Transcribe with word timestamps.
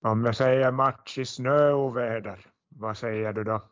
Om 0.00 0.24
jag 0.24 0.36
säger 0.36 0.72
match 0.72 1.18
i 1.18 1.24
snöoväder, 1.24 2.46
vad 2.68 2.96
säger 2.96 3.32
du 3.32 3.44
då? 3.44 3.62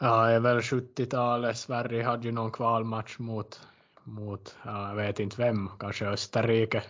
Ja, 0.00 0.40
väl 0.40 0.60
70-talet. 0.60 1.56
Sverige 1.56 2.04
hade 2.04 2.26
ju 2.26 2.32
någon 2.32 2.52
kvalmatch 2.52 3.18
mot, 3.18 3.68
mot 4.04 4.56
ja, 4.64 4.88
jag 4.88 4.96
vet 4.96 5.20
inte 5.20 5.42
vem, 5.42 5.68
kanske 5.78 6.06
Österrike. 6.06 6.82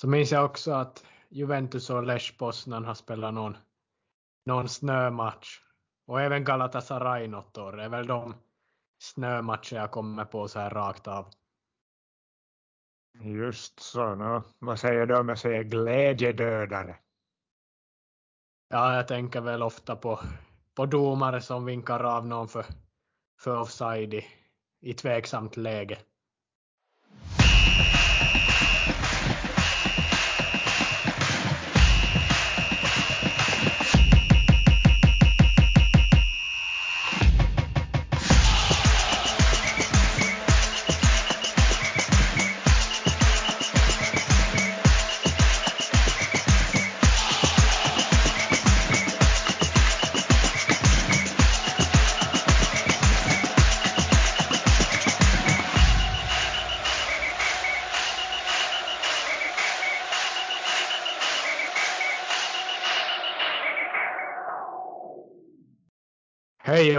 Så 0.00 0.08
minns 0.08 0.32
jag 0.32 0.44
också 0.44 0.72
att 0.72 1.04
Juventus 1.28 1.90
och 1.90 2.02
Lech 2.02 2.38
Poznan 2.38 2.84
har 2.84 2.94
spelat 2.94 3.34
någon, 3.34 3.56
någon 4.46 4.68
snömatch. 4.68 5.60
Och 6.06 6.20
även 6.20 6.44
Galatasaray 6.44 7.28
något 7.28 7.58
år. 7.58 7.72
Det 7.72 7.82
är 7.82 7.88
väl 7.88 8.06
de 8.06 8.34
snömatcher 8.98 9.76
jag 9.76 9.90
kommer 9.90 10.24
på 10.24 10.48
så 10.48 10.58
här 10.58 10.70
rakt 10.70 11.08
av. 11.08 11.28
Just 13.20 13.80
så. 13.80 14.14
No. 14.14 14.42
Vad 14.58 14.78
säger 14.78 15.06
du 15.06 15.18
om 15.18 15.28
jag 15.28 15.38
säger 15.38 15.62
glädjedödare? 15.62 16.96
Ja, 18.72 18.96
jag 18.96 19.08
tänker 19.08 19.40
väl 19.40 19.62
ofta 19.62 19.96
på, 19.96 20.20
på 20.74 20.86
domare 20.86 21.40
som 21.40 21.64
vinkar 21.64 22.00
av 22.00 22.26
någon 22.26 22.48
för, 22.48 22.64
för 23.40 23.60
offside 23.60 24.14
i, 24.14 24.24
i 24.80 24.94
tveksamt 24.94 25.56
läge. 25.56 25.98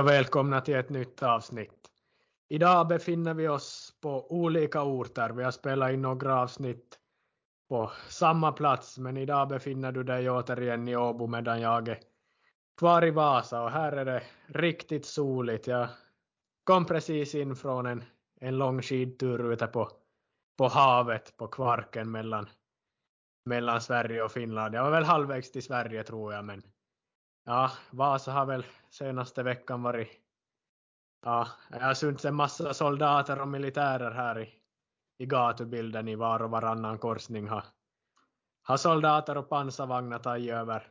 Och 0.01 0.07
välkomna 0.07 0.61
till 0.61 0.75
ett 0.75 0.89
nytt 0.89 1.23
avsnitt. 1.23 1.89
Idag 2.49 2.87
befinner 2.87 3.33
vi 3.33 3.47
oss 3.47 3.93
på 4.01 4.31
olika 4.31 4.83
orter. 4.83 5.29
Vi 5.29 5.43
har 5.43 5.51
spelat 5.51 5.91
in 5.91 6.01
några 6.01 6.41
avsnitt 6.41 6.99
på 7.69 7.91
samma 8.07 8.51
plats, 8.51 8.97
men 8.97 9.17
idag 9.17 9.47
befinner 9.47 9.91
du 9.91 10.03
dig 10.03 10.29
återigen 10.29 10.87
i 10.87 10.95
Åbo 10.95 11.27
medan 11.27 11.61
jag 11.61 11.87
är 11.87 11.99
kvar 12.77 13.05
i 13.05 13.11
Vasa 13.11 13.61
och 13.61 13.71
här 13.71 13.91
är 13.91 14.05
det 14.05 14.23
riktigt 14.47 15.05
soligt. 15.05 15.67
Jag 15.67 15.87
kom 16.63 16.85
precis 16.85 17.35
in 17.35 17.55
från 17.55 17.85
en, 17.85 18.03
en 18.39 18.57
lång 18.57 18.81
skidtur 18.81 19.53
ute 19.53 19.67
på, 19.67 19.89
på 20.57 20.67
havet 20.67 21.37
på 21.37 21.47
Kvarken 21.47 22.11
mellan, 22.11 22.49
mellan 23.45 23.81
Sverige 23.81 24.23
och 24.23 24.31
Finland. 24.31 24.75
Jag 24.75 24.83
var 24.83 24.91
väl 24.91 25.03
halvvägs 25.03 25.51
till 25.51 25.63
Sverige 25.63 26.03
tror 26.03 26.33
jag, 26.33 26.45
men 26.45 26.63
ja, 27.43 27.71
Vasa 27.91 28.31
har 28.31 28.45
väl 28.45 28.65
senaste 28.89 29.43
veckan 29.43 29.83
varit 29.83 30.21
Ja, 31.23 31.47
jag 31.69 31.79
har 31.79 31.93
synts 31.93 32.25
en 32.25 32.35
massa 32.35 32.73
soldater 32.73 33.41
och 33.41 33.47
militärer 33.47 34.11
här 34.11 34.39
i, 34.39 34.53
i 35.17 35.25
gatubilden 35.25 36.07
i 36.07 36.15
var 36.15 36.41
och 36.41 36.49
varannan 36.49 36.97
korsning 36.97 37.47
har, 37.47 37.63
har 38.63 38.77
soldater 38.77 39.37
och 39.37 39.49
pansarvagnar 39.49 40.19
tagit 40.19 40.51
över 40.51 40.87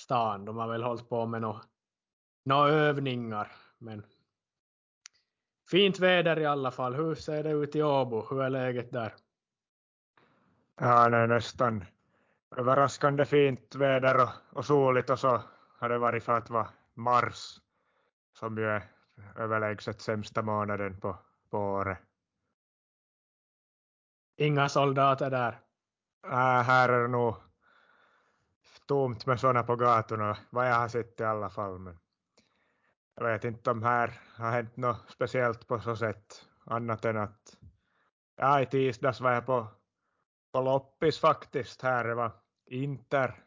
stan. 0.00 0.44
De 0.44 0.56
har 0.56 0.68
väl 0.68 0.82
hållit 0.82 1.08
på 1.08 1.26
med 1.26 1.42
några 2.44 2.68
övningar. 2.68 3.52
Men 3.78 4.06
fint 5.70 5.98
väder 5.98 6.38
i 6.38 6.46
alla 6.46 6.70
fall. 6.70 6.94
Hur 6.94 7.14
ser 7.14 7.42
det 7.42 7.50
ut 7.50 7.76
i 7.76 7.82
Åbo? 7.82 8.26
Hur 8.30 8.42
är 8.42 8.50
läget 8.50 8.92
där? 8.92 9.14
Ja, 10.80 11.08
det 11.08 11.16
är 11.16 11.26
nästan 11.26 11.84
överraskande 12.56 13.24
fint 13.24 13.74
väder 13.74 14.22
och, 14.22 14.30
och 14.52 14.64
soligt 14.64 15.10
och 15.10 15.18
så 15.18 15.42
har 15.78 15.88
det 15.88 15.98
varit 15.98 16.24
för 16.24 16.38
att 16.38 16.50
vara 16.50 16.68
mars 16.94 17.60
som 18.38 18.58
ju 18.58 18.64
är 18.64 18.82
överlägset 19.36 20.00
sämsta 20.00 20.42
månaden 20.42 21.00
på, 21.00 21.18
på 21.50 21.58
året. 21.58 21.98
Inga 24.36 24.68
soldater 24.68 25.30
där? 25.30 25.60
Äh, 26.26 26.62
här 26.62 26.88
är 26.88 27.02
det 27.02 27.08
nog 27.08 27.36
tomt 28.86 29.26
med 29.26 29.40
sådana 29.40 29.62
på 29.62 29.76
gatorna, 29.76 30.36
vad 30.50 30.68
jag 30.68 30.74
har 30.74 30.88
sett 30.88 31.20
i 31.20 31.24
alla 31.24 31.50
fall. 31.50 31.78
Men 31.78 31.98
jag 33.16 33.24
vet 33.24 33.44
inte 33.44 33.70
om 33.70 33.82
här 33.82 34.20
har 34.36 34.50
hänt 34.50 34.76
något 34.76 35.10
speciellt 35.10 35.68
på 35.68 35.80
så 35.80 35.96
sätt, 35.96 36.44
annat 36.64 37.04
än 37.04 37.16
att 37.16 37.56
ja, 38.36 38.60
i 38.60 38.66
tisdags 38.66 39.20
var 39.20 39.32
jag 39.32 39.46
på, 39.46 39.66
på 40.52 40.60
loppis 40.60 41.20
faktiskt. 41.20 41.82
Här 41.82 42.14
var 42.14 42.43
Inter 42.66 43.44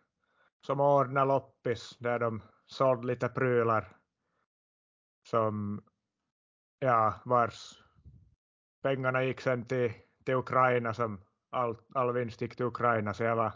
som 0.61 0.79
ordnade 0.79 1.27
loppis 1.27 1.97
där 1.99 2.19
de 2.19 2.41
sålde 2.65 3.07
lite 3.07 3.29
prylar 3.29 3.97
som 5.27 5.83
ja, 6.79 7.21
vars 7.25 7.83
pengarna 8.81 9.23
gick 9.23 9.41
sen 9.41 9.65
till, 9.65 9.93
till 10.25 10.35
Ukraina 10.35 10.93
som 10.93 11.21
all, 11.49 11.77
all 11.93 12.13
vinst 12.13 12.41
gick 12.41 12.55
till 12.55 12.65
Ukraina 12.65 13.13
så 13.13 13.23
jag 13.23 13.35
var, 13.35 13.53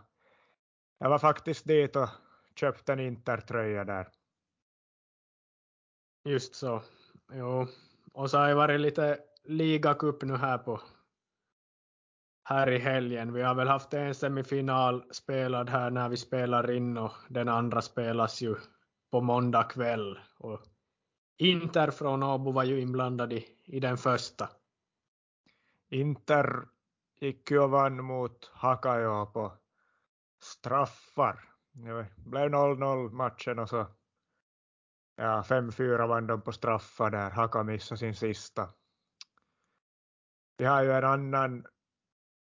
jag 0.97 1.09
var 1.09 1.19
faktiskt 1.19 1.67
dit 1.67 1.95
och 1.95 2.09
köpte 2.55 2.93
en 2.93 2.99
Inter-tröja 2.99 3.83
där. 3.83 4.07
Just 6.23 6.55
så. 6.55 6.83
Jo. 7.31 7.67
Och 8.13 8.29
så 8.29 8.37
har 8.37 8.47
det 8.47 8.55
varit 8.55 8.79
lite 8.79 9.19
ligacup 9.43 10.21
nu 10.23 10.35
här 10.35 10.57
på 10.57 10.81
här 12.53 12.69
i 12.69 12.77
helgen. 12.77 13.33
Vi 13.33 13.41
har 13.41 13.55
väl 13.55 13.67
haft 13.67 13.93
en 13.93 14.15
semifinal 14.15 15.03
spelad 15.11 15.69
här 15.69 15.89
när 15.89 16.09
vi 16.09 16.17
spelar 16.17 16.71
in 16.71 16.97
och 16.97 17.13
den 17.27 17.49
andra 17.49 17.81
spelas 17.81 18.41
ju 18.41 18.55
på 19.11 19.21
måndag 19.21 19.63
kväll. 19.63 20.19
Och 20.37 20.61
Inter 21.37 21.91
från 21.91 22.23
Åbo 22.23 22.51
var 22.51 22.63
ju 22.63 22.81
inblandad 22.81 23.33
i, 23.33 23.47
i 23.65 23.79
den 23.79 23.97
första. 23.97 24.49
Inter 25.89 26.67
gick 27.19 27.51
ju 27.51 27.59
och 27.59 27.69
vann 27.69 28.03
mot 28.03 28.51
Hakajo 28.53 29.25
på 29.25 29.53
straffar. 30.43 31.49
Det 31.71 32.07
blev 32.17 32.49
0-0 32.49 33.11
matchen 33.11 33.59
och 33.59 33.69
så 33.69 33.87
ja, 35.15 35.41
5-4 35.41 36.07
vann 36.07 36.27
de 36.27 36.41
på 36.41 36.51
straffar 36.51 37.11
där. 37.11 37.29
Haka 37.29 37.63
missade 37.63 37.99
sin 37.99 38.15
sista. 38.15 38.69
Vi 40.57 40.65
har 40.65 40.83
ju 40.83 40.91
en 40.91 41.03
annan 41.03 41.65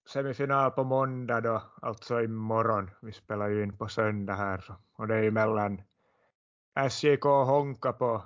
semifinal 0.05 0.71
på 0.71 0.83
måndag 0.83 1.41
då, 1.41 1.63
alltså 1.81 2.21
imorgon. 2.21 2.91
Vi 3.01 3.11
spelar 3.11 3.49
ju 3.49 3.63
in 3.63 3.77
på 3.77 3.87
söndag 3.87 4.33
här. 4.33 4.77
Och 4.95 5.07
det 5.07 5.15
är 5.15 5.21
ju 5.21 5.31
mellan 5.31 5.81
SJK 6.89 7.25
och 7.25 7.45
Honka 7.45 7.93
på 7.93 8.23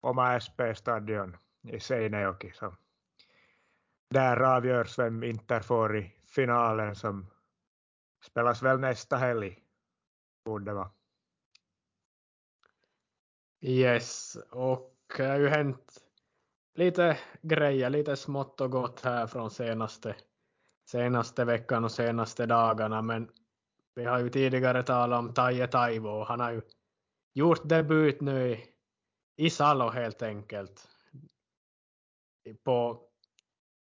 Oma 0.00 0.40
SP-stadion 0.40 1.36
i 1.62 1.80
Seinejoki. 1.80 2.52
Så 2.54 2.74
där 4.10 4.56
avgörs 4.56 4.98
vem 4.98 5.24
Inter 5.24 5.60
får 5.60 5.96
i 5.96 6.14
finalen 6.26 6.94
som 6.94 7.26
spelas 8.24 8.62
väl 8.62 8.80
nästa 8.80 9.16
helg. 9.16 9.58
Borde 10.44 10.72
vara. 10.72 10.90
Yes, 13.60 14.36
och 14.50 14.94
det 15.16 15.24
har 15.24 15.38
ju 15.38 15.48
hänt 15.48 16.04
lite 16.74 17.18
grejer, 17.42 17.90
lite 17.90 18.16
smått 18.16 18.60
och 18.60 18.70
gott 18.70 19.00
här 19.00 19.26
från 19.26 19.50
senaste, 19.50 20.16
senaste 20.94 21.44
veckan 21.44 21.84
och 21.84 21.92
senaste 21.92 22.46
dagarna. 22.46 23.02
Men 23.02 23.30
vi 23.94 24.04
har 24.04 24.18
ju 24.18 24.30
tidigare 24.30 24.82
talat 24.82 25.18
om 25.18 25.34
Taje 25.34 25.66
Taivo 25.66 26.08
och 26.08 26.26
han 26.26 26.40
har 26.40 26.52
ju 26.52 26.62
gjort 27.34 27.68
debut 27.68 28.20
nu 28.20 28.50
i, 28.50 28.64
i 29.36 29.50
Salo 29.50 29.88
helt 29.88 30.22
enkelt. 30.22 30.88
På 32.64 33.02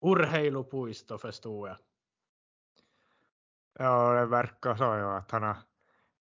Urheilupuisto 0.04 1.18
förstod 1.18 1.68
jag. 1.68 1.76
Ja, 3.78 4.12
det 4.12 4.26
verkar 4.26 4.76
så 4.76 4.84
ja, 4.84 5.16
att 5.16 5.30
han 5.30 5.42
har 5.42 5.56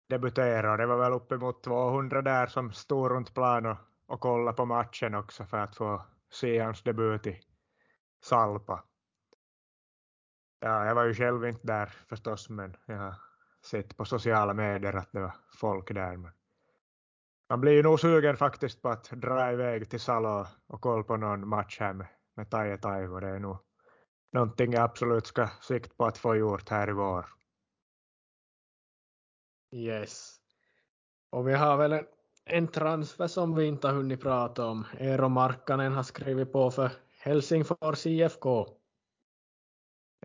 debuterat. 0.09 0.77
Det 0.77 0.85
var 0.85 0.97
väl 0.97 1.13
uppemot 1.13 1.63
200 1.63 2.21
där 2.21 2.47
som 2.47 2.71
stod 2.71 3.11
runt 3.11 3.33
plan 3.33 3.65
och, 3.65 3.77
och 4.05 4.19
kollade 4.19 4.57
på 4.57 4.65
matchen 4.65 5.15
också 5.15 5.45
för 5.45 5.57
att 5.57 5.75
få 5.75 6.05
se 6.29 6.59
hans 6.59 6.83
debut 6.83 7.27
i 7.27 7.41
Salpa. 8.23 8.83
Ja, 10.59 10.85
jag 10.85 10.95
var 10.95 11.03
ju 11.03 11.13
själv 11.13 11.45
inte 11.45 11.67
där 11.67 11.85
förstås, 11.85 12.49
men 12.49 12.75
jag 12.85 12.97
har 12.97 13.15
sett 13.65 13.97
på 13.97 14.05
sociala 14.05 14.53
medier 14.53 14.93
att 14.93 15.11
det 15.11 15.19
var 15.19 15.35
folk 15.59 15.93
där. 15.93 16.17
Men 16.17 16.31
man 17.49 17.61
blir 17.61 17.71
ju 17.71 17.83
nog 17.83 17.99
sugen 17.99 18.37
faktiskt 18.37 18.81
på 18.81 18.89
att 18.89 19.09
dra 19.11 19.51
iväg 19.51 19.89
till 19.89 19.99
Salo 19.99 20.45
och 20.67 20.81
kolla 20.81 21.03
på 21.03 21.17
någon 21.17 21.47
match 21.47 21.79
här 21.79 21.93
med, 21.93 22.07
med 22.35 22.49
Taje 22.49 22.77
Taivo. 22.77 23.19
Det 23.19 23.27
är 23.27 23.39
nog 23.39 23.57
någonting 24.31 24.73
jag 24.73 24.83
absolut 24.83 25.27
ska 25.27 25.47
sikta 25.61 25.93
på 25.97 26.05
att 26.05 26.17
få 26.17 26.35
gjort 26.35 26.69
här 26.69 26.89
i 26.89 26.93
vår. 26.93 27.25
Yes. 29.71 30.35
Och 31.29 31.47
vi 31.47 31.53
har 31.53 31.77
väl 31.77 31.93
en, 31.93 32.05
en 32.45 32.67
transfer 32.67 33.27
som 33.27 33.55
vi 33.55 33.65
inte 33.65 33.87
har 33.87 33.93
hunnit 33.95 34.21
prata 34.21 34.65
om. 34.65 34.85
Eero 34.97 35.29
Markkanen 35.29 35.93
har 35.93 36.03
skrivit 36.03 36.51
på 36.51 36.71
för 36.71 36.91
Helsingfors 37.19 38.05
IFK. 38.05 38.78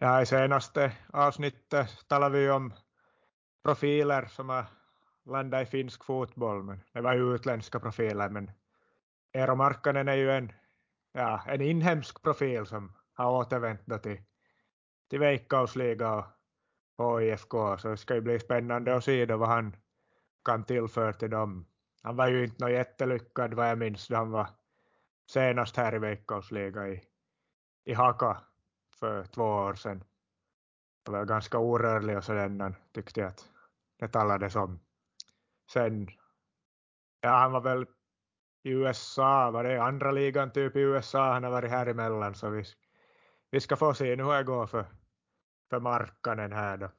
Ja, 0.00 0.25
senaste 0.26 0.93
avsnittet 1.12 1.88
talade 2.08 2.38
vi 2.38 2.50
om 2.50 2.73
profiler 3.64 4.26
som 4.26 4.49
har 4.49 4.67
landat 5.25 5.62
i 5.62 5.70
finsk 5.70 6.05
fotboll, 6.05 6.62
men 6.62 6.81
det 6.93 7.00
var 7.00 7.14
ju 7.14 7.35
utländska 7.35 7.81
profiler. 7.81 8.29
Men 8.29 8.50
Eero 9.32 9.62
är 9.62 10.14
ju 10.14 10.31
en, 10.31 10.52
ja, 11.12 11.43
en 11.46 11.61
inhemsk 11.61 12.23
profil 12.23 12.67
som 12.67 12.93
har 13.12 13.31
återvänt 13.31 14.02
till, 14.02 14.23
till 15.11 15.19
Veikkausliga 15.19 16.25
och 16.97 17.23
IFK, 17.23 17.79
så 17.79 17.88
det 17.88 17.97
ska 17.97 18.14
ju 18.14 18.20
bli 18.20 18.40
spännande 18.40 18.97
att 18.97 19.05
se 19.05 19.26
då 19.26 19.37
vad 19.37 19.49
han 19.49 19.76
kan 20.44 20.64
tillföra 20.64 21.12
till 21.12 21.31
dem. 21.31 21.67
Han 22.02 22.17
var 22.17 22.29
ju 22.29 22.44
inte 22.44 22.64
något 22.64 22.73
jättelyckad 22.73 23.55
vad 23.55 23.70
jag 23.70 23.79
minns 23.79 24.08
då 24.08 24.17
han 24.17 24.31
var 24.31 24.49
senast 25.31 25.76
här 25.76 25.94
i 25.94 25.99
Veikkausliga 25.99 26.88
i, 26.88 27.02
i 27.85 27.93
Haka 27.93 28.43
för 28.94 29.25
två 29.25 29.43
år 29.43 29.75
sedan. 29.75 30.05
Han 31.05 31.14
var 31.14 31.25
ganska 31.25 31.58
orörlig 31.58 32.17
och 32.17 32.25
sådär 32.25 32.75
tyckte 32.93 33.20
jag 33.20 33.29
att 33.29 33.49
det 33.99 34.08
talades 34.08 34.56
om. 34.56 34.81
Sen, 35.73 36.08
ja 37.20 37.31
han 37.31 37.52
var 37.52 37.61
väl 37.61 37.87
i 38.62 38.70
USA, 38.70 39.50
var 39.50 39.64
det 39.64 39.82
andra 39.82 40.11
ligan 40.11 40.52
typ 40.52 40.76
i 40.76 40.81
USA, 40.81 41.32
han 41.32 41.44
har 41.44 41.50
varit 41.50 41.70
här 41.70 41.87
emellan 41.87 42.35
så 42.35 42.50
vi, 42.50 42.64
vi 43.50 43.61
ska 43.61 43.76
få 43.76 43.94
se 43.94 44.17
nu 44.17 44.23
hur 44.23 44.32
det 44.32 44.43
går 44.43 44.67
för, 44.67 44.87
för 45.70 45.81
Markkanen 45.81 46.52
här 46.52 46.76
då. 46.76 46.90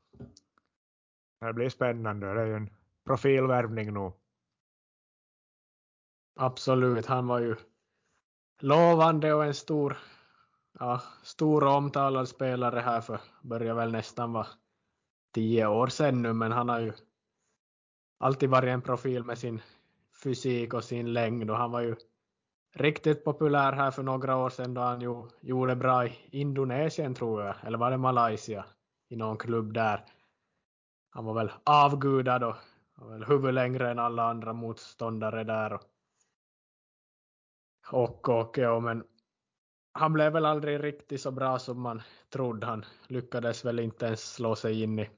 Det 1.39 1.53
blir 1.53 1.69
spännande, 1.69 2.33
det 2.33 2.41
är 2.41 2.45
ju 2.45 2.55
en 2.55 2.69
profilvärvning 3.05 3.93
nu. 3.93 4.11
Absolut, 6.35 7.05
han 7.05 7.27
var 7.27 7.39
ju 7.39 7.55
lovande 8.59 9.33
och 9.33 9.45
en 9.45 9.53
stor, 9.53 9.97
ja, 10.79 11.01
stor 11.23 11.63
och 11.63 11.73
omtalad 11.73 12.27
spelare 12.27 12.79
här 12.79 13.01
för 13.01 13.19
börjar 13.41 13.73
väl 13.73 13.91
nästan 13.91 14.33
vara 14.33 14.47
tio 15.33 15.67
år 15.67 15.87
sedan 15.87 16.21
nu, 16.21 16.33
men 16.33 16.51
han 16.51 16.69
har 16.69 16.79
ju 16.79 16.93
alltid 18.17 18.49
varit 18.49 18.69
en 18.69 18.81
profil 18.81 19.23
med 19.23 19.37
sin 19.37 19.61
fysik 20.23 20.73
och 20.73 20.83
sin 20.83 21.13
längd 21.13 21.51
och 21.51 21.57
han 21.57 21.71
var 21.71 21.81
ju 21.81 21.95
riktigt 22.75 23.23
populär 23.23 23.71
här 23.71 23.91
för 23.91 24.03
några 24.03 24.37
år 24.37 24.49
sedan 24.49 24.73
då 24.73 24.81
han 24.81 25.01
ju, 25.01 25.29
gjorde 25.41 25.75
bra 25.75 26.05
i 26.05 26.13
Indonesien 26.31 27.15
tror 27.15 27.43
jag, 27.43 27.55
eller 27.63 27.77
var 27.77 27.91
det 27.91 27.97
Malaysia 27.97 28.65
i 29.09 29.15
någon 29.15 29.37
klubb 29.37 29.73
där. 29.73 30.05
Han 31.09 31.25
var 31.25 31.33
väl 31.33 31.51
avgudad 31.63 32.43
och 32.43 32.55
var 32.95 33.09
väl 33.09 33.23
huvud 33.23 33.53
längre 33.53 33.91
än 33.91 33.99
alla 33.99 34.23
andra 34.23 34.53
motståndare 34.53 35.43
där. 35.43 35.73
Och, 35.73 35.83
och, 37.91 38.29
och 38.29 38.57
ja, 38.57 38.79
men 38.79 39.03
han 39.97 40.13
blev 40.13 40.33
väl 40.33 40.45
aldrig 40.45 40.83
riktigt 40.83 41.21
så 41.21 41.31
bra 41.31 41.59
som 41.59 41.81
man 41.81 42.01
trodde. 42.29 42.65
Han 42.65 42.85
lyckades 43.07 43.65
väl 43.65 43.79
inte 43.79 44.05
ens 44.05 44.33
slå 44.33 44.55
sig 44.55 44.83
in 44.83 44.99
i 44.99 45.09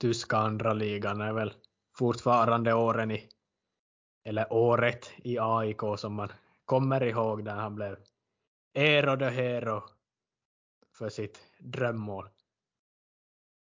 tyska 0.00 0.36
andra 0.36 0.72
ligan. 0.72 1.18
Det 1.18 1.24
är 1.24 1.32
väl 1.32 1.54
fortfarande 1.98 2.74
åren 2.74 3.10
i, 3.10 3.28
eller 4.24 4.52
året 4.52 5.12
i 5.16 5.38
AIK 5.38 5.80
som 5.96 6.14
man 6.14 6.32
kommer 6.64 7.02
ihåg 7.02 7.44
där 7.44 7.54
han 7.54 7.74
blev 7.74 7.96
Eero 8.74 9.16
de 9.16 9.30
Hero 9.30 9.82
för 10.94 11.08
sitt 11.08 11.40
drömmål. 11.58 12.28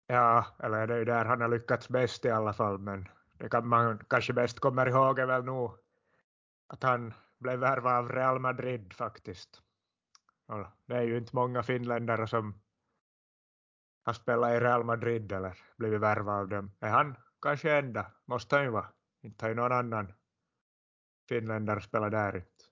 Ja, 0.07 0.47
eller 0.59 0.87
det 0.87 0.95
är 0.95 0.99
ju 0.99 1.05
där 1.05 1.25
han 1.25 1.41
har 1.41 1.49
lyckats 1.49 1.89
bäst 1.89 2.25
i 2.25 2.31
alla 2.31 2.53
fall, 2.53 2.79
men 2.79 3.09
det 3.33 3.49
kan 3.49 3.69
man 3.69 4.05
kanske 4.09 4.33
bäst 4.33 4.61
kommer 4.61 4.87
ihåg 4.89 5.19
är 5.19 5.27
väl 5.27 5.45
nog 5.45 5.73
att 6.67 6.83
han 6.83 7.15
blev 7.39 7.59
värvad 7.59 7.97
av 7.97 8.13
Real 8.13 8.39
Madrid 8.39 8.93
faktiskt. 8.93 9.63
Det 10.87 10.97
är 10.97 11.03
ju 11.03 11.19
inte 11.19 11.37
många 11.37 11.63
finländare 11.63 12.27
som 12.27 12.61
har 14.05 14.13
spelat 14.13 14.53
i 14.53 14.61
Real 14.61 14.85
Madrid 14.85 15.33
eller 15.33 15.59
blivit 15.77 16.01
värvad 16.01 16.41
av 16.41 16.49
dem. 16.49 16.73
Är 16.81 16.89
han 16.89 17.17
kanske 17.43 17.79
enda? 17.79 18.13
Måste 18.25 18.57
han 18.57 18.65
ju 18.65 18.71
vara. 18.71 18.93
Inte 19.23 19.45
har 19.45 19.49
ju 19.51 19.55
någon 19.55 19.73
annan 19.73 20.13
finländare 21.29 21.81
spelat 21.81 22.11
där 22.11 22.37
inte. 22.37 22.65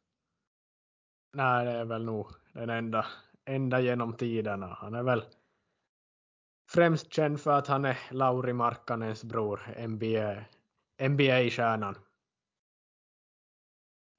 Nej, 1.32 1.64
det 1.64 1.70
är 1.70 1.84
väl 1.84 2.04
nog 2.04 2.26
den 2.52 2.70
enda, 2.70 3.06
enda 3.44 3.80
genom 3.80 4.16
tiderna. 4.16 4.66
Han 4.66 4.94
är 4.94 5.02
väl 5.02 5.24
främst 6.70 7.12
känd 7.12 7.40
för 7.40 7.52
att 7.52 7.66
han 7.66 7.84
är 7.84 7.98
Lauri 8.10 8.52
Markkanens 8.52 9.24
bror, 9.24 9.60
NBA, 9.88 10.44
NBA-stjärnan. 11.08 11.98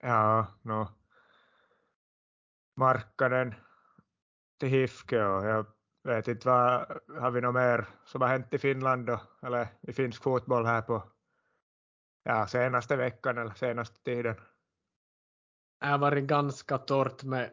Ja, 0.02 0.48
no. 0.62 0.99
Markkanen 2.80 3.56
till 4.60 4.70
Hifke 4.70 5.26
och 5.26 5.46
jag 5.46 5.66
vet 6.04 6.28
inte 6.28 6.48
vad, 6.48 7.00
har 7.22 7.31
vi 7.31 7.42
något 7.42 7.56
mer 7.56 7.88
som 8.06 8.22
har 8.22 8.28
hänt 8.28 8.54
i 8.54 8.58
Finland 8.58 9.06
då, 9.06 9.22
eller 9.42 9.68
i 9.81 9.94
finsk 9.94 10.24
fotboll 10.24 10.66
här 10.66 10.81
på 10.81 11.04
ja, 12.24 12.48
senaste 12.48 12.96
veckan 12.96 13.38
eller 13.38 13.54
senaste 13.54 14.04
tiden? 14.04 14.36
Det 15.80 15.86
har 15.86 15.98
varit 15.98 16.24
ganska 16.24 16.78
torrt 16.78 17.24
med, 17.24 17.52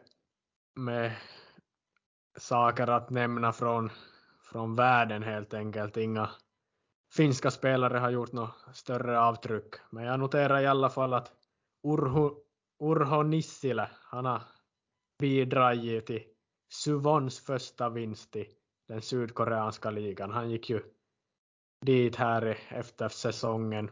med 0.75 1.15
saker 2.37 2.87
att 2.87 3.09
nämna 3.09 3.53
från, 3.53 3.89
från 4.41 4.75
världen 4.75 5.23
helt 5.23 5.53
enkelt. 5.53 5.97
Inga 5.97 6.29
finska 7.15 7.51
spelare 7.51 7.97
har 7.97 8.09
gjort 8.09 8.31
något 8.31 8.55
större 8.73 9.19
avtryck. 9.19 9.75
Men 9.89 10.03
jag 10.03 10.19
noterar 10.19 10.61
i 10.61 10.67
alla 10.67 10.89
fall 10.89 11.13
att 11.13 11.31
Urho, 11.83 12.43
Urho 12.83 13.23
Nissilä, 13.23 13.89
han 14.03 14.25
har 14.25 14.41
bidragit 15.19 16.05
till 16.05 16.23
Suvons 16.69 17.39
första 17.39 17.89
vinst 17.89 18.35
i 18.35 18.49
den 18.87 19.01
sydkoreanska 19.01 19.91
ligan. 19.91 20.31
Han 20.31 20.49
gick 20.49 20.69
ju 20.69 20.83
dit 21.85 22.15
här 22.15 22.57
efter 22.69 23.09
säsongen 23.09 23.91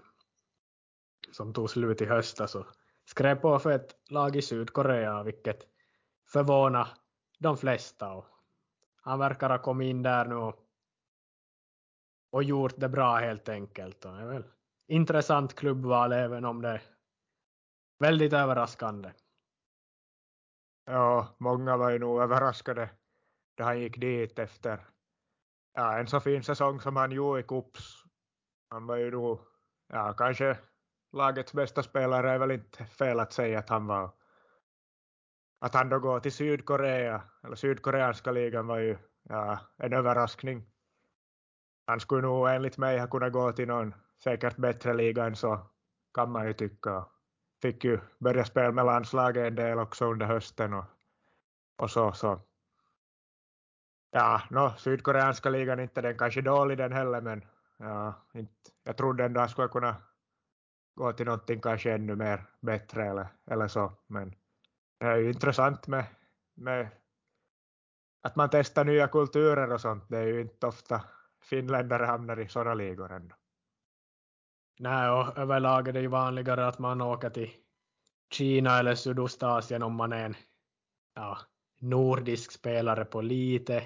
som 1.31 1.53
tog 1.53 1.69
slut 1.69 2.01
i 2.01 2.05
höstas 2.05 2.55
och 2.55 2.65
skrev 3.05 3.35
på 3.35 3.59
för 3.59 3.71
ett 3.71 3.95
lag 4.09 4.35
i 4.35 4.41
Sydkorea, 4.41 5.23
vilket 5.23 5.67
förvånar 6.27 6.87
de 7.39 7.57
flesta. 7.57 8.13
Och 8.13 8.25
han 8.95 9.19
verkar 9.19 9.49
ha 9.49 9.61
kommit 9.61 9.85
in 9.85 10.03
där 10.03 10.25
nu 10.25 10.35
och, 10.35 10.55
och 12.31 12.43
gjort 12.43 12.73
det 12.77 12.89
bra 12.89 13.15
helt 13.15 13.49
enkelt. 13.49 14.05
Och 14.05 14.13
det 14.13 14.21
är 14.21 14.25
väl 14.25 14.43
intressant 14.87 15.55
klubbval 15.55 16.11
även 16.13 16.45
om 16.45 16.61
det 16.61 16.69
är 16.69 16.81
väldigt 17.99 18.33
överraskande. 18.33 19.11
Ja, 20.85 21.35
många 21.37 21.77
var 21.77 21.89
ju 21.89 21.99
nog 21.99 22.21
överraskade 22.21 22.89
när 23.57 23.65
han 23.65 23.79
gick 23.79 23.97
dit 23.97 24.39
efter 24.39 24.85
ja, 25.73 25.97
en 25.97 26.07
så 26.07 26.19
fin 26.19 26.43
säsong 26.43 26.81
som 26.81 26.95
han 26.95 27.11
gjorde 27.11 27.39
i 27.39 27.43
Kups. 27.43 28.03
Han 28.69 28.87
var 28.87 28.95
ju 28.95 29.11
då, 29.11 29.41
ja, 29.87 30.13
kanske 30.13 30.57
lagets 31.11 31.53
bästa 31.53 31.83
spelare 31.83 32.31
är 32.31 32.37
väl 32.37 32.51
inte 32.51 32.85
fel 32.85 33.19
att 33.19 33.33
säga 33.33 33.59
att 33.59 33.69
han 33.69 33.87
var. 33.87 34.11
Att 35.59 35.73
han 35.73 35.89
då 35.89 35.99
går 35.99 36.19
till 36.19 36.31
Sydkorea, 36.31 37.23
eller 37.43 37.55
sydkoreanska 37.55 38.31
ligan 38.31 38.67
var 38.67 38.77
ju 38.77 38.97
ja, 39.23 39.59
en 39.77 39.93
överraskning. 39.93 40.65
Han 41.87 41.99
skulle 41.99 42.21
nog 42.21 42.49
enligt 42.49 42.77
mig 42.77 42.99
ha 42.99 43.07
kunnat 43.07 43.33
gå 43.33 43.51
till 43.51 43.67
någon 43.67 43.93
säkert 44.23 44.57
bättre 44.57 44.93
liga 44.93 45.25
än 45.25 45.35
så, 45.35 45.59
kan 46.13 46.31
man 46.31 46.47
ju 46.47 46.53
tycka. 46.53 47.05
Fick 47.61 47.83
ju 47.83 47.99
börja 48.19 48.45
spela 48.45 48.71
med 48.71 48.85
landslaget 48.85 49.47
en 49.47 49.55
del 49.55 49.79
också 49.79 50.05
under 50.05 50.25
hösten 50.25 50.73
och, 50.73 50.85
och 51.77 51.91
så. 51.91 52.11
så. 52.11 52.41
Ja, 54.11 54.41
no, 54.49 54.73
sydkoreanska 54.77 55.49
ligan 55.49 55.79
inte 55.79 56.01
den 56.01 56.17
kanske 56.17 56.41
dålig 56.41 56.77
den 56.77 56.91
heller, 56.91 57.21
men 57.21 57.45
ja, 57.77 58.13
inte, 58.33 58.71
jag 58.83 58.97
trodde 58.97 59.25
ändå 59.25 59.41
att 59.41 59.51
skulle 59.51 59.67
kunna 59.67 59.95
gå 60.95 61.13
till 61.13 61.25
någonting 61.25 61.61
kanske 61.61 61.93
ännu 61.93 62.15
mer 62.15 62.45
bättre 62.59 63.05
eller, 63.05 63.27
eller 63.45 63.67
så. 63.67 63.91
Men 64.07 64.35
det 64.99 65.05
är 65.05 65.15
ju 65.15 65.29
intressant 65.29 65.87
med, 65.87 66.05
med 66.55 66.87
att 68.21 68.35
man 68.35 68.49
testar 68.51 68.85
nya 68.85 69.07
kulturer 69.07 69.71
och 69.71 69.81
sånt. 69.81 70.03
Det 70.09 70.17
är 70.17 70.27
ju 70.27 70.41
inte 70.41 70.67
ofta 70.67 71.03
finländare 71.41 72.05
hamnar 72.05 72.39
i 72.39 72.47
sådana 72.47 72.73
ligor 72.73 73.11
ändå. 73.11 73.35
Nej, 74.79 75.09
och 75.09 75.37
överlag 75.37 75.87
är 75.87 75.93
det 75.93 76.01
ju 76.01 76.07
vanligare 76.07 76.67
att 76.67 76.79
man 76.79 77.01
åker 77.01 77.29
till 77.29 77.51
Kina 78.33 78.79
eller 78.79 78.95
Sydostasien 78.95 79.83
om 79.83 79.95
man 79.95 80.13
är 80.13 80.25
en 80.25 80.35
ja, 81.15 81.37
nordisk 81.79 82.51
spelare 82.51 83.05
på 83.05 83.21
lite 83.21 83.83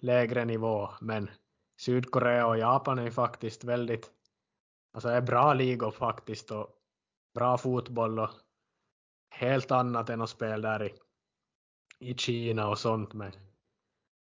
lägre 0.00 0.44
nivå. 0.44 0.88
Men 1.00 1.30
Sydkorea 1.80 2.46
och 2.46 2.58
Japan 2.58 2.98
är 2.98 3.10
faktiskt 3.10 3.64
väldigt 3.64 4.12
Alltså 4.92 5.08
är 5.08 5.20
bra 5.20 5.54
ligor 5.54 5.90
faktiskt 5.90 6.50
och 6.50 6.68
bra 7.34 7.58
fotboll 7.58 8.18
och 8.18 8.30
helt 9.30 9.70
annat 9.70 10.10
än 10.10 10.22
att 10.22 10.30
spela 10.30 10.78
där 10.78 10.82
i, 10.82 10.94
i 12.10 12.14
Kina 12.14 12.68
och 12.68 12.78
sånt. 12.78 13.12
Men 13.12 13.32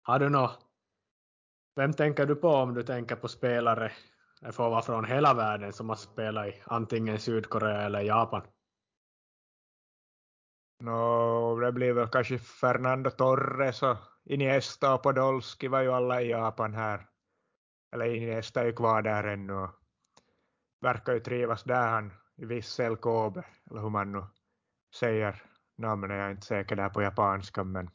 har 0.02 0.18
du 0.18 0.28
något, 0.28 0.58
vem 1.74 1.92
tänker 1.92 2.26
du 2.26 2.34
på 2.34 2.48
om 2.48 2.74
du 2.74 2.82
tänker 2.82 3.16
på 3.16 3.28
spelare 3.28 3.92
får 4.52 4.70
vara 4.70 4.82
från 4.82 5.04
hela 5.04 5.34
världen 5.34 5.72
som 5.72 5.88
har 5.88 5.96
spelat 5.96 6.46
i 6.46 6.62
antingen 6.64 7.18
Sydkorea 7.18 7.82
eller 7.82 8.00
Japan. 8.00 8.42
No, 10.80 11.60
det 11.60 11.72
blir 11.72 11.92
väl 11.92 12.08
kanske 12.08 12.38
Fernando 12.38 13.10
Torres 13.10 13.82
och 13.82 13.96
Iniesta 14.24 14.94
och 14.94 15.02
Podolski 15.02 15.68
var 15.68 15.80
ju 15.80 15.92
alla 15.92 16.22
i 16.22 16.30
Japan 16.30 16.74
här. 16.74 17.08
Eller 17.92 18.06
Iniesta 18.06 18.60
är 18.60 18.64
ju 18.64 18.72
kvar 18.72 19.02
där 19.02 19.24
ännu 19.24 19.52
och 19.52 19.70
verkar 20.80 21.12
ju 21.12 21.20
trivas 21.20 21.64
där 21.64 21.88
han 21.88 22.12
i 22.36 22.44
viss 22.44 22.80
Kobe, 23.00 23.44
eller 23.70 23.80
hur 23.80 23.90
man 23.90 24.12
nu 24.12 24.24
säger 24.94 25.42
namnet, 25.76 26.10
jag 26.10 26.26
är 26.26 26.30
inte 26.30 26.46
säker 26.46 26.76
där 26.76 26.88
på 26.88 27.02
japanska 27.02 27.64
men 27.64 27.90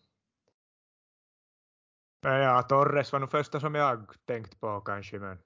men 2.21 2.39
ja, 2.39 2.61
Torres 2.61 3.11
var 3.11 3.19
nog 3.19 3.31
första 3.31 3.59
som 3.59 3.75
jag 3.75 4.13
tänkt 4.25 4.59
på 4.59 4.81
kanske, 4.81 5.19
men 5.19 5.37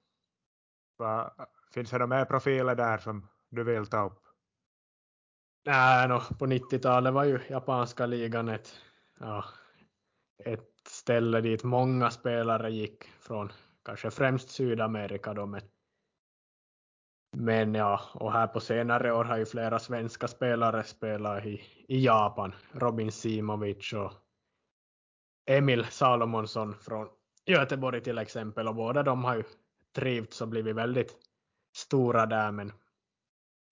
va, 1.00 1.34
finns 1.74 1.90
det 1.90 1.98
några 1.98 2.18
mer 2.18 2.26
profiler 2.26 2.76
där 2.76 2.98
som 2.98 3.28
du 3.50 3.64
vill 3.64 3.88
ta 3.88 4.06
upp? 4.06 4.24
Nej, 5.66 6.08
no, 6.08 6.20
på 6.40 6.46
90-talet 6.46 7.14
var 7.14 7.24
ju 7.24 7.40
japanska 7.50 8.06
ligan 8.06 8.50
ett, 8.50 8.82
ja, 9.20 9.46
ett 10.44 10.72
ställe 10.88 11.42
dit 11.42 11.64
många 11.64 12.12
spelare 12.12 12.72
gick 12.72 13.04
från 13.04 13.52
kanske 13.86 14.12
främst 14.12 14.50
Sydamerika 14.50 15.34
då, 15.34 15.46
men, 15.46 15.62
men 17.38 17.76
ja, 17.76 18.02
och 18.14 18.32
här 18.32 18.48
på 18.48 18.60
senare 18.60 19.14
år 19.14 19.24
har 19.26 19.38
ju 19.38 19.46
flera 19.46 19.80
svenska 19.80 20.28
spelare 20.28 20.84
spelat 20.84 21.46
i, 21.46 21.62
i 21.88 22.06
Japan. 22.06 22.56
Robin 22.72 23.12
Simovic 23.12 23.94
och 23.94 24.14
Emil 25.46 25.86
Salomonsson 25.86 26.74
från 26.74 27.10
Göteborg 27.46 28.02
till 28.02 28.18
exempel 28.18 28.68
och 28.68 28.76
båda 28.76 29.04
de 29.04 29.24
har 29.24 29.36
ju 29.36 29.44
trivts 29.98 30.42
och 30.42 30.48
blivit 30.48 30.76
väldigt 30.76 31.18
stora 31.76 32.26
där 32.26 32.52
men, 32.52 32.74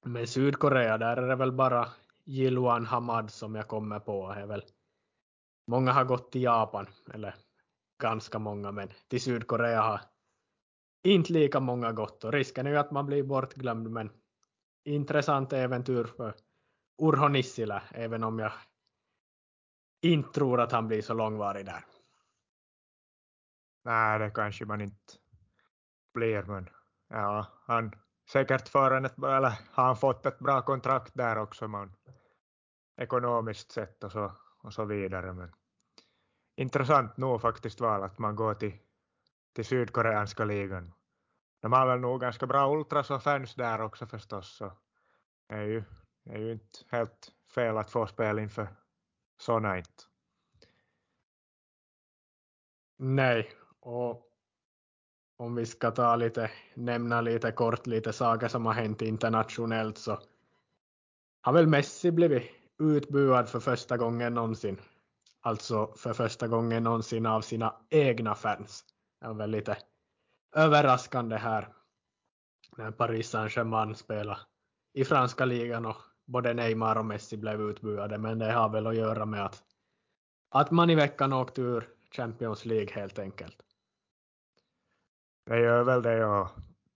men 0.06 0.28
Sydkorea 0.28 0.98
där 0.98 1.18
är 1.18 1.28
det 1.28 1.36
väl 1.36 1.52
bara 1.52 1.88
Jiluan 2.24 2.86
Hamad 2.86 3.32
som 3.32 3.56
jag 3.56 3.68
kommer 3.68 4.00
på 4.00 4.32
är 4.32 4.46
väl 4.46 4.64
många 5.68 5.92
har 5.92 6.04
gått 6.04 6.32
till 6.32 6.44
Japan 6.44 6.88
eller 7.14 7.36
ganska 8.02 8.40
många 8.40 8.72
men 8.72 8.90
till 9.08 9.22
Sydkorea 9.22 9.82
har 9.82 10.02
inte 11.04 11.34
lika 11.34 11.60
många 11.60 11.92
gått 11.92 12.24
och 12.24 12.34
risken 12.34 12.68
är 12.68 12.72
ju 12.72 12.78
att 12.78 12.92
man 12.92 13.06
blir 13.06 13.24
bortglömd 13.24 13.90
men 13.92 14.10
intressant 14.86 15.54
äventyr 15.54 16.04
för 16.04 16.36
Urho 17.02 17.28
Nissilä 17.28 17.84
även 17.92 18.24
om 18.24 18.40
jag 18.40 18.52
inte 20.02 20.30
tror 20.30 20.62
att 20.62 20.72
han 20.72 20.88
blir 20.88 21.02
så 21.02 21.14
långvarig 21.14 21.66
där. 21.66 21.86
Nej, 23.84 24.20
det 24.20 24.30
kanske 24.30 24.66
man 24.66 24.82
inte 24.82 25.25
blir, 26.16 26.44
men 26.44 26.70
ja, 27.10 27.46
han 27.66 27.92
säkert 28.32 28.68
för 28.68 29.06
ett, 29.06 29.18
eller 29.18 29.60
har 29.72 29.84
han 29.84 29.98
fått 29.98 30.26
ett 30.26 30.40
bra 30.40 30.62
kontrakt 30.62 31.12
där 31.14 31.38
också, 31.38 31.68
man, 31.68 31.94
ekonomiskt 32.98 33.72
sett 33.72 34.04
och 34.04 34.12
så, 34.12 34.32
och 34.64 34.74
så 34.74 34.86
vidare. 34.86 35.34
Men 35.34 35.52
intressant 36.56 37.18
nog 37.18 37.42
faktiskt 37.42 37.82
val 37.82 38.04
att 38.04 38.20
man 38.20 38.36
går 38.36 38.54
till, 38.54 38.78
till 39.56 39.66
sydkoreanska 39.66 40.46
ligan. 40.46 40.94
De 41.62 41.74
har 41.74 41.88
väl 41.88 42.00
nog 42.00 42.22
ganska 42.22 42.48
bra 42.48 42.78
ultras 42.78 43.12
och 43.12 43.24
fans 43.24 43.56
där 43.56 43.82
också 43.82 44.06
förstås, 44.06 44.58
så 44.58 44.74
det 45.50 45.56
är 45.56 45.64
ju, 45.64 45.84
det 46.24 46.34
är 46.34 46.40
ju 46.40 46.52
inte 46.52 46.80
helt 46.92 47.32
fel 47.56 47.78
att 47.78 47.92
få 47.92 48.08
spel 48.08 48.40
inför 48.40 48.68
sådana 49.38 49.78
inte. 49.78 50.04
Nej, 52.98 53.52
och 53.80 54.25
om 55.38 55.56
vi 55.56 55.66
ska 55.66 55.92
ta 55.92 56.16
lite, 56.16 56.52
nämna 56.74 57.22
lite 57.22 57.52
kort 57.52 57.88
lite 57.88 58.14
saker 58.14 58.48
som 58.48 58.66
har 58.66 58.74
hänt 58.74 59.02
internationellt 59.02 59.98
så 59.98 60.20
har 61.42 61.54
väl 61.54 61.68
Messi 61.68 62.12
blivit 62.12 62.52
utbuad 62.80 63.50
för 63.50 63.60
första 63.60 63.98
gången 63.98 64.34
någonsin. 64.34 64.78
Alltså 65.42 65.94
för 65.96 66.14
första 66.14 66.48
gången 66.48 66.84
någonsin 66.84 67.26
av 67.26 67.42
sina 67.42 67.76
egna 67.90 68.36
fans. 68.36 68.84
Det 69.22 69.28
är 69.28 69.34
väl 69.34 69.52
lite 69.52 69.78
överraskande 70.56 71.36
här 71.36 71.70
när 72.78 72.92
Paris 72.92 73.30
Saint-Germain 73.30 73.96
spelar 73.96 74.40
i 74.94 75.06
franska 75.06 75.46
ligan 75.46 75.86
och 75.86 75.98
både 76.26 76.54
Neymar 76.54 76.96
och 76.96 77.06
Messi 77.06 77.38
blev 77.38 77.62
utbuade, 77.62 78.18
men 78.18 78.40
det 78.40 78.52
har 78.52 78.70
väl 78.70 78.88
att 78.88 78.96
göra 78.96 79.26
med 79.26 79.46
att, 79.46 79.64
att 80.50 80.72
man 80.72 80.90
i 80.90 80.96
veckan 80.96 81.34
åkte 81.34 81.62
ur 81.62 81.90
Champions 82.12 82.66
League 82.66 82.94
helt 82.94 83.20
enkelt. 83.20 83.65
Det 85.46 85.60
gör 85.60 85.84
väl 85.84 86.02
det 86.02 86.26
och 86.26 86.48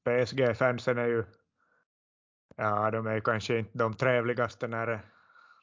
PSG-fansen 0.04 0.98
är 0.98 1.08
ju, 1.08 1.24
ja 2.56 2.92
de 2.92 3.08
är 3.08 3.16
ju 3.16 3.22
kanske 3.22 3.60
inte 3.60 3.78
de 3.78 3.94
trevligaste 3.94 4.68
när 4.68 4.88
det, 4.88 5.02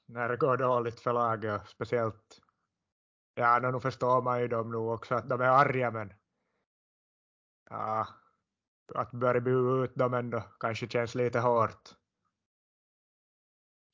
när 0.06 0.28
det 0.28 0.36
går 0.36 0.56
dåligt 0.56 1.00
för 1.00 1.12
laget 1.12 1.62
och 1.62 1.68
speciellt, 1.68 2.40
ja 3.34 3.58
nu 3.58 3.80
förstår 3.80 4.22
man 4.22 4.40
ju 4.40 4.48
dem 4.48 4.70
nog 4.70 4.88
också 4.88 5.14
att 5.14 5.28
de 5.28 5.40
är 5.40 5.48
arga 5.48 5.90
men 5.90 6.12
ja, 7.70 8.08
att 8.94 9.10
börja 9.10 9.40
bua 9.40 9.84
ut 9.84 9.94
dem 9.94 10.14
ändå 10.14 10.42
kanske 10.60 10.88
känns 10.88 11.14
lite 11.14 11.40
hårt. 11.40 11.94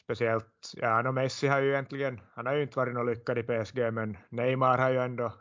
Speciellt, 0.03 0.73
ja, 0.75 1.03
no 1.03 1.13
Messi 1.13 1.47
har 1.47 1.61
ju 1.61 1.71
egentligen, 1.71 2.21
han 2.35 2.47
har 2.47 2.55
ju 2.55 2.63
inte 2.63 2.79
varit 2.79 2.95
någon 2.95 3.07
lyckad 3.07 3.39
i 3.39 3.43
PSG, 3.43 3.93
men 3.93 4.19
Neymar 4.29 4.79
har 4.79 4.91
ju 4.91 4.99
ändå, 4.99 5.33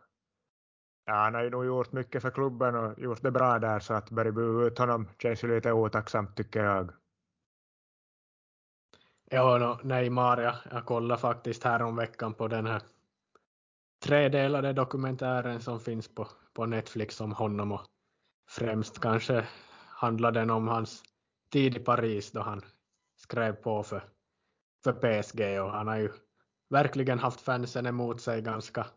ja, 1.06 1.14
han 1.14 1.34
har 1.34 1.44
ju 1.44 1.50
nog 1.50 1.66
gjort 1.66 1.92
mycket 1.92 2.22
för 2.22 2.32
klubben 2.32 2.76
och 2.76 3.00
gjort 3.00 3.22
det 3.22 3.32
bra 3.32 3.60
där, 3.60 3.80
så 3.80 3.94
att 3.94 4.10
börja 4.10 4.32
bua 4.32 4.68
ut 4.68 4.78
honom 4.78 5.08
känns 5.18 5.44
ju 5.44 5.56
lite 5.56 5.72
otacksamt 5.72 6.38
tycker 6.38 6.64
jag. 6.64 6.92
Ja, 9.30 9.58
no, 9.58 9.88
Neymar, 9.88 10.42
ja. 10.42 10.56
jag 10.72 10.86
kollade 10.86 11.22
faktiskt 11.22 11.64
här 11.64 11.82
om 11.82 11.96
veckan 11.96 12.34
på 12.34 12.48
den 12.48 12.66
här 12.68 12.82
tredelade 14.04 14.74
dokumentären 14.74 15.62
som 15.62 15.80
finns 15.80 16.16
på, 16.16 16.28
på 16.54 16.66
Netflix 16.66 17.22
om 17.22 17.32
honom 17.32 17.72
och 17.72 17.82
främst 18.50 19.00
kanske 19.00 19.48
handlar 19.88 20.32
den 20.32 20.50
om 20.50 20.68
hans 20.68 21.04
tid 21.52 21.78
i 21.78 21.80
Paris 21.80 22.32
då 22.32 22.42
han 22.42 22.62
skrev 23.18 23.54
på 23.54 23.84
för 23.84 24.04
för 24.84 24.94
PSG 24.94 25.62
och 25.62 25.72
han 25.72 25.88
har 25.88 25.98
ju 25.98 26.12
verkligen 26.70 27.20
haft 27.20 27.42
fansen 27.42 27.86
emot 27.86 28.22
sig 28.22 28.42
ganska, 28.42 28.88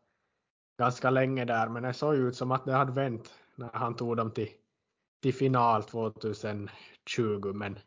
ganska 0.79 1.11
länge 1.11 1.45
där 1.45 1.69
men 1.69 1.83
det 1.83 1.93
såg 1.93 2.15
ut 2.15 2.37
som 2.37 2.53
att 2.53 2.65
det 2.65 2.73
hade 2.73 2.93
vänt 2.93 3.33
när 3.55 3.71
han 3.73 3.97
tog 3.97 4.17
dem 4.17 4.31
till, 4.31 4.49
till 5.23 5.35
final 5.35 5.83
2020 5.83 7.53
men, 7.55 7.79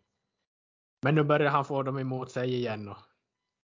men 1.01 1.15
nu 1.15 1.23
börjar 1.23 1.51
han 1.51 1.65
få 1.65 1.83
dem 1.83 1.97
emot 1.97 2.31
sig 2.31 2.55
igen 2.55 2.87
och 2.87 2.97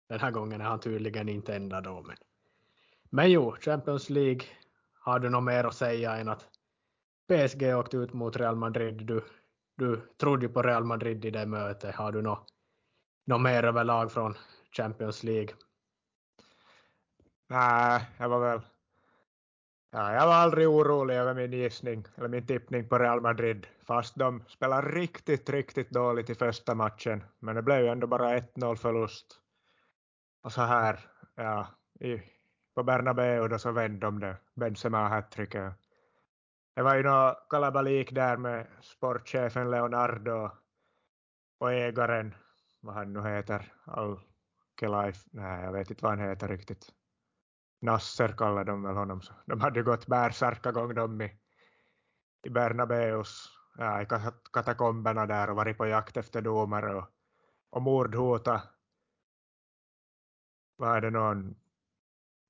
den 0.09 0.19
här 0.19 0.31
gången 0.31 0.61
är 0.61 0.65
han 0.65 0.79
tydligen 0.79 1.29
inte 1.29 1.55
enda 1.55 1.81
då. 1.81 2.01
Men, 2.01 2.15
men 3.09 3.31
jo, 3.31 3.55
Champions 3.59 4.09
League 4.09 4.41
har 4.93 5.19
du 5.19 5.29
något 5.29 5.43
mer 5.43 5.63
att 5.63 5.75
säga 5.75 6.17
än 6.17 6.29
att 6.29 6.49
PSG 7.27 7.63
åkte 7.63 7.97
ut 7.97 8.13
mot 8.13 8.37
Real 8.37 8.55
Madrid. 8.55 9.05
Du, 9.05 9.23
du 9.75 10.01
trodde 10.17 10.45
ju 10.45 10.53
på 10.53 10.61
Real 10.61 10.83
Madrid 10.83 11.25
i 11.25 11.31
det 11.31 11.45
mötet. 11.45 11.95
Har 11.95 12.11
du 12.11 12.21
något 12.21 12.53
något 13.25 13.41
mer 13.41 13.63
överlag 13.63 14.11
från 14.11 14.37
Champions 14.71 15.23
League? 15.23 15.55
Nej, 17.47 18.09
jag 18.17 18.29
var 18.29 18.39
väl 18.39 18.61
Ja, 19.91 20.13
jag 20.13 20.27
var 20.27 20.33
aldrig 20.33 20.69
orolig 20.69 21.15
över 21.15 21.33
min 21.33 21.53
gissning 21.53 22.05
eller 22.15 22.27
min 22.27 22.45
tippning 22.45 22.89
på 22.89 22.97
Real 22.97 23.21
Madrid 23.21 23.67
fast 23.83 24.15
de 24.15 24.43
spelade 24.47 24.91
riktigt, 24.91 25.49
riktigt 25.49 25.89
dåligt 25.89 26.29
i 26.29 26.35
första 26.35 26.75
matchen. 26.75 27.23
Men 27.39 27.55
det 27.55 27.61
blev 27.61 27.79
ju 27.79 27.87
ändå 27.87 28.07
bara 28.07 28.39
1-0 28.39 28.75
förlust. 28.75 29.39
Och 30.43 30.51
så 30.51 30.61
här, 30.61 30.99
ja, 31.35 31.67
i, 31.99 32.21
på 32.75 32.83
Bernabéu 32.83 33.47
då 33.47 33.59
så 33.59 33.71
vände 33.71 34.05
de 34.05 34.19
det. 34.19 34.37
Benzema 34.55 35.07
hattricket. 35.07 35.73
Det 36.75 36.81
var 36.81 36.95
ju 36.95 37.03
något 37.03 37.47
kalabalik 37.49 38.11
där 38.11 38.37
med 38.37 38.67
sportchefen 38.81 39.71
Leonardo 39.71 40.51
och 41.59 41.73
ägaren 41.73 42.35
vad 42.81 42.95
han 42.95 43.13
nu 43.13 43.21
heter, 43.21 43.73
Al-Kelaif, 43.85 45.23
nej 45.31 45.63
jag 45.63 45.71
vet 45.71 45.89
inte 45.89 46.03
vad 46.03 46.19
han 46.19 46.29
heter 46.29 46.47
riktigt. 46.47 46.98
Nasser 47.81 48.27
kallar 48.37 48.63
de 48.63 48.83
väl 48.83 48.95
honom 48.95 49.21
så. 49.21 49.33
De 49.45 49.61
hade 49.61 49.83
gått 49.83 50.07
bärsärkagång 50.07 50.93
de 50.93 51.21
i, 51.21 51.39
i 52.43 52.49
Bernabeus, 52.49 53.49
ja, 53.77 54.01
i 54.01 54.07
katakomberna 54.53 55.25
där 55.25 55.49
och 55.49 55.55
varit 55.55 55.77
på 55.77 55.87
jakt 55.87 56.17
efter 56.17 56.41
domare 56.41 56.95
och, 56.95 57.05
och 57.69 57.81
mordhota. 57.81 58.61
Vad 60.77 60.97
är 60.97 61.01
det 61.01 61.09
någon 61.09 61.55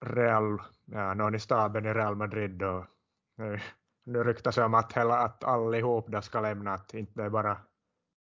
Real, 0.06 0.62
ja, 0.86 1.14
någon 1.14 1.36
i 1.36 1.40
staben 1.40 1.86
i 1.86 1.94
Real 1.94 2.16
Madrid 2.16 2.64
och 2.64 2.86
nu, 3.36 3.60
nu 4.04 4.24
ryktas 4.24 4.56
det 4.56 4.64
om 4.64 4.74
att, 4.74 4.94
hela, 4.94 5.18
att 5.18 5.44
allihop 5.44 6.12
där 6.12 6.22
ska 6.22 6.42
lämna, 6.42 6.74
att 6.74 6.94
inte 6.94 7.30
bara 7.30 7.58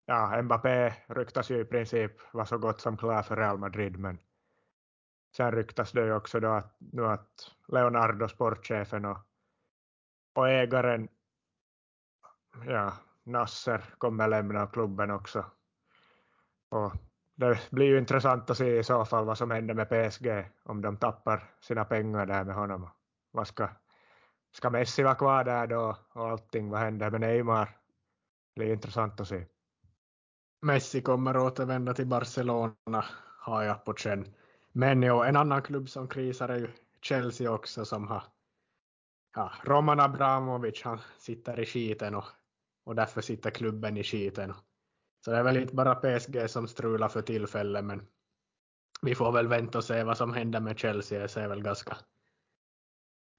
ja, 0.06 0.42
Mbappé 0.42 0.94
ryktas 1.08 1.52
ju 1.52 1.60
i 1.60 1.66
princip 1.66 2.12
vara 2.34 2.46
så 2.46 2.58
gott 2.58 2.82
som 2.82 2.98
klar 2.98 3.22
för 3.22 3.36
Real 3.36 3.58
Madrid, 3.58 4.00
men 4.00 4.20
sen 5.38 5.52
ryktas 5.52 5.92
det 5.92 6.06
ju 6.06 6.14
också 6.14 6.40
då 6.40 6.48
att, 6.48 6.76
nu 6.80 7.06
att 7.06 7.52
Leonardo, 7.68 8.28
sportchefen 8.28 9.06
och, 9.06 9.18
och 10.34 10.50
ägaren, 10.50 11.10
ja, 12.66 12.94
Nasser 13.24 13.84
kommer 13.98 14.28
lämna 14.28 14.68
klubben 14.68 15.12
också. 15.12 15.46
Och 16.70 16.94
det 17.36 17.60
blir 17.70 17.86
ju 17.86 17.98
intressant 17.98 18.50
att 18.50 18.58
se 18.58 18.78
i 18.78 18.84
så 18.84 19.06
fall 19.06 19.26
vad 19.26 19.38
som 19.38 19.52
händer 19.52 19.74
med 19.74 19.90
PSG 19.90 20.28
om 20.64 20.82
de 20.82 20.98
tappar 20.98 21.54
sina 21.60 21.86
pengar 21.86 22.26
där 22.26 22.44
med 22.44 22.56
honom. 22.56 22.90
Vad 23.32 23.48
ska, 23.48 23.70
ska 24.52 24.70
Messi 24.70 25.04
vara 25.04 25.16
kvar 25.16 25.44
där 25.44 25.68
då 25.68 25.98
och 26.14 26.30
allting, 26.30 26.70
vad 26.70 26.80
händer 26.80 27.12
med 27.12 27.22
Neymar? 27.22 27.66
Det 28.56 28.60
blir 28.60 28.74
intressant 28.74 29.20
att 29.20 29.28
se. 29.28 29.46
Messi 30.62 31.02
kommer 31.02 31.38
återvända 31.38 31.94
till 31.94 32.08
Barcelona 32.08 33.06
har 33.40 33.64
jag 33.64 33.86
på 33.86 33.94
känn. 33.94 34.34
Men 34.78 35.04
jo, 35.04 35.24
en 35.24 35.36
annan 35.36 35.62
klubb 35.62 35.90
som 35.90 36.08
krisar 36.08 36.50
är 36.50 36.60
ju 36.60 36.68
Chelsea 37.02 37.52
också 37.52 37.86
som 37.86 38.08
har 38.08 38.24
ja, 39.36 39.52
Roman 39.64 40.00
Abramovic, 40.00 40.82
han 40.84 41.00
sitter 41.20 41.60
i 41.60 41.66
skiten 41.66 42.16
och, 42.16 42.26
och 42.84 42.96
därför 42.96 43.22
sitter 43.22 43.50
klubben 43.50 43.98
i 43.98 44.04
skiten. 44.04 44.54
Så 45.26 45.32
det 45.32 45.38
är 45.38 45.44
väl 45.44 45.58
inte 45.58 45.74
bara 45.74 45.96
PSG 45.96 46.50
som 46.50 46.68
strular 46.68 47.08
för 47.08 47.22
tillfället, 47.22 47.86
men 47.86 48.08
vi 49.02 49.16
får 49.16 49.32
väl 49.32 49.48
vänta 49.48 49.78
och 49.78 49.84
se 49.84 50.04
vad 50.04 50.18
som 50.18 50.34
händer 50.34 50.60
med 50.60 50.80
Chelsea. 50.80 51.20
Det 51.20 51.28
ser 51.28 51.48
väl 51.48 51.64
ganska... 51.64 51.98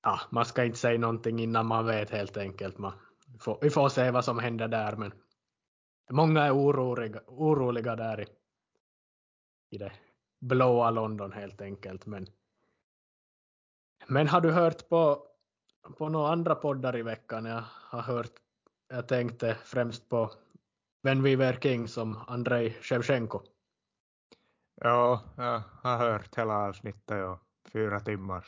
Ja, 0.02 0.21
man 0.30 0.45
ska 0.45 0.64
inte 0.64 0.78
säga 0.78 0.99
någonting 0.99 1.40
innan 1.40 1.66
man 1.66 1.87
vet 1.87 2.11
helt 2.11 2.37
enkelt. 2.37 2.78
Man 2.78 2.92
får, 3.40 3.59
vi 3.62 3.71
får 3.71 3.88
se 3.88 4.11
vad 4.11 4.25
som 4.25 4.38
händer 4.38 4.68
där, 4.68 4.97
men 4.97 5.12
många 6.11 6.42
är 6.42 6.57
oroliga, 6.57 7.21
oroliga 7.26 7.97
där 7.97 8.21
i, 8.21 8.26
i 9.71 9.78
det 9.78 9.92
blåa 10.40 10.90
London 10.90 11.33
helt 11.33 11.61
enkelt. 11.61 12.07
Men, 12.07 12.26
men 14.07 14.28
har 14.28 14.40
du 14.40 14.52
hört 14.52 14.88
på, 14.88 15.26
på 15.99 16.09
några 16.09 16.33
andra 16.33 16.54
poddar 16.54 16.97
i 16.97 17.02
veckan? 17.02 17.45
Jag 17.45 17.64
har 17.66 18.02
hört, 18.02 18.33
jag 18.88 19.09
tänkte 19.09 19.54
främst 19.64 20.09
på 20.09 20.30
When 21.02 21.23
We 21.23 21.37
Were 21.37 21.61
King 21.61 21.88
som 21.88 22.16
Andrei 22.26 22.76
Shevchenko. 22.83 23.42
Ja, 24.80 25.23
jag 25.37 25.62
har 25.83 25.99
hört 25.99 26.38
hela 26.38 26.54
avsnittet 26.54 27.25
och 27.25 27.38
fyra 27.73 28.00
timmar. 28.00 28.47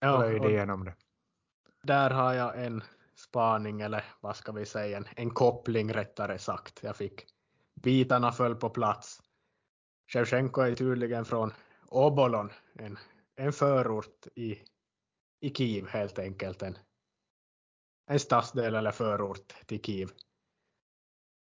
Ja, 0.00 0.24
och 0.24 0.50
igenom 0.50 0.84
det. 0.84 0.94
Där 1.82 2.10
har 2.10 2.34
jag 2.34 2.64
en 2.64 2.82
spaning 3.14 3.80
eller 3.80 4.04
vad 4.20 4.36
ska 4.36 4.52
vi 4.52 4.66
säga, 4.66 4.96
en, 4.96 5.06
en 5.16 5.30
koppling 5.30 5.92
rättare 5.92 6.38
sagt. 6.38 6.82
Jag 6.82 6.96
fick 6.96 7.26
bitarna 7.74 8.32
föll 8.32 8.54
på 8.54 8.70
plats. 8.70 9.22
Shevchenko 10.08 10.60
är 10.60 10.74
tydligen 10.74 11.24
från 11.24 11.52
Obolon, 11.86 12.52
en, 12.72 12.98
en 13.36 13.52
förort 13.52 14.26
i, 14.34 14.58
i 15.40 15.50
Kiev 15.54 15.86
helt 15.86 16.18
enkelt. 16.18 16.62
En, 16.62 16.78
en 18.10 18.20
stadsdel 18.20 18.74
eller 18.74 18.90
förort 18.90 19.54
till 19.66 19.82
Kiev. 19.82 20.10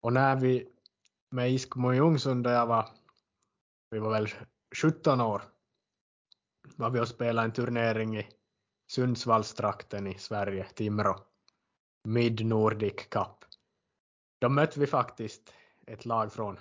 Och 0.01 0.13
när 0.13 0.35
vi 0.35 0.69
med 1.31 1.51
Iskmo 1.51 1.91
där 2.35 2.53
jag 2.53 2.67
var, 2.67 2.89
vi 3.89 3.99
var 3.99 4.11
väl 4.11 4.27
17 4.75 5.21
år, 5.21 5.41
var 6.75 6.89
vi 6.89 6.99
och 6.99 7.07
spelade 7.07 7.45
en 7.45 7.53
turnering 7.53 8.17
i 8.17 8.27
Sundsvallstrakten 8.87 10.07
i 10.07 10.17
Sverige, 10.17 10.65
Timrå. 10.65 11.19
Mid 12.07 12.45
Nordic 12.45 13.07
Cup. 13.09 13.45
Då 14.39 14.49
mötte 14.49 14.79
vi 14.79 14.87
faktiskt 14.87 15.53
ett 15.87 16.05
lag 16.05 16.33
från 16.33 16.59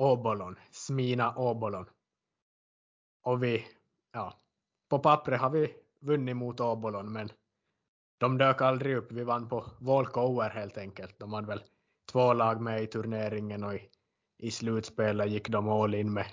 Åbolon, 0.00 0.56
Smina 0.70 1.34
Åbolon. 1.36 1.86
Och 3.22 3.42
vi, 3.42 3.66
ja, 4.12 4.34
på 4.88 4.98
pappret 4.98 5.40
har 5.40 5.50
vi 5.50 5.74
vunnit 6.00 6.36
mot 6.36 6.60
Åbolon, 6.60 7.12
men 7.12 7.28
de 8.18 8.38
dök 8.38 8.60
aldrig 8.60 8.96
upp. 8.96 9.12
Vi 9.12 9.24
vann 9.24 9.48
på 9.48 9.64
walkover 9.80 10.50
helt 10.50 10.78
enkelt. 10.78 11.18
De 11.18 11.32
hade 11.32 11.46
väl 11.46 11.62
två 12.12 12.32
lag 12.32 12.60
med 12.60 12.82
i 12.82 12.86
turneringen 12.86 13.64
och 13.64 13.74
i, 13.74 13.88
i 14.38 14.50
slutspelet 14.50 15.30
gick 15.30 15.48
de 15.48 15.68
all 15.68 15.94
in 15.94 16.12
med, 16.12 16.26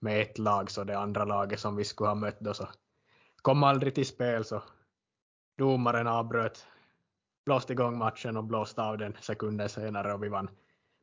med 0.00 0.22
ett 0.22 0.38
lag, 0.38 0.70
så 0.70 0.84
det 0.84 0.98
andra 0.98 1.24
laget 1.24 1.60
som 1.60 1.76
vi 1.76 1.84
skulle 1.84 2.10
ha 2.10 2.14
mött 2.14 2.40
då 2.40 2.54
så 2.54 2.68
kom 3.42 3.62
aldrig 3.62 3.94
till 3.94 4.06
spel 4.06 4.44
så 4.44 4.62
domaren 5.56 6.06
avbröt, 6.06 6.66
blåste 7.44 7.72
igång 7.72 7.98
matchen 7.98 8.36
och 8.36 8.44
blåste 8.44 8.82
av 8.82 8.98
den 8.98 9.16
sekunden 9.20 9.68
senare 9.68 10.14
och 10.14 10.24
vi 10.24 10.28
vann 10.28 10.50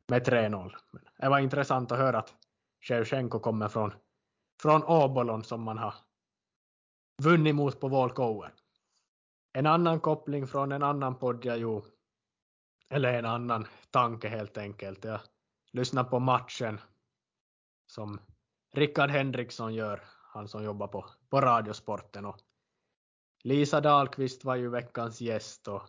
med 0.08 0.28
3-0. 0.28 0.74
Det 1.18 1.28
var 1.28 1.38
intressant 1.38 1.92
att 1.92 1.98
höra 1.98 2.18
att 2.18 2.34
Shevchenko 2.80 3.38
kommer 3.38 3.68
från, 3.68 3.92
från 4.62 4.84
Åbolon 4.84 5.44
som 5.44 5.62
man 5.62 5.78
har 5.78 5.94
vunnit 7.22 7.54
mot 7.54 7.80
på 7.80 7.88
walkover. 7.88 8.52
En 9.52 9.66
annan 9.66 10.00
koppling 10.00 10.46
från 10.46 10.72
en 10.72 10.82
annan 10.82 11.18
podd 11.18 11.44
jag 11.44 11.58
gjorde 11.58 11.86
eller 12.88 13.12
en 13.12 13.26
annan 13.26 13.66
tanke 13.90 14.28
helt 14.28 14.58
enkelt. 14.58 15.04
Jag 15.04 15.20
lyssnade 15.72 16.10
på 16.10 16.18
matchen 16.18 16.80
som 17.86 18.20
Rickard 18.72 19.10
Henriksson 19.10 19.74
gör, 19.74 20.02
han 20.22 20.48
som 20.48 20.64
jobbar 20.64 20.88
på, 20.88 21.06
på 21.28 21.40
Radiosporten. 21.40 22.24
Och 22.24 22.38
Lisa 23.42 23.80
Dahlqvist 23.80 24.44
var 24.44 24.56
ju 24.56 24.68
veckans 24.68 25.20
gäst 25.20 25.68
och 25.68 25.82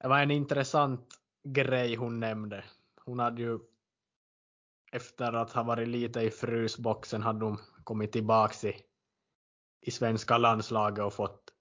det 0.00 0.08
var 0.08 0.20
en 0.20 0.30
intressant 0.30 1.20
grej 1.52 1.94
hon 1.94 2.20
nämnde. 2.20 2.64
Hon 3.04 3.18
hade 3.18 3.42
ju 3.42 3.58
efter 4.92 5.32
att 5.32 5.52
ha 5.52 5.62
varit 5.62 5.88
lite 5.88 6.20
i 6.20 6.30
frysboxen 6.30 7.22
hade 7.22 7.44
hon 7.44 7.58
kommit 7.84 8.12
tillbaks 8.12 8.64
i, 8.64 8.76
i 9.80 9.90
svenska 9.90 10.38
landslaget 10.38 11.04
och 11.04 11.14
fått 11.14 11.52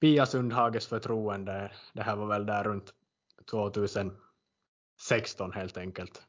Pia 0.00 0.26
Sundhages 0.26 0.86
förtroende. 0.86 1.72
Det 1.92 2.02
här 2.02 2.16
var 2.16 2.26
väl 2.26 2.46
där 2.46 2.64
runt 2.64 2.94
2016 3.50 5.52
helt 5.54 5.76
enkelt. 5.76 6.22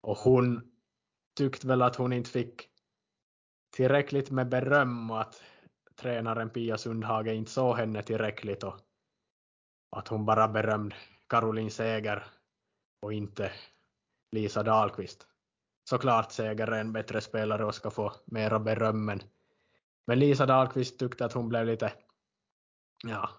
Och 0.00 0.16
hon 0.16 0.72
tyckte 1.36 1.66
väl 1.66 1.82
att 1.82 1.96
hon 1.96 2.12
inte 2.12 2.30
fick 2.30 2.68
tillräckligt 3.76 4.30
med 4.30 4.48
beröm 4.48 5.10
och 5.10 5.20
att 5.20 5.42
tränaren 5.96 6.50
Pia 6.50 6.78
Sundhage 6.78 7.28
inte 7.28 7.50
såg 7.50 7.76
henne 7.76 8.02
tillräckligt 8.02 8.62
och 8.62 8.76
att 9.90 10.08
hon 10.08 10.26
bara 10.26 10.48
berömde 10.48 10.96
Caroline 11.28 11.70
Seger 11.70 12.26
och 13.02 13.12
inte 13.12 13.52
Lisa 14.32 14.62
Dahlqvist. 14.62 15.26
Såklart 15.88 16.32
Seger 16.32 16.66
är 16.66 16.80
en 16.80 16.92
bättre 16.92 17.20
spelare 17.20 17.64
och 17.64 17.74
ska 17.74 17.90
få 17.90 18.12
mera 18.24 18.58
beröm 18.58 19.04
men, 19.04 19.20
men 20.06 20.18
Lisa 20.18 20.46
Dahlqvist 20.46 20.98
tyckte 20.98 21.24
att 21.24 21.32
hon 21.32 21.48
blev 21.48 21.66
lite 21.66 21.92
ja, 23.06 23.30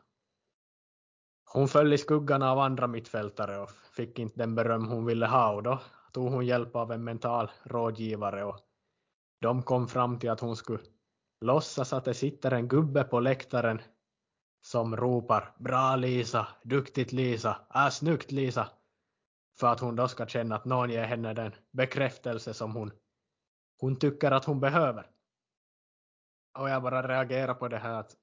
hon 1.54 1.67
föll 1.67 1.93
i 1.93 1.97
skuggan 1.97 2.43
av 2.43 2.60
andra 2.60 2.88
mittfältare 2.88 3.60
och 3.60 3.71
fick 3.71 4.19
inte 4.19 4.38
den 4.38 4.56
beröm 4.56 4.88
hon 4.88 5.06
ville 5.06 5.25
ha 5.25 5.52
och 5.52 5.63
då 5.63 5.80
tog 6.12 6.32
hon 6.32 6.45
hjälp 6.45 6.75
av 6.75 6.91
en 6.91 7.04
mental 7.04 7.52
rådgivare 7.63 8.43
och 8.43 8.60
de 9.41 9.63
kom 9.63 9.88
fram 9.88 10.19
till 10.19 10.30
att 10.30 10.39
hon 10.39 10.56
skulle 10.56 10.84
låtsas 11.41 11.93
att 11.93 12.06
det 12.06 12.13
sitter 12.13 12.52
en 12.52 12.67
gubbe 12.67 13.04
på 13.04 13.19
läktaren 13.19 13.82
som 14.69 14.95
ropar 14.95 15.55
”Bra 15.58 15.95
Lisa! 15.95 16.47
Duktigt 16.63 17.12
Lisa! 17.12 17.67
Äh, 17.75 17.89
snyggt 17.89 18.32
Lisa!” 18.32 18.69
för 19.60 19.67
att 19.67 19.79
hon 19.79 19.95
då 19.95 20.08
ska 20.08 20.25
känna 20.25 20.55
att 20.55 20.65
någon 20.65 20.89
ger 20.89 21.03
henne 21.03 21.34
den 21.34 21.51
bekräftelse 21.71 22.53
som 22.53 22.75
hon, 22.75 22.91
hon 23.79 23.95
tycker 23.95 24.32
att 24.32 24.45
hon 24.45 24.60
behöver. 24.60 25.10
Och 26.60 26.69
jag 26.69 26.84
bara 26.84 27.08
reagerar 27.08 27.53
på 27.53 27.67
det 27.67 27.77
här 27.77 27.93
att 27.93 28.15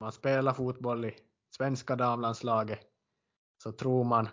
man 0.00 0.12
spelar 0.12 0.52
fotboll 0.52 1.04
i 1.04 1.18
svenska 1.56 1.96
damlandslaget 1.96 2.80
så 3.62 3.72
tror 3.72 4.04
man, 4.04 4.28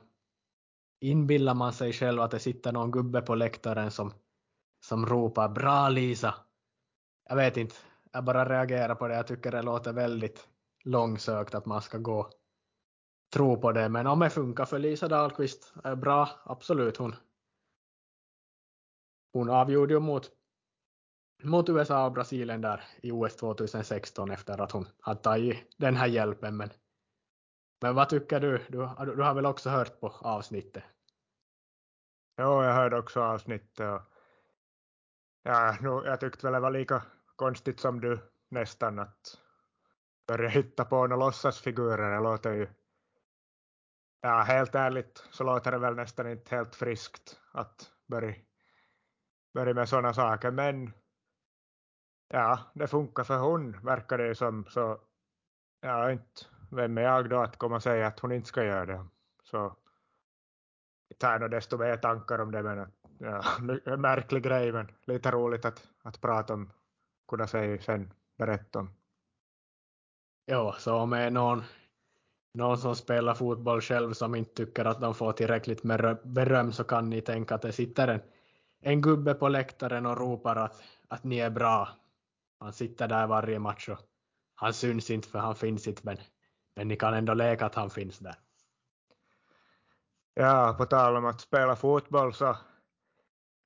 inbillar 1.00 1.54
man 1.54 1.74
sig 1.74 1.93
själv 1.93 2.22
att 2.22 2.32
det 2.32 2.39
sitter 2.39 2.72
någon 2.72 2.91
gubbe 2.91 3.22
på 3.22 3.36
läktaren 3.36 3.91
som, 3.91 4.13
som 4.86 5.06
ropar 5.06 5.50
”Bra 5.50 5.89
Lisa!” 5.89 6.36
Jag 7.30 7.36
vet 7.36 7.58
inte, 7.58 7.76
jag 8.12 8.24
bara 8.24 8.50
reagerar 8.50 8.96
på 8.96 9.08
det. 9.08 9.15
Jag 9.15 9.28
tycker 9.28 9.52
det 9.52 9.62
låter 9.62 9.93
väldigt 9.93 10.53
långsökt 10.84 11.56
att 11.56 11.65
man 11.65 11.82
ska 11.82 11.98
gå 11.98 12.30
tro 13.34 13.62
på 13.62 13.72
det. 13.72 13.89
Men 13.89 14.08
om 14.08 14.19
det 14.19 14.30
funkar 14.30 14.65
för 14.65 14.80
Lisa 14.80 15.08
Dahlqvist 15.08 15.74
är 15.84 15.96
bra, 15.96 16.30
absolut. 16.46 16.98
Hon, 16.98 17.15
hon 19.34 19.50
avgjorde 19.50 19.93
ju 19.93 20.00
mot, 20.00 20.32
mot 21.43 21.69
USA 21.69 22.06
och 22.06 22.12
Brasilien 22.12 22.62
där 22.62 22.84
i 23.02 23.12
OS 23.12 23.36
2016 23.36 24.32
efter 24.32 24.62
att 24.62 24.72
hon 24.72 24.88
hade 25.00 25.19
tagit 25.19 25.76
den 25.78 25.96
här 25.96 26.08
hjälpen. 26.08 26.58
Men 26.58 26.69
men 27.84 27.96
vad 27.96 28.10
tycker 28.10 28.39
du? 28.39 28.58
Du, 28.69 28.89
du 29.15 29.22
har 29.24 29.34
väl 29.34 29.46
också 29.46 29.69
hört 29.69 30.00
på 30.00 30.08
avsnittet? 30.08 30.84
Ja, 32.36 32.65
jag 32.65 32.74
hörde 32.74 32.98
också 32.98 33.22
avsnittet. 33.22 33.80
Och 33.80 34.02
ja, 35.43 35.78
nu, 35.82 35.89
jag 35.89 36.19
tyckte 36.19 36.46
väl 36.46 36.54
det 36.54 36.60
var 36.60 36.72
lika 36.72 37.04
konstigt 37.36 37.80
som 37.80 38.02
du 38.02 38.19
nästan 38.50 39.00
att 39.00 39.39
börja 40.28 40.50
hitta 40.50 40.86
på 40.86 41.08
några 41.08 41.26
låtsasfigurer. 41.26 42.12
Det 42.16 42.24
låter 42.24 42.54
ju, 42.54 42.68
ja 44.22 44.42
helt 44.42 44.76
ärligt 44.76 45.24
så 45.32 45.44
låter 45.44 45.72
det 45.72 45.78
väl 45.78 45.96
nästan 45.96 46.32
inte 46.32 46.56
helt 46.56 46.76
friskt 46.76 47.40
att 47.52 47.92
börja, 48.08 48.36
börja 49.54 49.74
med 49.74 49.90
sådana 49.90 50.14
saker. 50.14 50.52
Men 50.52 50.94
ja, 52.28 52.60
det 52.74 52.88
funkar 52.88 53.24
för 53.24 53.38
hon 53.38 53.86
verkar 53.86 54.18
det 54.18 54.28
ju 54.28 54.36
som. 54.36 54.66
Så 54.66 55.02
ja, 55.82 56.12
inte 56.12 56.42
vem 56.72 56.98
är 56.98 57.02
jag 57.02 57.30
då 57.30 57.42
att 57.42 57.58
komma 57.58 57.76
och 57.76 57.84
säga 57.84 58.08
att 58.08 58.20
hon 58.20 58.32
inte 58.32 58.48
ska 58.48 58.64
göra 58.64 58.86
det? 58.86 59.06
Så 59.44 59.76
jag 61.08 61.20
tar 61.20 61.40
nog 61.40 61.52
desto 61.52 61.78
mer 61.78 61.98
tankar 61.98 62.40
om 62.40 62.52
det, 62.52 62.64
men 62.64 62.92
ja, 63.18 63.44
en 63.94 64.02
märklig 64.02 64.44
grej, 64.44 64.72
men 64.72 64.92
lite 65.06 65.32
roligt 65.32 65.66
att, 65.66 65.88
att 66.04 66.22
prata 66.22 66.54
om, 66.54 66.72
kunna 67.28 67.48
säga 67.48 67.82
sen, 67.82 68.14
berätta 68.38 68.80
om. 68.80 68.90
Jo, 70.47 70.73
så 70.77 70.95
om 70.95 71.10
det 71.10 71.17
är 71.17 71.32
någon, 71.32 71.63
någon 72.53 72.77
som 72.77 72.95
spelar 72.95 73.34
fotboll 73.34 73.82
själv 73.82 74.13
som 74.13 74.36
inte 74.36 74.53
tycker 74.53 74.86
att 74.86 75.01
de 75.01 75.15
får 75.15 75.34
tillräckligt 75.34 75.84
med 75.84 76.17
beröm 76.23 76.71
så 76.71 76.84
kan 76.84 77.10
ni 77.10 77.21
tänka 77.21 77.56
att 77.56 77.62
det 77.62 77.71
sitter 77.71 78.08
en, 78.08 78.21
en 78.82 79.01
gubbe 79.01 79.34
på 79.34 79.47
läktaren 79.47 80.06
och 80.06 80.17
ropar 80.17 80.56
att, 80.56 80.84
att 81.08 81.23
ni 81.23 81.39
är 81.39 81.49
bra. 81.49 81.89
Han 82.60 82.73
sitter 82.73 83.08
där 83.08 83.27
varje 83.27 83.60
match 83.60 83.89
och 83.89 83.99
han 84.56 84.73
syns 84.73 85.10
inte 85.10 85.27
för 85.27 85.39
han 85.39 85.56
finns 85.56 85.88
inte 85.88 86.01
men, 86.06 86.17
men 86.75 86.88
ni 86.88 86.95
kan 86.95 87.13
ändå 87.13 87.34
leka 87.34 87.65
att 87.65 87.75
han 87.75 87.89
finns 87.89 88.19
där. 88.19 88.36
Ja, 90.34 90.75
på 90.77 90.86
tal 90.86 91.15
om 91.15 91.25
att 91.25 91.41
spela 91.41 91.75
fotboll 91.75 92.34
så 92.34 92.58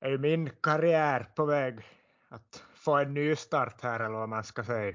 är 0.00 0.10
ju 0.10 0.18
min 0.18 0.50
karriär 0.62 1.28
på 1.34 1.44
väg 1.44 1.86
att 2.28 2.64
få 2.74 2.96
en 2.96 3.14
ny 3.14 3.36
start 3.36 3.82
här 3.82 4.00
eller 4.00 4.18
vad 4.18 4.28
man 4.28 4.44
ska 4.44 4.64
säga. 4.64 4.94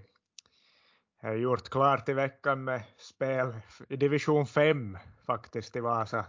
Jag 1.23 1.29
har 1.29 1.35
gjort 1.35 1.69
klart 1.69 2.09
i 2.09 2.13
veckan 2.13 2.63
med 2.63 2.83
spel 2.97 3.55
i 3.89 3.95
division 3.95 4.47
5 4.47 4.97
faktiskt 5.25 5.75
i 5.75 5.79
Vasa 5.79 6.25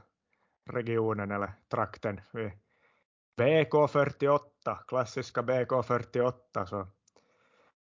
regionen 0.70 1.30
eller 1.30 1.52
trakten. 1.70 2.20
BK48, 3.40 4.38
klassiska 4.88 5.42
BK48 5.42 6.64
så 6.66 6.86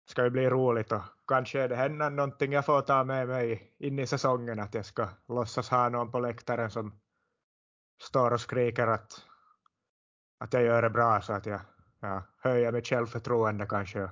ska 0.06 0.24
ju 0.24 0.30
bli 0.30 0.50
roligt 0.50 0.92
och 0.92 1.02
kanske 1.28 1.62
är 1.62 1.70
det 1.70 1.76
händer 1.76 2.10
någonting 2.10 2.52
jag 2.54 2.66
får 2.66 2.82
ta 2.82 3.04
med 3.04 3.28
mig 3.28 3.74
in 3.78 4.00
i 4.00 4.08
säsongen 4.08 4.60
att 4.60 4.74
jag 4.74 4.86
ska 4.86 5.08
låtsas 5.28 5.70
ha 5.70 5.90
någon 5.90 6.12
på 6.12 6.20
läktaren 6.20 6.72
som 6.72 7.00
står 8.02 8.34
och 8.34 8.42
skriker 8.42 8.88
att, 8.88 9.26
att 10.40 10.54
jag 10.54 10.64
gör 10.64 10.82
det 10.82 10.90
bra 10.90 11.22
så 11.22 11.34
att 11.34 11.46
jag 11.46 11.62
ja, 12.00 12.24
höjer 12.38 12.72
mitt 12.72 12.88
självförtroende 12.88 13.66
kanske 13.66 14.04
och 14.04 14.10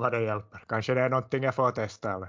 vad 0.00 0.12
det 0.12 0.22
hjälper. 0.22 0.64
Kanske 0.68 0.94
det 0.94 1.00
är 1.00 1.08
någonting 1.08 1.42
jag 1.42 1.54
får 1.54 1.70
testa 1.70 2.12
eller, 2.14 2.28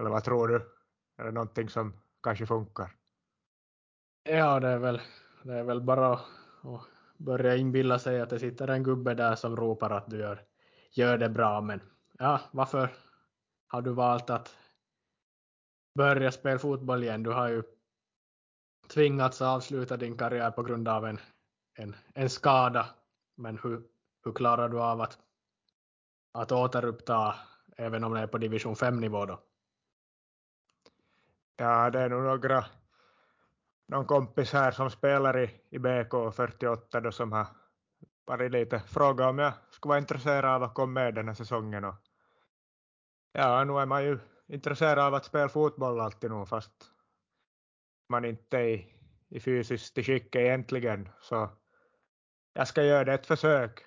eller 0.00 0.10
vad 0.10 0.24
tror 0.24 0.48
du? 0.48 0.74
Är 1.16 1.24
det 1.24 1.30
någonting 1.30 1.68
som 1.68 1.92
kanske 2.22 2.46
funkar? 2.46 2.90
Ja, 4.22 4.60
det 4.60 4.68
är 4.68 4.78
väl, 4.78 5.00
det 5.42 5.54
är 5.54 5.64
väl 5.64 5.80
bara 5.80 6.12
att 6.12 6.22
börja 7.16 7.56
inbilla 7.56 7.98
sig 7.98 8.20
att 8.20 8.30
det 8.30 8.38
sitter 8.38 8.68
en 8.68 8.82
gubbe 8.82 9.14
där 9.14 9.34
som 9.34 9.56
ropar 9.56 9.90
att 9.90 10.10
du 10.10 10.18
gör, 10.18 10.42
gör 10.90 11.18
det 11.18 11.28
bra. 11.28 11.60
Men 11.60 11.80
ja, 12.18 12.40
varför 12.50 12.90
har 13.66 13.82
du 13.82 13.92
valt 13.92 14.30
att 14.30 14.56
börja 15.94 16.32
spela 16.32 16.58
fotboll 16.58 17.02
igen? 17.02 17.22
Du 17.22 17.30
har 17.30 17.48
ju 17.48 17.62
tvingats 18.88 19.42
avsluta 19.42 19.96
din 19.96 20.16
karriär 20.16 20.50
på 20.50 20.62
grund 20.62 20.88
av 20.88 21.06
en, 21.06 21.20
en, 21.74 21.96
en 22.14 22.30
skada. 22.30 22.86
Men 23.34 23.58
hur, 23.62 23.82
hur 24.24 24.32
klarar 24.32 24.68
du 24.68 24.80
av 24.80 25.00
att, 25.00 25.18
att 26.32 26.52
återuppta 26.52 27.34
även 27.76 28.04
om 28.04 28.14
det 28.14 28.20
är 28.20 28.26
på 28.26 28.38
division 28.38 28.76
5 28.76 29.00
nivå 29.00 29.26
då? 29.26 29.40
Ja, 31.56 31.90
det 31.90 32.00
är 32.00 32.08
nog 32.08 32.22
några, 32.22 32.64
någon 33.88 34.06
kompis 34.06 34.52
här 34.52 34.70
som 34.70 34.90
spelar 34.90 35.38
i, 35.38 35.60
i 35.70 35.78
BK 35.78 36.34
48 36.34 37.00
då 37.00 37.12
som 37.12 37.32
har 37.32 37.46
varit 38.24 38.52
lite 38.52 38.80
fråga 38.80 39.28
om 39.28 39.38
jag 39.38 39.52
skulle 39.70 39.88
vara 39.88 39.98
intresserad 39.98 40.44
av 40.44 40.62
att 40.62 40.74
komma 40.74 40.92
med 40.92 41.14
den 41.14 41.28
här 41.28 41.34
säsongen. 41.34 41.84
Och 41.84 41.94
ja, 43.32 43.64
nu 43.64 43.72
är 43.78 43.86
man 43.86 44.04
ju 44.04 44.18
intresserad 44.46 44.98
av 44.98 45.14
att 45.14 45.24
spela 45.24 45.48
fotboll 45.48 46.00
alltid 46.00 46.30
nog 46.30 46.48
fast 46.48 46.72
man 48.08 48.24
inte 48.24 48.58
är 48.58 48.68
i, 48.68 48.94
i 49.28 49.40
fysiskt 49.40 50.04
skick 50.04 50.36
egentligen. 50.36 51.08
Så 51.20 51.48
jag 52.52 52.68
ska 52.68 52.82
göra 52.82 53.04
det 53.04 53.14
ett 53.14 53.26
försök. 53.26 53.86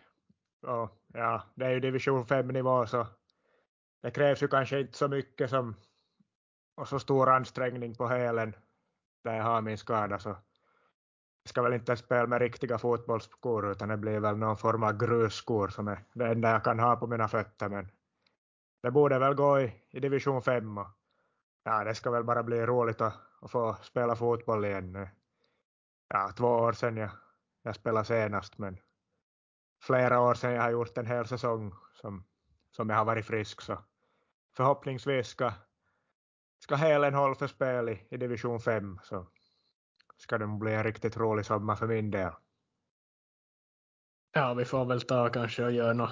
Och 0.62 1.01
ja, 1.14 1.44
det 1.56 1.66
är 1.66 1.70
ju 1.70 1.80
division 1.80 2.26
5 2.26 2.48
nivå 2.48 2.86
så 2.86 3.08
det 4.02 4.12
krävs 4.12 4.44
ju 4.44 4.48
kanske 4.48 4.80
inte 4.80 4.98
så 4.98 5.08
mycket 5.08 5.50
som 5.50 5.76
och 6.76 6.88
så 6.88 7.00
stor 7.00 7.30
ansträngning 7.30 7.96
på 7.96 8.08
hälen 8.08 8.56
där 9.24 9.36
jag 9.36 9.44
har 9.44 9.62
min 9.62 9.78
skada 9.78 10.20
så 10.20 10.30
jag 11.44 11.50
ska 11.50 11.62
väl 11.62 11.74
inte 11.74 11.98
spela 11.98 12.28
med 12.28 12.42
riktiga 12.42 12.78
fotbollsskor 12.78 13.72
utan 13.72 13.90
det 13.90 13.98
blir 13.98 14.20
väl 14.20 14.38
någon 14.38 14.58
form 14.58 14.84
av 14.84 14.98
grusskor 14.98 15.68
som 15.68 15.88
är 15.88 16.04
det 16.14 16.28
enda 16.28 16.52
jag 16.52 16.64
kan 16.64 16.80
ha 16.80 16.96
på 16.96 17.08
mina 17.08 17.28
fötter 17.28 17.70
men 17.70 17.88
det 18.82 18.92
borde 18.92 19.20
väl 19.20 19.34
gå 19.34 19.60
i, 19.60 19.74
i 19.90 20.00
division 20.00 20.42
5 20.42 20.78
och 20.78 20.88
ja, 21.64 21.84
det 21.84 21.96
ska 21.96 22.12
väl 22.12 22.24
bara 22.24 22.44
bli 22.44 22.66
roligt 22.66 23.02
att, 23.02 23.14
att 23.42 23.52
få 23.52 23.78
spela 23.82 24.16
fotboll 24.16 24.66
igen. 24.66 25.08
Ja, 26.08 26.32
två 26.38 26.48
år 26.48 26.74
sedan 26.74 26.98
jag, 26.98 27.10
jag 27.64 27.76
spelade 27.76 28.06
senast, 28.06 28.58
men 28.58 28.78
flera 29.82 30.20
år 30.20 30.34
sedan 30.34 30.54
jag 30.54 30.62
har 30.62 30.72
gjort 30.72 30.98
en 30.98 31.06
hel 31.06 31.28
säsong 31.28 31.74
som, 31.94 32.24
som 32.72 32.90
jag 32.90 32.98
har 32.98 33.06
varit 33.06 33.26
frisk, 33.26 33.62
så 33.62 33.78
förhoppningsvis 34.56 35.28
ska, 35.28 35.54
ska 36.60 36.76
helen 36.76 37.14
hålla 37.14 37.36
för 37.36 37.48
spel 37.48 37.90
i, 37.90 38.08
i 38.10 38.18
division 38.18 38.60
5, 38.60 39.00
så 39.04 39.28
ska 40.18 40.38
det 40.38 40.48
bli 40.48 40.74
en 40.74 40.84
riktigt 40.84 41.18
rolig 41.18 41.46
sommar 41.46 41.76
för 41.76 41.88
min 41.88 42.12
del. 42.12 42.32
Ja, 44.34 44.54
vi 44.54 44.66
får 44.66 44.86
väl 44.86 45.02
ta 45.02 45.30
kanske 45.30 45.64
och 45.64 45.72
göra 45.72 45.94
något 45.94 46.12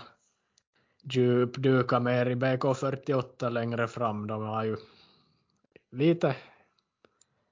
djupdyka 1.03 1.99
mer 1.99 2.25
i 2.25 2.35
BK48 2.35 3.49
längre 3.49 3.87
fram. 3.87 4.27
De 4.27 4.41
har 4.41 4.63
ju 4.63 4.77
lite, 5.91 6.35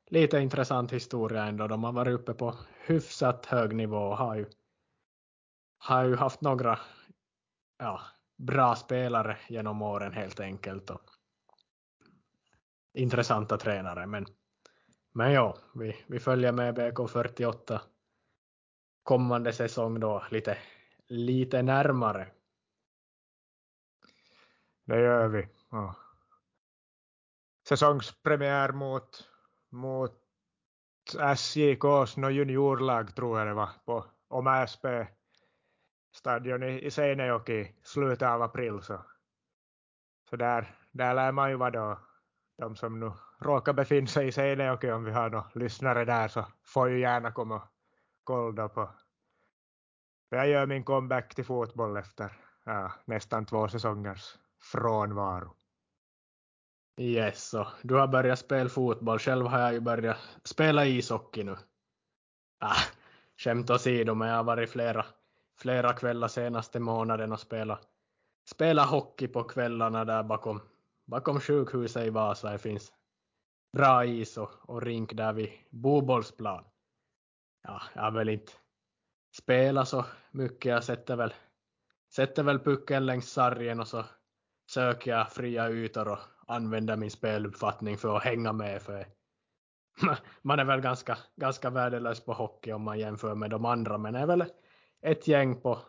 lite 0.09 0.39
intressant 0.39 0.93
historia 0.93 1.43
ändå. 1.43 1.67
De 1.67 1.83
har 1.83 1.91
varit 1.91 2.19
uppe 2.19 2.33
på 2.33 2.55
hyfsat 2.85 3.45
hög 3.45 3.75
nivå 3.75 3.97
och 3.97 4.17
har 4.17 4.35
ju, 4.35 4.45
har 5.87 6.05
ju 6.05 6.15
haft 6.15 6.41
några 6.41 6.79
ja, 7.77 8.01
bra 8.37 8.75
spelare 8.75 9.37
genom 9.47 9.81
åren 9.81 10.13
helt 10.13 10.39
enkelt. 10.39 10.89
Och 10.89 11.01
intressanta 12.93 13.57
tränare. 13.57 14.05
Men, 14.05 14.25
men 15.13 15.31
ja, 15.31 15.57
vi, 15.75 15.95
vi 16.07 16.19
följer 16.19 16.51
med 16.51 16.79
BK48 16.79 17.79
kommande 19.03 19.53
säsong 19.53 19.99
då 19.99 20.23
lite, 20.31 20.57
lite 21.07 21.61
närmare. 21.61 22.27
Det 24.85 24.99
gör 24.99 25.27
vi. 25.27 25.47
Ja 25.71 25.95
säsongspremiär 27.67 28.71
mot, 28.71 29.29
mot 29.71 30.21
SJKs 31.19 32.17
no 32.17 32.29
juniorlag 32.29 33.15
tror 33.15 33.39
jag 33.39 33.47
det 33.47 33.53
var 33.53 33.69
på 33.85 34.05
om 34.27 34.65
SP 34.71 34.85
stadion 36.17 36.63
i, 36.63 36.85
i 36.85 36.91
Seinejoki 36.91 37.53
i 37.53 37.75
slutet 37.83 38.27
av 38.27 38.41
april. 38.41 38.81
Så, 38.81 39.05
så 40.29 40.35
där, 40.35 40.75
där 40.91 41.13
lär 41.13 41.31
man 41.31 41.49
ju 41.49 41.55
vara 41.55 41.71
då. 41.71 41.99
De 42.57 42.75
som 42.75 42.99
nu 42.99 43.11
råkar 43.39 43.73
befinna 43.73 44.07
sig 44.07 44.27
i 44.27 44.31
Seinejoki 44.31 44.91
om 44.91 45.03
vi 45.03 45.11
har 45.11 45.29
några 45.29 45.49
lyssnare 45.55 46.05
där 46.05 46.27
så 46.27 46.45
får 46.63 46.89
ju 46.89 46.99
gärna 46.99 47.31
komma 47.31 47.55
och 47.55 47.69
kolla 48.23 48.69
på. 48.69 48.89
Jag 50.29 50.47
gör 50.47 50.65
min 50.65 50.83
comeback 50.83 51.35
till 51.35 51.45
fotboll 51.45 51.97
efter 51.97 52.31
ja, 52.65 52.91
nästan 53.05 53.45
två 53.45 53.67
säsongers 53.67 54.37
frånvaro. 54.71 55.55
Yes, 56.99 57.49
så 57.49 57.67
du 57.81 57.95
har 57.95 58.07
börjat 58.07 58.39
spela 58.39 58.69
fotboll. 58.69 59.19
Själv 59.19 59.45
har 59.45 59.59
jag 59.59 59.73
ju 59.73 59.79
börjat 59.79 60.17
spela 60.43 60.85
ishockey 60.85 61.43
nu. 61.43 61.57
Ah, 62.59 62.81
skämt 63.37 63.69
åsido, 63.69 64.15
men 64.15 64.27
jag 64.27 64.35
har 64.35 64.43
varit 64.43 64.69
flera, 64.69 65.05
flera 65.57 65.93
kvällar 65.93 66.27
senaste 66.27 66.79
månaden 66.79 67.31
och 67.31 67.39
spela, 67.39 67.79
spela 68.49 68.85
hockey 68.85 69.27
på 69.27 69.43
kvällarna 69.43 70.05
där 70.05 70.23
bakom, 70.23 70.61
bakom 71.05 71.39
sjukhuset 71.39 72.05
i 72.05 72.09
Vasa. 72.09 72.51
Det 72.51 72.57
finns 72.57 72.93
bra 73.73 74.05
is 74.05 74.37
och, 74.37 74.51
och 74.69 74.81
rink 74.81 75.13
där 75.13 75.33
vid 75.33 75.49
Bobollsplan. 75.69 76.63
Ja, 77.63 77.81
jag 77.93 78.01
har 78.01 78.11
väl 78.11 78.29
inte 78.29 78.51
spelat 79.37 79.87
så 79.87 80.05
mycket. 80.31 80.65
Jag 80.65 80.83
sätter 80.83 81.15
väl, 81.15 81.33
sätter 82.13 82.43
väl 82.43 82.59
pucken 82.59 83.05
längs 83.05 83.31
sargen 83.31 83.79
och 83.79 83.87
så 83.87 84.05
söker 84.69 85.11
jag 85.11 85.31
fria 85.31 85.69
ytor 85.69 86.07
och 86.07 86.19
använder 86.47 86.97
min 86.97 87.11
speluppfattning 87.11 87.97
för 87.97 88.17
att 88.17 88.23
hänga 88.23 88.53
med. 88.53 88.81
För 88.81 89.05
man 90.41 90.59
är 90.59 90.65
väl 90.65 90.81
ganska, 90.81 91.17
ganska 91.35 91.69
värdelös 91.69 92.25
på 92.25 92.33
hockey 92.33 92.71
om 92.71 92.81
man 92.81 92.99
jämför 92.99 93.35
med 93.35 93.49
de 93.49 93.65
andra, 93.65 93.97
men 93.97 94.15
är 94.15 94.25
väl 94.25 94.45
ett 95.01 95.27
gäng 95.27 95.61
på 95.61 95.79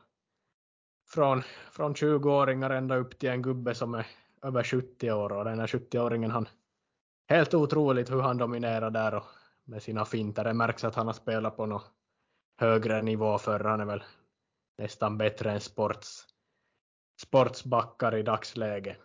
från, 1.08 1.42
från 1.72 1.94
20-åringar 1.94 2.70
ända 2.70 2.96
upp 2.96 3.18
till 3.18 3.28
en 3.28 3.42
gubbe 3.42 3.74
som 3.74 3.94
är 3.94 4.06
över 4.42 4.62
70 4.62 5.12
år 5.12 5.32
och 5.32 5.44
den 5.44 5.60
här 5.60 5.66
70-åringen 5.66 6.30
han 6.30 6.48
helt 7.28 7.54
otroligt 7.54 8.10
hur 8.10 8.20
han 8.20 8.38
dominerar 8.38 8.90
där 8.90 9.14
och 9.14 9.24
med 9.64 9.82
sina 9.82 10.04
finter. 10.04 10.44
Det 10.44 10.54
märks 10.54 10.84
att 10.84 10.94
han 10.94 11.06
har 11.06 11.14
spelat 11.14 11.56
på 11.56 11.66
något 11.66 11.90
högre 12.56 13.02
nivå 13.02 13.38
förr. 13.38 13.60
han 13.60 13.80
är 13.80 13.84
väl 13.84 14.04
nästan 14.78 15.18
bättre 15.18 15.52
än 15.52 15.60
sports, 15.60 16.26
sportsbackar 17.20 18.14
i 18.14 18.22
dagsläget. 18.22 18.98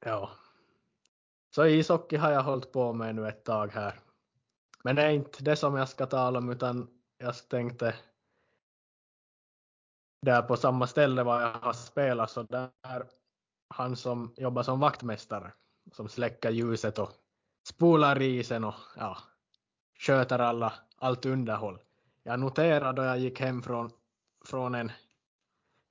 Ja. 0.00 0.30
Så 1.54 1.66
ishockey 1.66 2.16
har 2.16 2.30
jag 2.30 2.42
hållit 2.42 2.72
på 2.72 2.92
med 2.92 3.14
nu 3.14 3.28
ett 3.28 3.44
tag 3.44 3.72
här. 3.72 4.00
Men 4.84 4.96
det 4.96 5.02
är 5.02 5.10
inte 5.10 5.42
det 5.42 5.56
som 5.56 5.76
jag 5.76 5.88
ska 5.88 6.06
tala 6.06 6.38
om 6.38 6.50
utan 6.50 6.88
jag 7.18 7.48
tänkte 7.48 7.94
där 10.24 10.42
på 10.42 10.56
samma 10.56 10.86
ställe 10.86 11.22
var 11.22 11.40
jag 11.40 11.52
har 11.52 11.72
spelat 11.72 12.30
så 12.30 12.42
där 12.42 12.70
han 13.68 13.96
som 13.96 14.34
jobbar 14.36 14.62
som 14.62 14.80
vaktmästare 14.80 15.52
som 15.92 16.08
släcker 16.08 16.50
ljuset 16.50 16.98
och 16.98 17.10
spolar 17.68 18.22
isen 18.22 18.64
och 18.64 18.74
ja, 18.96 19.18
sköter 19.98 20.38
alla, 20.38 20.72
allt 20.96 21.26
underhåll. 21.26 21.78
Jag 22.22 22.40
noterade 22.40 23.02
då 23.02 23.02
jag 23.02 23.18
gick 23.18 23.40
hem 23.40 23.62
från, 23.62 23.90
från, 24.44 24.74
en, 24.74 24.92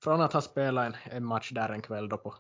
från 0.04 0.22
att 0.22 0.34
ha 0.34 0.42
spelat 0.42 0.86
en, 0.86 0.96
en 1.04 1.26
match 1.26 1.52
där 1.52 1.70
en 1.70 1.82
kväll 1.82 2.10
då 2.10 2.18
på 2.18 2.36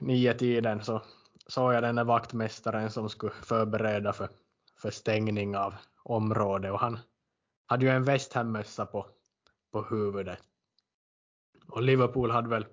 nio 0.00 0.34
tiden 0.34 0.84
så 0.84 1.02
såg 1.46 1.74
jag 1.74 1.82
den 1.82 1.96
där 1.96 2.04
vaktmästaren 2.04 2.90
som 2.90 3.08
skulle 3.08 3.32
förbereda 3.32 4.12
för, 4.12 4.28
för 4.78 4.90
stängning 4.90 5.56
av 5.56 5.74
området 6.02 6.72
och 6.72 6.80
han 6.80 6.98
hade 7.66 7.86
ju 7.86 7.90
en 7.90 8.04
West 8.04 8.32
Ham-mössa 8.32 8.86
på, 8.86 9.06
på 9.76 9.94
huvudet. 9.94 10.38
Och 11.68 11.82
Liverpool 11.82 12.30
hade 12.30 12.48
väl 12.48 12.66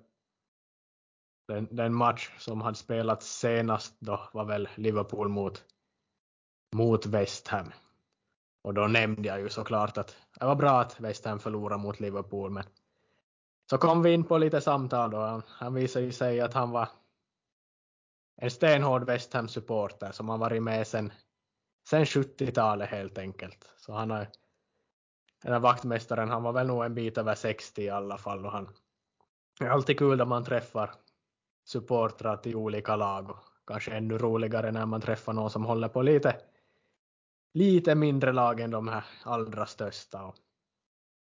den, 1.48 1.68
den 1.70 1.94
match 1.94 2.30
som 2.38 2.60
hade 2.60 2.76
spelats 2.76 3.38
senast 3.38 3.96
då 3.98 4.28
var 4.32 4.44
väl 4.44 4.68
Liverpool 4.74 5.28
mot, 5.28 5.64
mot 6.74 7.06
West 7.06 7.48
Ham. 7.48 7.72
Och 8.62 8.74
då 8.74 8.86
nämnde 8.86 9.28
jag 9.28 9.40
ju 9.40 9.48
såklart 9.48 9.98
att 9.98 10.16
det 10.38 10.46
var 10.46 10.54
bra 10.54 10.80
att 10.80 11.00
West 11.00 11.24
Ham 11.24 11.38
förlorade 11.38 11.82
mot 11.82 12.00
Liverpool 12.00 12.50
men 12.50 12.64
så 13.70 13.78
kom 13.78 14.02
vi 14.02 14.12
in 14.12 14.24
på 14.24 14.38
lite 14.38 14.60
samtal 14.60 15.10
då. 15.10 15.18
Han, 15.18 15.42
han 15.46 15.74
visade 15.74 16.04
ju 16.04 16.12
sig 16.12 16.40
att 16.40 16.54
han 16.54 16.70
var 16.70 16.88
en 18.36 18.50
stenhård 18.50 19.06
West 19.06 19.32
Ham-supporter 19.32 20.12
som 20.12 20.28
har 20.28 20.38
varit 20.38 20.62
med 20.62 20.86
sen, 20.86 21.12
sen 21.88 22.04
70-talet 22.04 22.90
helt 22.90 23.18
enkelt. 23.18 23.68
Så 23.76 23.92
han 23.92 24.10
har, 24.10 24.26
den 25.44 25.52
här 25.52 25.60
vaktmästaren, 25.60 26.28
han 26.28 26.42
var 26.42 26.52
väl 26.52 26.66
nog 26.66 26.84
en 26.84 26.94
bit 26.94 27.18
över 27.18 27.34
60 27.34 27.82
i 27.82 27.90
alla 27.90 28.18
fall 28.18 28.46
och 28.46 28.52
han 28.52 28.68
det 29.58 29.64
är 29.64 29.70
alltid 29.70 29.98
kul 29.98 30.18
när 30.18 30.24
man 30.24 30.44
träffar 30.44 30.90
supportrar 31.64 32.36
till 32.36 32.56
olika 32.56 32.96
lag 32.96 33.30
och 33.30 33.36
kanske 33.66 33.90
ännu 33.90 34.18
roligare 34.18 34.72
när 34.72 34.86
man 34.86 35.00
träffar 35.00 35.32
någon 35.32 35.50
som 35.50 35.64
håller 35.64 35.88
på 35.88 36.02
lite, 36.02 36.36
lite 37.54 37.94
mindre 37.94 38.32
lag 38.32 38.60
än 38.60 38.70
de 38.70 38.88
här 38.88 39.04
allra 39.22 39.66
största. 39.66 40.24
Och 40.24 40.34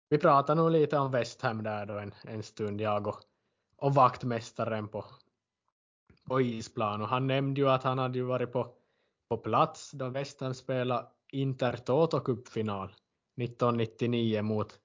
vi 0.08 0.18
pratade 0.18 0.62
nog 0.62 0.70
lite 0.70 0.98
om 0.98 1.10
West 1.10 1.42
Ham 1.42 1.62
där 1.62 1.86
då 1.86 1.98
en, 1.98 2.14
en 2.24 2.42
stund, 2.42 2.80
jag 2.80 3.06
och, 3.06 3.20
och 3.76 3.94
vaktmästaren 3.94 4.88
på, 4.88 5.04
på 6.24 6.40
isplan 6.40 7.02
och 7.02 7.08
han 7.08 7.26
nämnde 7.26 7.60
ju 7.60 7.68
att 7.68 7.82
han 7.82 7.98
hade 7.98 8.18
ju 8.18 8.24
varit 8.24 8.52
på, 8.52 8.74
på 9.28 9.36
plats 9.36 9.90
då 9.90 10.08
West 10.08 10.40
Ham 10.40 10.54
spelade 10.54 11.06
Inter 11.32 11.76
Toto 11.76 12.20
Cup-final 12.20 12.94
1999 13.42 14.42
mot, 14.42 14.80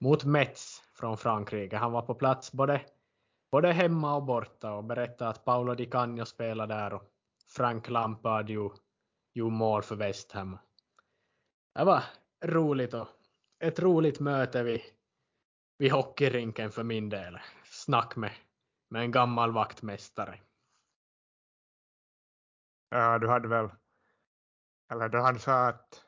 mot 0.00 0.24
Metz 0.24 0.82
från 0.94 1.18
Frankrike. 1.18 1.76
Han 1.76 1.92
var 1.92 2.02
på 2.02 2.14
plats 2.14 2.52
både 2.52 2.80
både 3.52 3.72
hemma 3.72 4.16
och 4.16 4.22
borta 4.22 4.72
och 4.72 4.84
berättade 4.84 5.30
att 5.30 5.44
Paolo 5.44 5.74
Di 5.74 5.86
Canio 5.86 6.24
spelade 6.24 6.74
där 6.74 6.92
och 6.92 7.10
Frank 7.48 7.88
Lampard 7.88 8.50
gjorde 8.50 9.54
mål 9.54 9.82
för 9.82 9.96
West 9.96 10.32
Ham. 10.32 10.58
Det 11.74 11.84
var 11.84 12.02
roligt 12.44 12.94
och 12.94 13.08
ett 13.58 13.78
roligt 13.78 14.20
möte 14.20 14.62
vid, 14.62 14.80
vid 15.78 15.92
hockeyrinken 15.92 16.70
för 16.70 16.82
min 16.82 17.08
del. 17.08 17.38
Snack 17.64 18.16
med, 18.16 18.32
med 18.88 19.02
en 19.02 19.10
gammal 19.10 19.52
vaktmästare. 19.52 20.40
Ja, 22.90 23.18
du 23.18 23.28
hade 23.28 23.48
väl, 23.48 23.68
eller 24.92 25.08
då 25.08 25.18
han 25.18 25.38
sa 25.38 25.68
att 25.68 26.01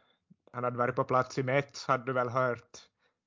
han 0.54 0.64
hade 0.64 0.78
varit 0.78 0.96
på 0.96 1.04
plats 1.04 1.38
i 1.38 1.42
Mets 1.42 1.86
hade 1.86 2.04
du 2.04 2.12
väl 2.12 2.28
hört 2.28 2.78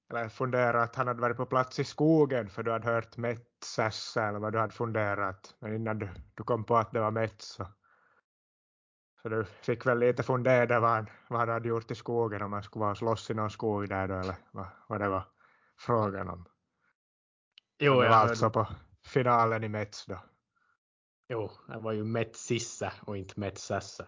eller 0.09 0.29
funderat 0.29 0.89
att 0.89 0.95
han 0.95 1.07
hade 1.07 1.21
varit 1.21 1.37
på 1.37 1.45
plats 1.45 1.79
i 1.79 1.83
skogen 1.83 2.49
för 2.49 2.63
du 2.63 2.71
hade 2.71 2.85
hört 2.85 3.17
Metsässä 3.17 4.27
eller 4.27 4.39
vad 4.39 4.53
du 4.53 4.59
hade 4.59 4.73
funderat. 4.73 5.55
Men 5.59 5.75
innan 5.75 5.99
du, 5.99 6.09
du 6.35 6.43
kom 6.43 6.63
på 6.63 6.77
att 6.77 6.91
det 6.91 6.99
var 6.99 7.11
Mets 7.11 7.45
så, 7.45 7.67
så 9.21 9.29
du 9.29 9.45
fick 9.45 9.85
väl 9.85 9.99
lite 9.99 10.23
fundera 10.23 10.79
vad 10.79 10.89
han, 10.89 11.09
vad 11.29 11.39
han 11.39 11.49
hade 11.49 11.67
gjort 11.67 11.91
i 11.91 11.95
skogen 11.95 12.41
om 12.41 12.53
han 12.53 12.63
skulle 12.63 12.81
vara 12.81 12.91
och 12.91 12.97
slåss 12.97 13.29
i 13.29 13.33
någon 13.33 13.49
skog 13.49 13.89
där 13.89 14.07
då 14.07 14.13
eller 14.13 14.35
vad, 14.51 14.67
vad 14.87 15.01
det 15.01 15.09
var 15.09 15.23
frågan 15.79 16.29
om. 16.29 16.45
Jo, 17.79 18.01
det 18.01 18.09
var 18.09 18.15
alltså 18.15 18.49
på 18.49 18.67
finalen 19.05 19.63
i 19.63 19.69
Mets 19.69 20.05
då. 20.05 20.19
Jo, 21.29 21.51
det 21.67 21.79
var 21.79 21.91
ju 21.91 22.03
Metsissa 22.03 22.93
och 23.05 23.17
inte 23.17 23.39
Metsässä. 23.39 24.05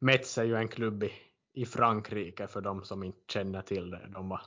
Mets 0.00 0.38
är 0.38 0.44
ju 0.44 0.56
en 0.56 0.68
klubb 0.68 1.02
i, 1.02 1.31
i 1.52 1.66
Frankrike 1.66 2.46
för 2.46 2.60
de 2.60 2.84
som 2.84 3.02
inte 3.02 3.32
känner 3.32 3.62
till 3.62 3.90
det. 3.90 4.08
De 4.12 4.28
var 4.28 4.40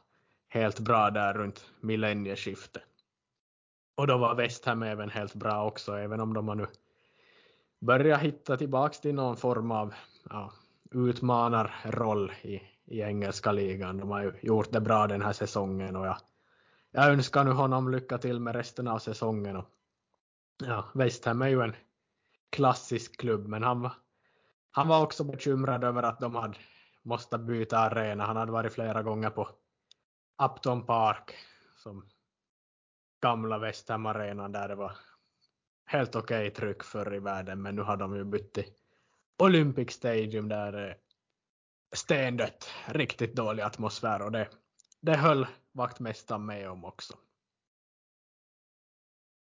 helt 0.49 0.79
bra 0.79 1.09
där 1.09 1.33
runt 1.33 1.71
millennieskiftet. 1.79 2.83
Och 3.97 4.07
då 4.07 4.17
var 4.17 4.35
West 4.35 4.65
Ham 4.65 4.83
även 4.83 5.09
helt 5.09 5.35
bra 5.35 5.65
också, 5.65 5.93
även 5.93 6.19
om 6.19 6.33
de 6.33 6.47
har 6.47 6.55
nu 6.55 6.67
börjat 7.81 8.21
hitta 8.21 8.57
tillbaks 8.57 8.99
till 8.99 9.15
någon 9.15 9.37
form 9.37 9.71
av 9.71 9.93
ja, 10.29 10.53
utmanarroll 10.91 12.31
i, 12.41 12.61
i 12.85 13.01
engelska 13.01 13.51
ligan. 13.51 13.97
De 13.97 14.11
har 14.11 14.23
ju 14.23 14.33
gjort 14.41 14.71
det 14.71 14.81
bra 14.81 15.07
den 15.07 15.21
här 15.21 15.33
säsongen 15.33 15.95
och 15.95 16.07
jag, 16.07 16.17
jag 16.91 17.07
önskar 17.07 17.43
nu 17.43 17.51
honom 17.51 17.91
lycka 17.91 18.17
till 18.17 18.39
med 18.39 18.55
resten 18.55 18.87
av 18.87 18.99
säsongen. 18.99 19.55
Och, 19.55 19.65
ja, 20.63 20.85
West 20.93 21.25
Ham 21.25 21.41
är 21.41 21.47
ju 21.47 21.61
en 21.61 21.75
klassisk 22.49 23.19
klubb, 23.19 23.47
men 23.47 23.63
han 23.63 23.81
var, 23.81 23.91
han 24.71 24.87
var 24.87 25.03
också 25.03 25.23
bekymrad 25.23 25.83
över 25.83 26.03
att 26.03 26.19
de 26.19 26.35
hade 26.35 26.57
måste 27.05 27.37
byta 27.37 27.77
arena. 27.77 28.25
Han 28.25 28.35
hade 28.35 28.51
varit 28.51 28.73
flera 28.73 29.03
gånger 29.03 29.29
på 29.29 29.49
Upton 30.43 30.85
Park 30.85 31.35
som 31.75 32.09
gamla 33.21 33.59
West 33.59 33.89
Ham 33.89 34.05
arenan 34.05 34.51
där 34.51 34.67
det 34.67 34.75
var 34.75 34.97
helt 35.85 36.15
okej 36.15 36.47
okay 36.47 36.51
tryck 36.51 36.83
förr 36.83 37.15
i 37.15 37.19
världen 37.19 37.61
men 37.61 37.75
nu 37.75 37.81
har 37.81 37.97
de 37.97 38.15
ju 38.15 38.23
bytt 38.23 38.53
till 38.53 38.65
Olympic 39.43 39.91
Stadium 39.91 40.47
där 40.49 40.71
det 40.71 40.89
är 40.89 40.97
stendött, 41.95 42.69
riktigt 42.87 43.35
dålig 43.35 43.63
atmosfär 43.63 44.21
och 44.21 44.31
det, 44.31 44.49
det 45.01 45.17
höll 45.17 45.47
vaktmästaren 45.71 46.45
med 46.45 46.69
om 46.69 46.85
också. 46.85 47.13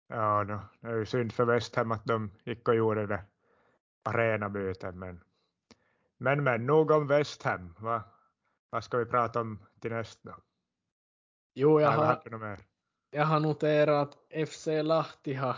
Ja, 0.07 0.43
det 0.81 0.87
är 0.87 0.95
ju 0.95 1.05
synd 1.05 1.33
för 1.33 1.45
West 1.45 1.75
Ham 1.75 1.91
att 1.91 2.05
de 2.05 2.31
gick 2.43 2.67
och 2.67 2.75
gjorde 2.75 3.07
det 3.07 3.23
arenabytet 4.03 4.95
men 4.95 5.23
men 6.23 6.43
men 6.43 6.65
nog 6.65 6.91
om 6.91 7.07
West 7.07 7.43
Ham. 7.43 7.73
Va? 7.79 8.03
Vad 8.69 8.83
ska 8.83 8.97
vi 8.97 9.05
prata 9.05 9.41
om 9.41 9.59
till 9.79 9.91
nästa? 9.91 10.35
Jo, 11.55 11.81
jag 11.81 11.91
har, 11.91 12.21
jag 13.11 13.25
har 13.25 13.39
noterat 13.39 14.09
att 14.09 14.49
FC 14.49 14.67
Lahti 14.83 15.33
har 15.33 15.57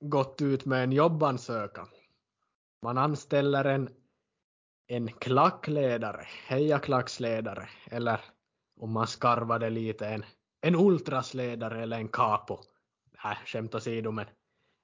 gått 0.00 0.42
ut 0.42 0.64
med 0.64 0.84
en 0.84 0.92
jobbansökan. 0.92 1.88
Man 2.82 2.98
anställer 2.98 3.64
en, 3.64 3.88
en 4.86 5.08
klackledare, 5.08 6.26
hejaklacksledare, 6.46 7.68
eller 7.90 8.20
om 8.80 8.92
man 8.92 9.06
skarvar 9.06 9.58
det 9.58 9.70
lite, 9.70 10.08
en, 10.08 10.24
en 10.60 10.74
ultrasledare 10.74 11.82
eller 11.82 11.96
en 11.96 12.08
capo. 12.08 12.58
Nej, 13.24 13.36
skämt 13.46 13.74
åsido, 13.74 14.10
men 14.10 14.26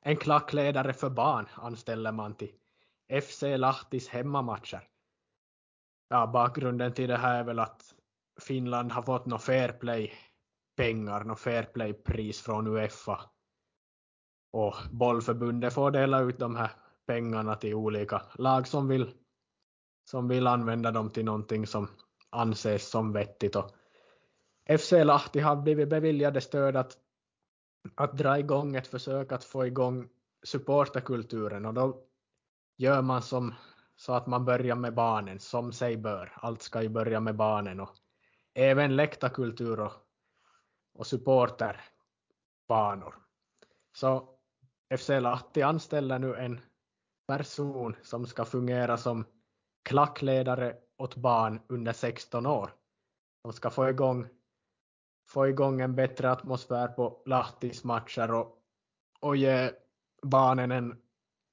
en 0.00 0.16
klackledare 0.16 0.92
för 0.92 1.10
barn 1.10 1.48
anställer 1.54 2.12
man 2.12 2.34
till 2.34 2.52
FC 3.22 3.42
Lahtis 3.42 4.08
hemmamatcher. 4.08 4.88
Ja, 6.08 6.26
bakgrunden 6.26 6.92
till 6.92 7.08
det 7.08 7.16
här 7.16 7.40
är 7.40 7.44
väl 7.44 7.58
att 7.58 7.94
Finland 8.40 8.92
har 8.92 9.02
fått 9.02 9.26
några 9.26 9.38
fair 9.38 9.72
play 9.72 10.12
pengar, 10.76 11.24
något 11.24 11.40
fair 11.40 11.62
play 11.62 11.92
pris 11.92 12.40
från 12.40 12.66
Uefa. 12.66 13.20
Och 14.52 14.74
bollförbundet 14.92 15.74
får 15.74 15.90
dela 15.90 16.20
ut 16.20 16.38
de 16.38 16.56
här 16.56 16.70
pengarna 17.06 17.54
till 17.54 17.74
olika 17.74 18.22
lag 18.34 18.68
som 18.68 18.88
vill, 18.88 19.14
som 20.10 20.28
vill 20.28 20.46
använda 20.46 20.90
dem 20.90 21.10
till 21.10 21.24
någonting 21.24 21.66
som 21.66 21.88
anses 22.30 22.90
som 22.90 23.12
vettigt. 23.12 23.56
Och 23.56 23.70
FC 24.78 24.92
Lahti 24.92 25.40
har 25.40 25.56
blivit 25.56 25.88
beviljade 25.88 26.40
stöd 26.40 26.76
att, 26.76 26.98
att 27.94 28.18
dra 28.18 28.38
igång 28.38 28.76
ett 28.76 28.86
försök 28.86 29.32
att 29.32 29.44
få 29.44 29.66
igång 29.66 30.08
supporterkulturen 30.42 31.66
och 31.66 31.74
då 31.74 32.02
gör 32.76 33.02
man 33.02 33.22
som 33.22 33.54
så 33.96 34.12
att 34.12 34.26
man 34.26 34.44
börjar 34.44 34.74
med 34.74 34.94
barnen 34.94 35.40
som 35.40 35.72
sig 35.72 35.96
bör. 35.96 36.32
Allt 36.36 36.62
ska 36.62 36.82
ju 36.82 36.88
börja 36.88 37.20
med 37.20 37.36
barnen 37.36 37.80
och 37.80 37.90
även 38.54 38.96
läktarkultur 38.96 39.80
och 39.80 40.06
och 40.96 41.06
supporterbanor. 41.06 43.14
Så 43.92 44.28
FC 44.98 45.08
Lahti 45.08 45.62
anställer 45.62 46.18
nu 46.18 46.34
en 46.34 46.60
person 47.26 47.96
som 48.02 48.26
ska 48.26 48.44
fungera 48.44 48.96
som 48.96 49.24
klackledare 49.82 50.76
åt 50.98 51.16
barn 51.16 51.60
under 51.68 51.92
16 51.92 52.46
år. 52.46 52.70
De 53.42 53.52
ska 53.52 53.70
få 53.70 53.88
igång, 53.88 54.28
få 55.28 55.48
igång 55.48 55.80
en 55.80 55.94
bättre 55.94 56.30
atmosfär 56.30 56.88
på 56.88 57.22
Lahtis 57.26 57.84
matcher 57.84 58.34
och, 58.34 58.62
och 59.20 59.36
ge 59.36 59.70
barnen 60.22 60.72
en, 60.72 61.02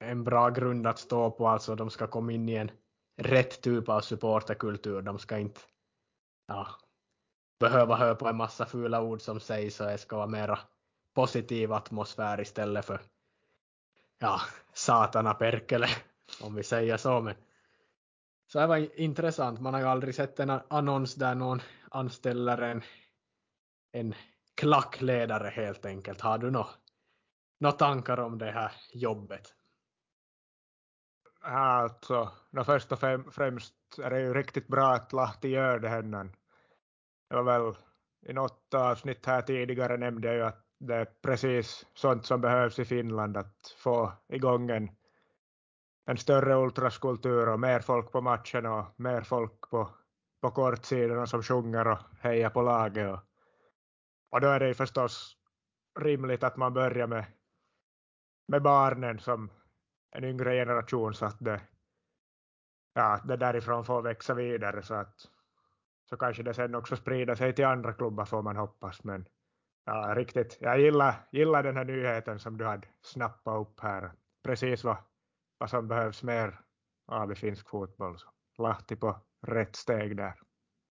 en 0.04 0.24
bra 0.24 0.50
grund 0.50 0.86
att 0.86 0.98
stå 0.98 1.30
på. 1.30 1.48
Alltså 1.48 1.74
de 1.74 1.90
ska 1.90 2.06
komma 2.06 2.32
in 2.32 2.48
i 2.48 2.54
en 2.54 2.70
rätt 3.16 3.60
typ 3.60 3.88
av 3.88 4.00
supporterkultur. 4.00 5.02
De 5.02 5.18
ska 5.18 5.38
inte 5.38 5.60
ja, 6.46 6.68
behöva 7.60 7.96
höra 7.96 8.14
på 8.14 8.28
en 8.28 8.36
massa 8.36 8.66
fula 8.66 9.02
ord 9.02 9.22
som 9.22 9.40
sägs 9.40 9.80
och 9.80 9.86
det 9.86 9.98
ska 9.98 10.16
vara 10.16 10.26
mera 10.26 10.58
positiv 11.14 11.72
atmosfär 11.72 12.40
istället 12.40 12.84
för 12.84 13.00
ja, 14.18 14.40
satana 14.72 15.34
perkele 15.34 15.88
om 16.42 16.54
vi 16.54 16.62
säger 16.62 16.96
så. 16.96 17.20
Men 17.20 17.34
så 18.46 18.58
det 18.60 18.66
var 18.66 19.00
intressant. 19.00 19.60
Man 19.60 19.74
har 19.74 19.80
ju 19.80 19.86
aldrig 19.86 20.14
sett 20.14 20.40
en 20.40 20.60
annons 20.68 21.14
där 21.14 21.34
någon 21.34 21.62
anställer 21.90 22.62
en, 22.62 22.82
en 23.92 24.14
klackledare 24.54 25.48
helt 25.48 25.86
enkelt. 25.86 26.20
Har 26.20 26.38
du 26.38 26.50
några 26.50 26.68
nå 27.58 27.72
tankar 27.72 28.20
om 28.20 28.38
det 28.38 28.50
här 28.50 28.72
jobbet? 28.92 29.54
Alltså, 31.46 32.32
no 32.50 32.64
först 32.64 32.92
och 32.92 32.98
främst 33.34 33.74
är 33.98 34.10
det 34.10 34.20
ju 34.20 34.34
riktigt 34.34 34.68
bra 34.68 34.92
att 34.92 35.12
Lahti 35.12 35.48
gör 35.48 35.78
det 35.78 35.88
här. 35.88 36.02
Det 36.02 37.36
var 37.36 37.42
väl 37.42 37.74
i 38.26 38.32
något 38.32 38.74
avsnitt 38.74 39.26
här 39.26 39.42
tidigare 39.42 39.96
nämnde 39.96 40.28
jag 40.28 40.36
ju 40.36 40.42
att 40.42 40.64
det 40.78 40.94
är 40.94 41.04
precis 41.04 41.86
sånt 41.94 42.26
som 42.26 42.40
behövs 42.40 42.78
i 42.78 42.84
Finland, 42.84 43.36
att 43.36 43.74
få 43.76 44.12
igång 44.28 44.70
en, 44.70 44.90
en 46.06 46.18
större 46.18 46.54
ultraskultur 46.54 47.48
och 47.48 47.60
mer 47.60 47.80
folk 47.80 48.12
på 48.12 48.20
matchen 48.20 48.66
och 48.66 48.84
mer 48.96 49.20
folk 49.20 49.70
på, 49.70 49.90
på 50.40 50.50
kortsidorna 50.50 51.26
som 51.26 51.42
sjunger 51.42 51.88
och 51.88 51.98
hejar 52.20 52.50
på 52.50 52.62
laget. 52.62 53.12
Och, 53.12 53.20
och 54.30 54.40
då 54.40 54.48
är 54.48 54.60
det 54.60 54.68
ju 54.68 54.74
förstås 54.74 55.36
rimligt 56.00 56.42
att 56.42 56.56
man 56.56 56.74
börjar 56.74 57.06
med, 57.06 57.24
med 58.48 58.62
barnen 58.62 59.18
som 59.18 59.50
en 60.14 60.24
yngre 60.24 60.54
generation 60.54 61.14
så 61.14 61.26
att 61.26 61.36
det, 61.40 61.60
ja, 62.94 63.20
det 63.24 63.36
därifrån 63.36 63.84
får 63.84 64.02
växa 64.02 64.34
vidare 64.34 64.82
så 64.82 64.94
att 64.94 65.30
så 66.10 66.16
kanske 66.16 66.42
det 66.42 66.54
sen 66.54 66.74
också 66.74 66.96
sprider 66.96 67.34
sig 67.34 67.54
till 67.54 67.64
andra 67.64 67.92
klubbar 67.92 68.24
får 68.24 68.42
man 68.42 68.56
hoppas. 68.56 69.04
Men 69.04 69.26
ja, 69.84 70.14
riktigt, 70.16 70.58
jag 70.60 70.80
gillar, 70.80 71.14
gillar 71.32 71.62
den 71.62 71.76
här 71.76 71.84
nyheten 71.84 72.38
som 72.38 72.58
du 72.58 72.64
hade 72.64 72.88
snappat 73.02 73.60
upp 73.60 73.80
här. 73.80 74.12
Precis 74.44 74.84
vad, 74.84 74.96
vad 75.58 75.70
som 75.70 75.88
behövs 75.88 76.22
mer 76.22 76.60
av 77.06 77.32
i 77.32 77.34
finsk 77.34 77.68
fotboll. 77.68 78.18
Så 78.18 78.62
Lahti 78.62 78.96
på 78.96 79.16
rätt 79.46 79.76
steg 79.76 80.16
där. 80.16 80.34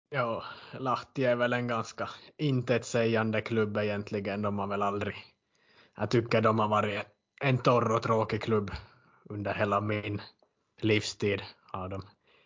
Ja, 0.10 0.44
Lahti 0.74 1.26
är 1.26 1.36
väl 1.36 1.54
en 1.54 1.68
ganska 1.68 2.10
intetsägande 2.38 3.42
klubb 3.42 3.78
egentligen. 3.78 4.42
De 4.42 4.60
har 4.60 4.68
väl 4.68 4.82
aldrig, 4.82 5.16
jag 5.96 6.10
tycker 6.10 6.42
de 6.42 6.60
har 6.60 6.68
varit 6.68 7.04
en 7.42 7.58
torr 7.58 7.92
och 7.92 8.04
tråkig 8.04 8.42
klubb 8.42 8.72
under 9.30 9.54
hela 9.54 9.82
min 9.82 10.22
livstid. 10.82 11.42
av 11.72 11.90
dem. 11.90 12.02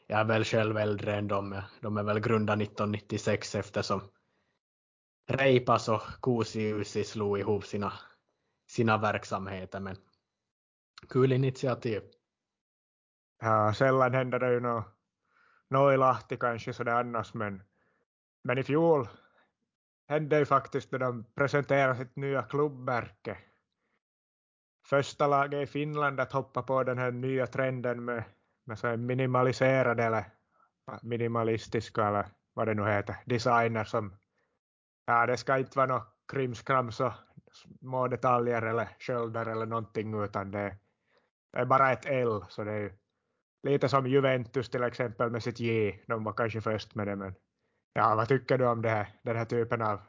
jag 0.07 0.19
är 0.19 0.25
väl 0.25 0.43
själv 0.43 0.77
äldre 0.77 1.15
än 1.15 1.27
dem. 1.27 1.61
De 1.81 1.97
är 1.97 2.03
väl 2.03 2.19
grundade 2.19 2.63
1996 2.63 3.55
eftersom 3.55 4.01
Reipas 5.27 5.89
och 5.89 6.01
Kuusiusi 6.21 7.03
slog 7.03 7.39
ihop 7.39 7.65
sina, 7.65 7.93
sina 8.67 8.97
verksamheter. 8.97 9.79
Men 9.79 9.97
kul 11.09 11.31
initiativ. 11.31 12.01
Ja, 13.41 13.73
sällan 13.73 14.13
händer 14.13 14.39
det 14.39 14.53
ju 14.53 14.59
något 14.59 14.85
no 15.69 15.91
i 15.93 15.97
Lahti 15.97 16.37
kanske 16.37 16.73
sådär 16.73 16.99
annars 16.99 17.33
men, 17.33 17.63
men 18.43 18.57
i 18.57 18.63
fjol 18.63 19.07
hände 20.07 20.39
ju 20.39 20.45
faktiskt 20.45 20.91
när 20.91 20.99
de 20.99 21.25
presenterade 21.35 21.95
sitt 21.95 22.15
nya 22.15 22.43
klubbmärke. 22.43 23.37
Första 24.93 25.27
laget 25.27 25.63
i 25.63 25.65
Finland 25.65 26.19
att 26.19 26.31
hoppa 26.31 26.61
på 26.61 26.83
den 26.83 26.97
här 26.97 27.11
nya 27.11 27.47
trenden 27.47 28.05
med, 28.05 28.23
med 28.65 28.79
så 28.79 28.97
minimaliserade 28.97 30.03
eller 30.03 30.25
minimalistiska 31.01 32.07
eller 32.07 32.25
vad 32.53 32.67
det 32.67 32.73
nu 32.73 32.85
heter, 32.85 33.15
designer 33.25 33.83
som 33.83 34.13
ja, 35.05 35.25
det 35.25 35.37
ska 35.37 35.57
inte 35.57 35.77
vara 35.77 35.87
något 35.87 36.15
krimskrams 36.31 36.99
och 36.99 37.11
små 37.51 38.07
detaljer 38.07 38.61
eller 38.61 38.87
sköldar 38.99 39.45
eller 39.45 39.65
någonting 39.65 40.23
utan 40.23 40.51
det 40.51 40.77
är 41.57 41.65
bara 41.65 41.91
ett 41.91 42.05
L 42.05 42.45
så 42.49 42.63
det 42.63 42.71
är 42.71 42.79
ju 42.79 42.91
lite 43.63 43.89
som 43.89 44.07
Juventus 44.07 44.69
till 44.69 44.83
exempel 44.83 45.29
med 45.29 45.43
sitt 45.43 45.59
J. 45.59 45.99
De 46.07 46.23
var 46.23 46.33
kanske 46.33 46.61
först 46.61 46.95
med 46.95 47.07
det 47.07 47.15
men 47.15 47.35
ja, 47.93 48.15
vad 48.15 48.27
tycker 48.27 48.57
du 48.57 48.65
om 48.65 48.81
det 48.81 48.89
här, 48.89 49.07
den 49.23 49.35
här 49.35 49.45
typen 49.45 49.81
av 49.81 50.01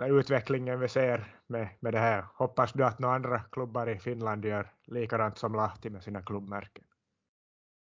utvecklingen 0.00 0.80
vi 0.80 0.88
ser 0.88 1.36
med, 1.46 1.68
med 1.80 1.94
det 1.94 1.98
här? 1.98 2.24
Hoppas 2.34 2.72
du 2.72 2.84
att 2.84 2.98
några 2.98 3.14
andra 3.14 3.40
klubbar 3.40 3.88
i 3.88 3.98
Finland 3.98 4.44
gör 4.44 4.72
likadant 4.86 5.38
som 5.38 5.54
Lahti 5.54 5.90
med 5.90 6.02
sina 6.02 6.22
klubbmärken? 6.22 6.84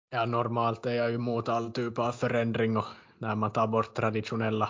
Ja, 0.10 0.26
normalt 0.26 0.86
är 0.86 0.94
jag 0.94 1.10
ju 1.10 1.16
emot 1.16 1.50
all 1.50 1.72
typ 1.72 2.00
av 2.00 2.12
förändring 2.12 2.78
och 2.78 2.86
när 3.18 3.36
man 3.36 3.52
tar 3.52 3.68
bort 3.68 3.96
traditionella 3.96 4.70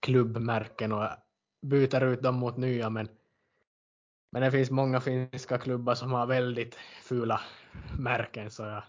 klubbmärken 0.00 0.92
och 0.92 1.08
byter 1.62 2.04
ut 2.04 2.22
dem 2.22 2.34
mot 2.34 2.56
nya. 2.56 2.90
Men, 2.90 3.08
men 4.32 4.42
det 4.42 4.50
finns 4.50 4.70
många 4.70 5.00
finska 5.00 5.58
klubbar 5.58 5.94
som 5.94 6.12
har 6.12 6.26
väldigt 6.26 6.74
fula 7.02 7.40
märken. 7.98 8.50
Så 8.50 8.62
jag, 8.62 8.82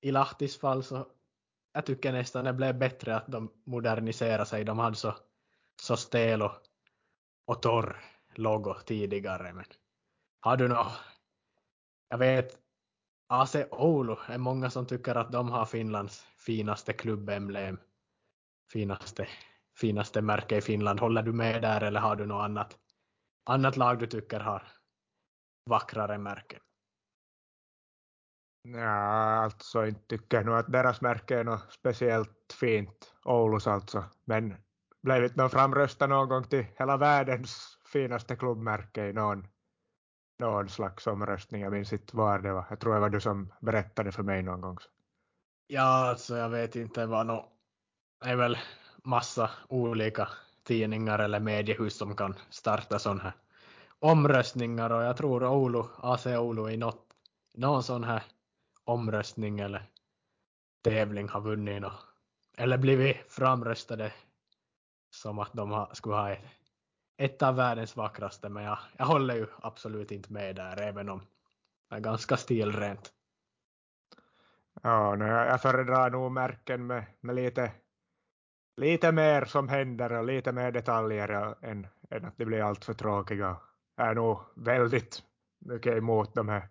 I 0.00 0.10
Lahtis 0.10 0.60
fall 0.60 0.82
så 0.82 1.06
jag 1.72 1.86
tycker 1.86 2.12
nästan 2.12 2.44
det 2.44 2.52
blev 2.52 2.78
bättre 2.78 3.16
att 3.16 3.26
de 3.26 3.52
moderniserade 3.64 4.46
sig. 4.46 4.64
De 4.64 4.78
hade 4.78 4.96
så, 4.96 5.14
så 5.82 5.96
stel 5.96 6.42
och, 6.42 6.52
och 7.50 7.62
torr 7.62 7.96
logo 8.34 8.74
tidigare. 8.86 9.52
Men 9.52 9.64
har 10.40 10.56
du 10.56 10.68
något? 10.68 10.92
Jag 12.08 12.18
vet 12.18 12.58
AC 13.28 13.56
Oulu 13.70 14.16
är 14.26 14.38
många 14.38 14.70
som 14.70 14.86
tycker 14.86 15.14
att 15.14 15.32
de 15.32 15.50
har 15.50 15.66
Finlands 15.66 16.26
finaste 16.36 16.92
klubbemblem. 16.92 17.80
Finaste 18.72 19.28
finaste 19.80 20.22
märke 20.22 20.56
i 20.56 20.60
Finland. 20.60 21.00
Håller 21.00 21.22
du 21.22 21.32
med 21.32 21.62
där 21.62 21.80
eller 21.80 22.00
har 22.00 22.16
du 22.16 22.26
något 22.26 22.44
annat, 22.44 22.78
annat 23.44 23.76
lag 23.76 23.98
du 23.98 24.06
tycker 24.06 24.40
har 24.40 24.68
vackrare 25.70 26.18
märken? 26.18 26.60
Ja, 28.62 29.44
alltså 29.44 29.86
inte 29.86 30.06
tycker 30.06 30.36
jag 30.36 30.46
nog 30.46 30.54
att 30.54 30.72
deras 30.72 31.00
märke 31.00 31.38
är 31.38 31.44
något 31.44 31.72
speciellt 31.72 32.52
fint, 32.60 33.14
Oulus 33.24 33.66
alltså. 33.66 34.04
Men 34.24 34.56
blivit 35.02 35.36
någon 35.36 35.50
framröstad 35.50 36.06
någon 36.06 36.28
gång 36.28 36.44
till 36.44 36.66
hela 36.78 36.96
världens 36.96 37.78
finaste 37.92 38.36
klubbmärke 38.36 39.08
i 39.08 39.12
någon, 39.12 39.46
någon 40.38 40.68
slags 40.68 41.06
omröstning. 41.06 41.62
Jag 41.62 41.72
minns 41.72 41.92
inte 41.92 42.16
var 42.16 42.38
det 42.38 42.52
var. 42.52 42.66
Jag 42.70 42.80
tror 42.80 42.94
det 42.94 43.00
var 43.00 43.10
du 43.10 43.20
som 43.20 43.52
berättade 43.60 44.12
för 44.12 44.22
mig 44.22 44.42
någon 44.42 44.60
gång. 44.60 44.78
Ja, 45.66 46.08
alltså 46.08 46.36
jag 46.36 46.48
vet 46.48 46.76
inte 46.76 47.06
vad 47.06 47.26
no, 47.26 47.48
är 48.24 48.36
väl 48.36 48.58
massa 49.04 49.50
olika 49.68 50.28
tidningar 50.62 51.18
eller 51.18 51.40
mediehus 51.40 51.96
som 51.96 52.16
kan 52.16 52.34
starta 52.50 52.98
sådana 52.98 53.22
här 53.22 53.32
omröstningar 53.98 54.90
och 54.90 55.02
jag 55.02 55.16
tror 55.16 55.44
Oulu, 55.44 55.82
AC 55.96 56.26
Oulu 56.26 56.70
i 56.70 56.76
något, 56.76 57.06
någon 57.54 57.82
sån 57.82 58.04
här 58.04 58.22
omröstning 58.84 59.60
eller 59.60 59.82
tävling 60.82 61.28
har 61.28 61.40
vunnit 61.40 61.82
något, 61.82 62.06
eller 62.56 62.78
blivit 62.78 63.16
framröstade 63.28 64.12
som 65.10 65.38
att 65.38 65.52
de 65.52 65.70
ha, 65.70 65.94
skulle 65.94 66.14
ha 66.14 66.30
ett, 66.30 66.44
ett 67.16 67.42
av 67.42 67.56
världens 67.56 67.96
vackraste 67.96 68.48
men 68.48 68.64
jag, 68.64 68.78
jag 68.96 69.06
håller 69.06 69.34
ju 69.34 69.46
absolut 69.62 70.10
inte 70.10 70.32
med 70.32 70.56
där 70.56 70.80
även 70.80 71.08
om 71.08 71.20
det 71.88 71.96
är 71.96 72.00
ganska 72.00 72.36
stilrent. 72.36 73.12
Ja, 74.82 75.16
jag 75.26 75.62
föredrar 75.62 76.10
nog 76.10 76.32
märken 76.32 76.86
med, 76.86 77.04
med 77.20 77.34
lite 77.34 77.72
lite 78.80 79.12
mer 79.12 79.44
som 79.44 79.68
händer 79.68 80.12
och 80.12 80.24
lite 80.24 80.52
mer 80.52 80.72
detaljer 80.72 81.54
än, 81.62 81.86
än 82.10 82.24
att 82.24 82.36
det 82.36 82.44
blir 82.44 82.62
allt 82.62 82.84
för 82.84 82.94
tråkiga. 82.94 83.56
Jag 83.96 84.08
är 84.08 84.14
nog 84.14 84.40
väldigt 84.54 85.22
mycket 85.58 85.96
emot 85.96 86.34
de 86.34 86.48
här 86.48 86.68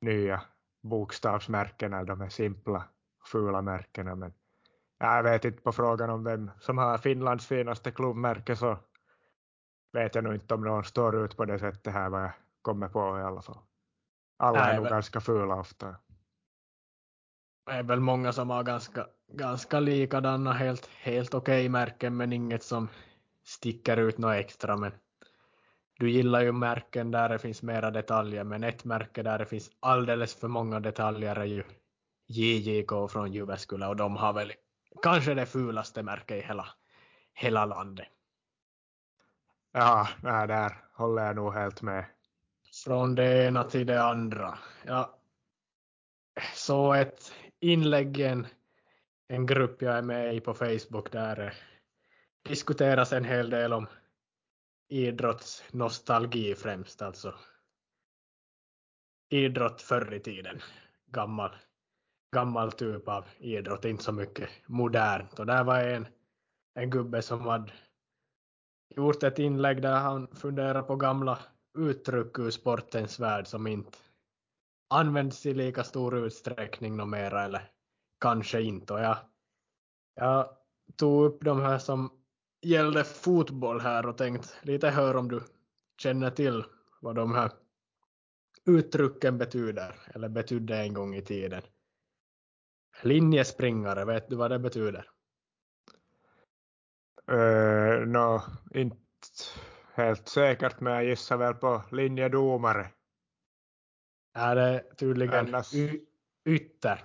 nya 0.00 0.42
bokstavsmärkena, 0.82 2.04
de 2.04 2.20
här 2.20 2.28
simpla 2.28 2.84
fula 3.24 3.62
märkena. 3.62 4.14
Men 4.14 4.32
jag 4.98 5.22
vet 5.22 5.44
inte 5.44 5.62
på 5.62 5.72
frågan 5.72 6.10
om 6.10 6.24
vem 6.24 6.50
som 6.60 6.78
har 6.78 6.98
Finlands 6.98 7.46
finaste 7.46 7.90
klubbmärke 7.90 8.56
så 8.56 8.78
vet 9.92 10.14
jag 10.14 10.24
nog 10.24 10.34
inte 10.34 10.54
om 10.54 10.64
någon 10.64 10.84
står 10.84 11.24
ut 11.24 11.36
på 11.36 11.44
det 11.44 11.58
sättet 11.58 11.92
här 11.92 12.08
vad 12.08 12.22
jag 12.22 12.32
kommer 12.62 12.88
på 12.88 13.18
i 13.18 13.22
alla 13.22 13.42
fall. 13.42 13.58
Alla 14.36 14.72
är 14.72 14.76
nog 14.76 14.88
ganska 14.88 15.20
fula 15.20 15.54
ofta 15.54 15.96
det 17.68 17.74
är 17.74 17.82
väl 17.82 18.00
många 18.00 18.32
som 18.32 18.50
har 18.50 18.62
ganska, 18.62 19.06
ganska 19.32 19.80
likadana, 19.80 20.52
helt, 20.52 20.86
helt 20.86 21.34
okej 21.34 21.60
okay 21.60 21.68
märken, 21.68 22.16
men 22.16 22.32
inget 22.32 22.62
som 22.62 22.88
sticker 23.44 23.96
ut 23.96 24.18
något 24.18 24.34
extra. 24.34 24.76
Men 24.76 24.92
du 25.98 26.10
gillar 26.10 26.42
ju 26.42 26.52
märken 26.52 27.10
där 27.10 27.28
det 27.28 27.38
finns 27.38 27.62
mera 27.62 27.90
detaljer, 27.90 28.44
men 28.44 28.64
ett 28.64 28.84
märke 28.84 29.22
där 29.22 29.38
det 29.38 29.46
finns 29.46 29.70
alldeles 29.80 30.34
för 30.34 30.48
många 30.48 30.80
detaljer 30.80 31.36
är 31.36 31.44
ju 31.44 31.64
JJK 32.26 33.10
från 33.10 33.32
Jyväskylä 33.32 33.86
och 33.86 33.96
de 33.96 34.16
har 34.16 34.32
väl 34.32 34.52
kanske 35.02 35.34
det 35.34 35.46
fulaste 35.46 36.02
märket 36.02 36.44
i 36.44 36.46
hela, 36.46 36.68
hela 37.34 37.66
landet. 37.66 38.08
Ja, 39.72 40.08
nej, 40.22 40.48
där 40.48 40.84
håller 40.92 41.26
jag 41.26 41.36
nog 41.36 41.54
helt 41.54 41.82
med. 41.82 42.04
Från 42.84 43.14
det 43.14 43.46
ena 43.46 43.64
till 43.64 43.86
det 43.86 44.02
andra. 44.02 44.58
Ja, 44.86 45.18
så 46.54 46.92
ett 46.92 47.32
inlägg 47.60 48.18
i 48.18 48.24
en, 48.24 48.46
en 49.28 49.46
grupp 49.46 49.82
jag 49.82 49.98
är 49.98 50.02
med 50.02 50.34
i 50.34 50.40
på 50.40 50.54
Facebook 50.54 51.12
där 51.12 51.40
eh, 51.40 51.52
diskuteras 52.42 53.12
en 53.12 53.24
hel 53.24 53.50
del 53.50 53.72
om 53.72 53.86
idrottsnostalgi 54.88 56.54
främst, 56.54 57.02
alltså 57.02 57.34
idrott 59.28 59.82
förr 59.82 60.14
i 60.14 60.20
tiden, 60.20 60.60
gammal, 61.06 61.56
gammal 62.30 62.72
typ 62.72 63.08
av 63.08 63.24
idrott, 63.38 63.84
inte 63.84 64.04
så 64.04 64.12
mycket 64.12 64.48
modernt. 64.66 65.38
Och 65.38 65.46
där 65.46 65.64
var 65.64 65.80
en, 65.80 66.06
en 66.74 66.90
gubbe 66.90 67.22
som 67.22 67.40
hade 67.40 67.72
gjort 68.96 69.22
ett 69.22 69.38
inlägg 69.38 69.82
där 69.82 69.96
han 69.96 70.26
funderar 70.26 70.82
på 70.82 70.96
gamla 70.96 71.38
uttryck 71.78 72.38
ur 72.38 72.50
sportens 72.50 73.20
värld 73.20 73.46
som 73.46 73.66
inte 73.66 73.98
används 74.90 75.46
i 75.46 75.54
lika 75.54 75.84
stor 75.84 76.16
utsträckning 76.16 76.96
numera 76.96 77.44
eller 77.44 77.70
kanske 78.20 78.62
inte. 78.62 78.92
Och 78.92 79.00
jag, 79.00 79.16
jag 80.14 80.48
tog 80.96 81.24
upp 81.24 81.44
de 81.44 81.60
här 81.60 81.78
som 81.78 82.10
gällde 82.62 83.04
fotboll 83.04 83.80
här 83.80 84.06
och 84.06 84.18
tänkt 84.18 84.58
lite 84.62 84.90
höra 84.90 85.18
om 85.18 85.28
du 85.28 85.40
känner 86.02 86.30
till 86.30 86.64
vad 87.00 87.14
de 87.16 87.34
här 87.34 87.50
uttrycken 88.66 89.38
betyder 89.38 89.94
eller 90.14 90.28
betydde 90.28 90.76
en 90.76 90.94
gång 90.94 91.14
i 91.14 91.22
tiden. 91.22 91.62
Linjespringare, 93.02 94.04
vet 94.04 94.28
du 94.28 94.36
vad 94.36 94.50
det 94.50 94.58
betyder? 94.58 95.10
Uh, 97.32 98.06
no, 98.06 98.40
inte 98.74 98.96
helt 99.94 100.28
säkert, 100.28 100.80
men 100.80 100.92
jag 100.92 101.04
gissar 101.04 101.36
väl 101.36 101.54
på 101.54 101.82
linjedomare. 101.92 102.90
Är 104.34 104.56
det 104.56 104.96
tydligen 104.96 105.34
Annars... 105.34 105.74
y- 105.74 106.00
ytter? 106.44 107.04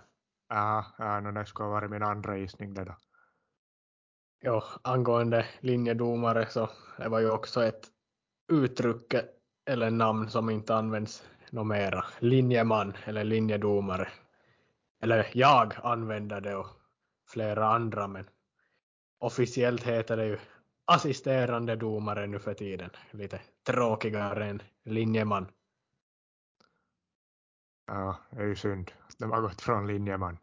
Ja, 0.49 0.85
ja 0.97 1.19
no, 1.19 1.31
det 1.31 1.45
skulle 1.45 1.65
ha 1.65 1.71
varit 1.71 1.91
min 1.91 2.03
andra 2.03 2.37
gissning 2.37 2.73
det 2.73 2.83
då. 2.83 2.95
Jo, 4.45 4.61
angående 4.81 5.45
linjedomare 5.59 6.45
så 6.49 6.69
det 6.97 7.09
var 7.09 7.19
ju 7.19 7.29
också 7.31 7.63
ett 7.63 7.87
uttryck 8.51 9.13
eller 9.65 9.91
namn 9.91 10.29
som 10.29 10.49
inte 10.49 10.75
används 10.75 11.23
något 11.51 11.67
mera. 11.67 12.05
Linjeman 12.19 12.93
eller 13.05 13.23
linjedomare. 13.23 14.07
Eller 15.03 15.31
jag 15.33 15.73
använder 15.83 16.41
det 16.41 16.55
och 16.55 16.67
flera 17.27 17.67
andra 17.67 18.07
men 18.07 18.29
officiellt 19.17 19.83
heter 19.83 20.17
det 20.17 20.25
ju 20.25 20.39
assisterande 20.85 21.75
domare 21.75 22.27
nu 22.27 22.39
för 22.39 22.53
tiden. 22.53 22.89
Lite 23.11 23.41
tråkigare 23.63 24.45
än 24.45 24.61
linjeman. 24.83 25.47
Ja, 27.87 28.17
det 28.29 28.41
är 28.41 28.45
ju 28.45 28.55
synd 28.55 28.91
de 29.17 29.31
har 29.31 29.41
gått 29.41 29.61
från 29.61 29.87
linjeman. 29.87 30.37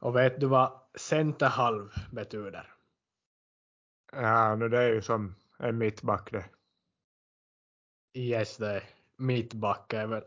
Och 0.00 0.16
vet 0.16 0.40
du 0.40 0.46
vad 0.46 0.80
centerhalv 0.94 1.90
betyder? 2.12 2.74
Ja, 4.12 4.56
no, 4.56 4.68
det 4.68 4.78
är 4.78 4.88
ju 4.94 5.02
som 5.02 5.34
en 5.58 5.78
mittback 5.78 6.32
det. 6.32 6.44
Yes, 8.14 8.56
det 8.56 8.70
är 8.70 8.82
mittback. 9.16 9.92
Är 9.92 10.06
väl, 10.06 10.24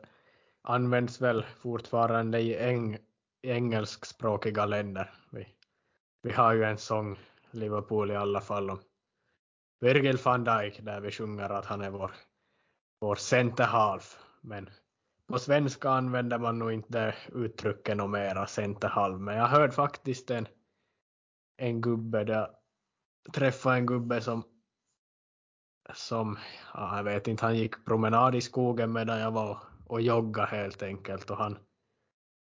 används 0.62 1.22
väl 1.22 1.46
fortfarande 1.60 2.40
i, 2.40 2.58
eng, 2.58 2.98
engelskspråkiga 3.42 4.66
länder. 4.66 5.14
Vi, 5.30 5.48
vi 6.22 6.32
har 6.32 6.54
ju 6.54 6.64
en 6.64 6.78
sång, 6.78 7.20
Liverpool 7.52 8.12
i 8.12 8.16
alla 8.16 8.42
fall, 8.42 8.70
om 8.70 8.80
Virgil 9.80 10.18
van 10.18 10.44
Dijk 10.44 10.86
där 10.86 11.02
vi 11.02 11.12
sjunger 11.12 11.50
att 11.50 11.66
han 11.66 11.82
är 11.82 11.90
vår, 11.90 12.12
vår 13.02 13.16
centerhalv. 13.16 14.02
Men 14.42 14.70
på 15.28 15.40
svenska 15.40 15.90
använder 15.90 16.40
man 16.40 16.60
nog 16.60 16.72
inte 16.72 17.16
uttrycket 17.34 17.98
något 17.98 18.10
mera, 18.10 18.48
centerhalv. 18.48 19.20
Men 19.20 19.36
jag 19.36 19.48
hörde 19.48 19.74
faktiskt 19.74 20.32
en, 20.32 20.48
en 21.58 21.82
gubbe 21.82 22.24
där, 22.24 22.50
träffade 23.34 23.76
en 23.76 23.86
gubbe 23.86 24.22
som 24.22 24.44
som, 25.94 26.38
ja, 26.74 26.98
jag 26.98 27.04
vet 27.04 27.28
inte, 27.28 27.46
han 27.46 27.58
gick 27.58 27.86
promenad 27.86 28.36
i 28.36 28.42
skogen 28.42 28.92
medan 28.92 29.20
jag 29.20 29.32
var 29.32 29.58
och 29.92 30.02
jogga 30.02 30.46
helt 30.46 30.84
enkelt 30.84 31.30
och 31.30 31.38
han, 31.38 31.58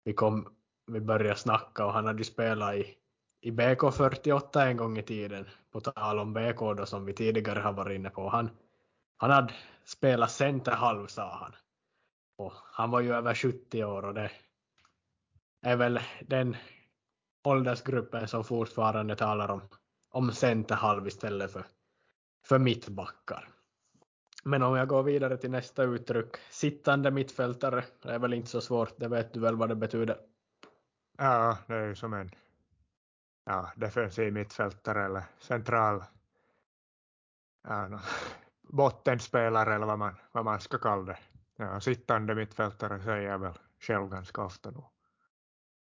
vi 0.03 0.13
kom, 0.13 0.55
vi 0.91 0.99
började 0.99 1.39
snacka 1.39 1.85
och 1.85 1.93
han 1.93 2.05
hade 2.05 2.17
ju 2.17 2.23
spelat 2.23 2.75
i, 2.75 2.97
i 3.41 3.51
BK48 3.51 4.59
en 4.59 4.77
gång 4.77 4.97
i 4.97 5.03
tiden, 5.03 5.47
på 5.71 5.81
tal 5.81 6.19
om 6.19 6.33
BK 6.33 6.59
då 6.59 6.85
som 6.85 7.05
vi 7.05 7.13
tidigare 7.13 7.59
har 7.59 7.73
varit 7.73 7.95
inne 7.95 8.09
på. 8.09 8.29
Han, 8.29 8.49
han 9.17 9.31
hade 9.31 9.53
spelat 9.85 10.31
centerhalv 10.31 11.07
sa 11.07 11.37
han. 11.37 11.55
Och 12.37 12.53
han 12.71 12.91
var 12.91 13.01
ju 13.01 13.13
över 13.13 13.35
70 13.35 13.83
år 13.83 14.05
och 14.05 14.13
det 14.13 14.31
är 15.61 15.75
väl 15.75 15.99
den 16.21 16.55
åldersgruppen 17.43 18.27
som 18.27 18.43
fortfarande 18.43 19.15
talar 19.15 19.51
om, 19.51 19.61
om 20.09 20.31
centerhalv 20.31 21.07
istället 21.07 21.51
för, 21.51 21.65
för 22.45 22.59
mittbackar. 22.59 23.54
Men 24.49 24.63
om 24.63 24.75
jag 24.75 24.87
går 24.87 25.03
vidare 25.03 25.37
till 25.37 25.51
nästa 25.51 25.83
uttryck, 25.83 26.37
sittande 26.49 27.11
mittfältare, 27.11 27.83
det 28.01 28.11
är 28.11 28.19
väl 28.19 28.33
inte 28.33 28.49
så 28.49 28.61
svårt, 28.61 28.93
det 28.97 29.07
vet 29.07 29.33
du 29.33 29.39
väl 29.39 29.55
vad 29.55 29.69
det 29.69 29.75
betyder? 29.75 30.17
Ja, 31.17 31.57
det 31.67 31.73
är 31.73 31.87
ju 31.87 31.95
som 31.95 32.13
en 32.13 32.31
ja, 33.45 33.71
defensiv 33.75 34.33
mittfältare 34.33 35.05
eller 35.05 35.23
central 35.39 36.03
ja, 37.67 37.87
no, 37.87 37.99
bottenspelare 38.61 39.75
eller 39.75 39.85
vad 39.85 39.99
man, 39.99 40.15
vad 40.31 40.45
man 40.45 40.59
ska 40.59 40.77
kalla 40.77 41.03
det. 41.03 41.17
Ja, 41.57 41.79
sittande 41.79 42.35
mittfältare 42.35 43.01
säger 43.01 43.29
jag 43.29 43.39
väl 43.39 43.59
själv 43.79 44.09
ganska 44.09 44.43
ofta 44.43 44.71
nog. 44.71 44.85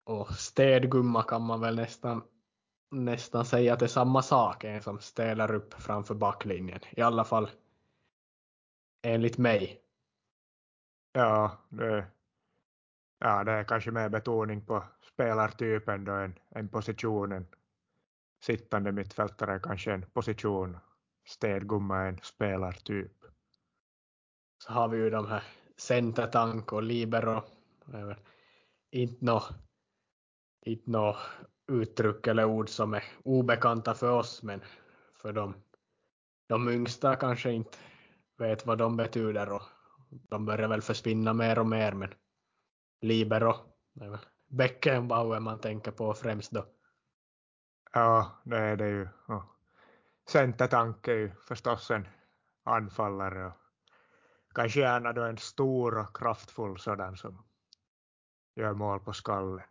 Och 0.05 0.29
städgumma 0.29 1.23
kan 1.23 1.41
man 1.41 1.61
väl 1.61 1.75
nästan, 1.75 2.23
nästan 2.91 3.45
säga 3.45 3.73
att 3.73 3.79
det 3.79 3.85
är 3.85 3.87
samma 3.87 4.21
sak, 4.21 4.63
en 4.63 4.81
som 4.81 4.99
städar 4.99 5.53
upp 5.53 5.73
framför 5.73 6.15
backlinjen. 6.15 6.79
I 6.91 7.01
alla 7.01 7.23
fall 7.23 7.49
enligt 9.01 9.37
mig. 9.37 9.81
Ja, 11.11 11.57
det, 11.69 12.07
ja, 13.19 13.43
det 13.43 13.51
är 13.51 13.63
kanske 13.63 13.91
mer 13.91 14.09
betoning 14.09 14.65
på 14.65 14.83
spelartypen 15.13 16.05
då 16.05 16.11
än, 16.11 16.39
än 16.55 16.69
positionen. 16.69 17.47
Sittande 18.43 18.91
mittfältare 18.91 19.53
är 19.53 19.59
kanske 19.59 19.93
en 19.93 20.05
position, 20.13 20.77
städgumma 21.27 21.97
är 21.97 22.07
en 22.07 22.19
spelartyp. 22.23 23.25
Så 24.63 24.73
har 24.73 24.87
vi 24.87 24.97
ju 24.97 25.09
de 25.09 25.27
här 25.27 25.43
centertank 25.77 26.73
och 26.73 26.83
libero. 26.83 27.43
Inte 28.91 29.25
något 29.25 29.67
inte 30.67 30.91
nå 30.91 31.17
uttryck 31.71 32.27
eller 32.27 32.45
ord 32.45 32.69
som 32.69 32.93
är 32.93 33.03
obekanta 33.23 33.93
för 33.93 34.11
oss, 34.11 34.43
men 34.43 34.61
för 35.15 35.33
dem, 35.33 35.53
de 36.47 36.69
yngsta 36.69 37.15
kanske 37.15 37.51
inte 37.51 37.77
vet 38.37 38.65
vad 38.65 38.77
de 38.77 38.97
betyder 38.97 39.51
och 39.51 39.61
de 40.09 40.45
börjar 40.45 40.67
väl 40.67 40.81
försvinna 40.81 41.33
mer 41.33 41.59
och 41.59 41.67
mer, 41.67 41.91
men 41.91 42.13
libero, 43.01 43.55
Beckenbauer 44.47 45.39
man 45.39 45.61
tänker 45.61 45.91
på 45.91 46.13
främst 46.13 46.51
då. 46.51 46.65
Ja, 47.93 48.41
det 48.43 48.57
är 48.57 48.75
det 48.75 48.87
ju. 48.87 49.07
Och 49.27 49.43
centertank 50.29 51.07
är 51.07 51.13
ju 51.13 51.31
förstås 51.47 51.91
en 51.91 52.07
anfallare 52.63 53.45
och 53.45 53.53
kanske 54.55 54.79
gärna 54.79 55.13
då 55.13 55.23
en 55.23 55.37
stor 55.37 55.97
och 55.97 56.17
kraftfull 56.17 56.79
sådan 56.79 57.17
som 57.17 57.45
gör 58.55 58.73
mål 58.73 58.99
på 58.99 59.13
skallen. 59.13 59.65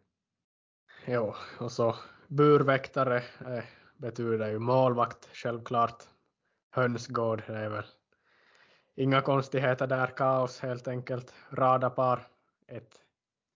Jo, 1.07 1.35
och 1.59 1.73
så 1.73 1.97
burväktare 2.29 3.17
eh, 3.17 3.65
betyder 3.97 4.51
ju 4.51 4.59
målvakt 4.59 5.29
självklart. 5.33 6.03
Hönsgård, 6.71 7.43
är 7.47 7.69
väl 7.69 7.85
inga 8.97 9.21
konstigheter 9.21 9.87
där, 9.87 10.07
kaos 10.07 10.61
helt 10.61 10.89
enkelt. 10.89 11.35
Radarpar, 11.51 12.29
ett 12.67 13.01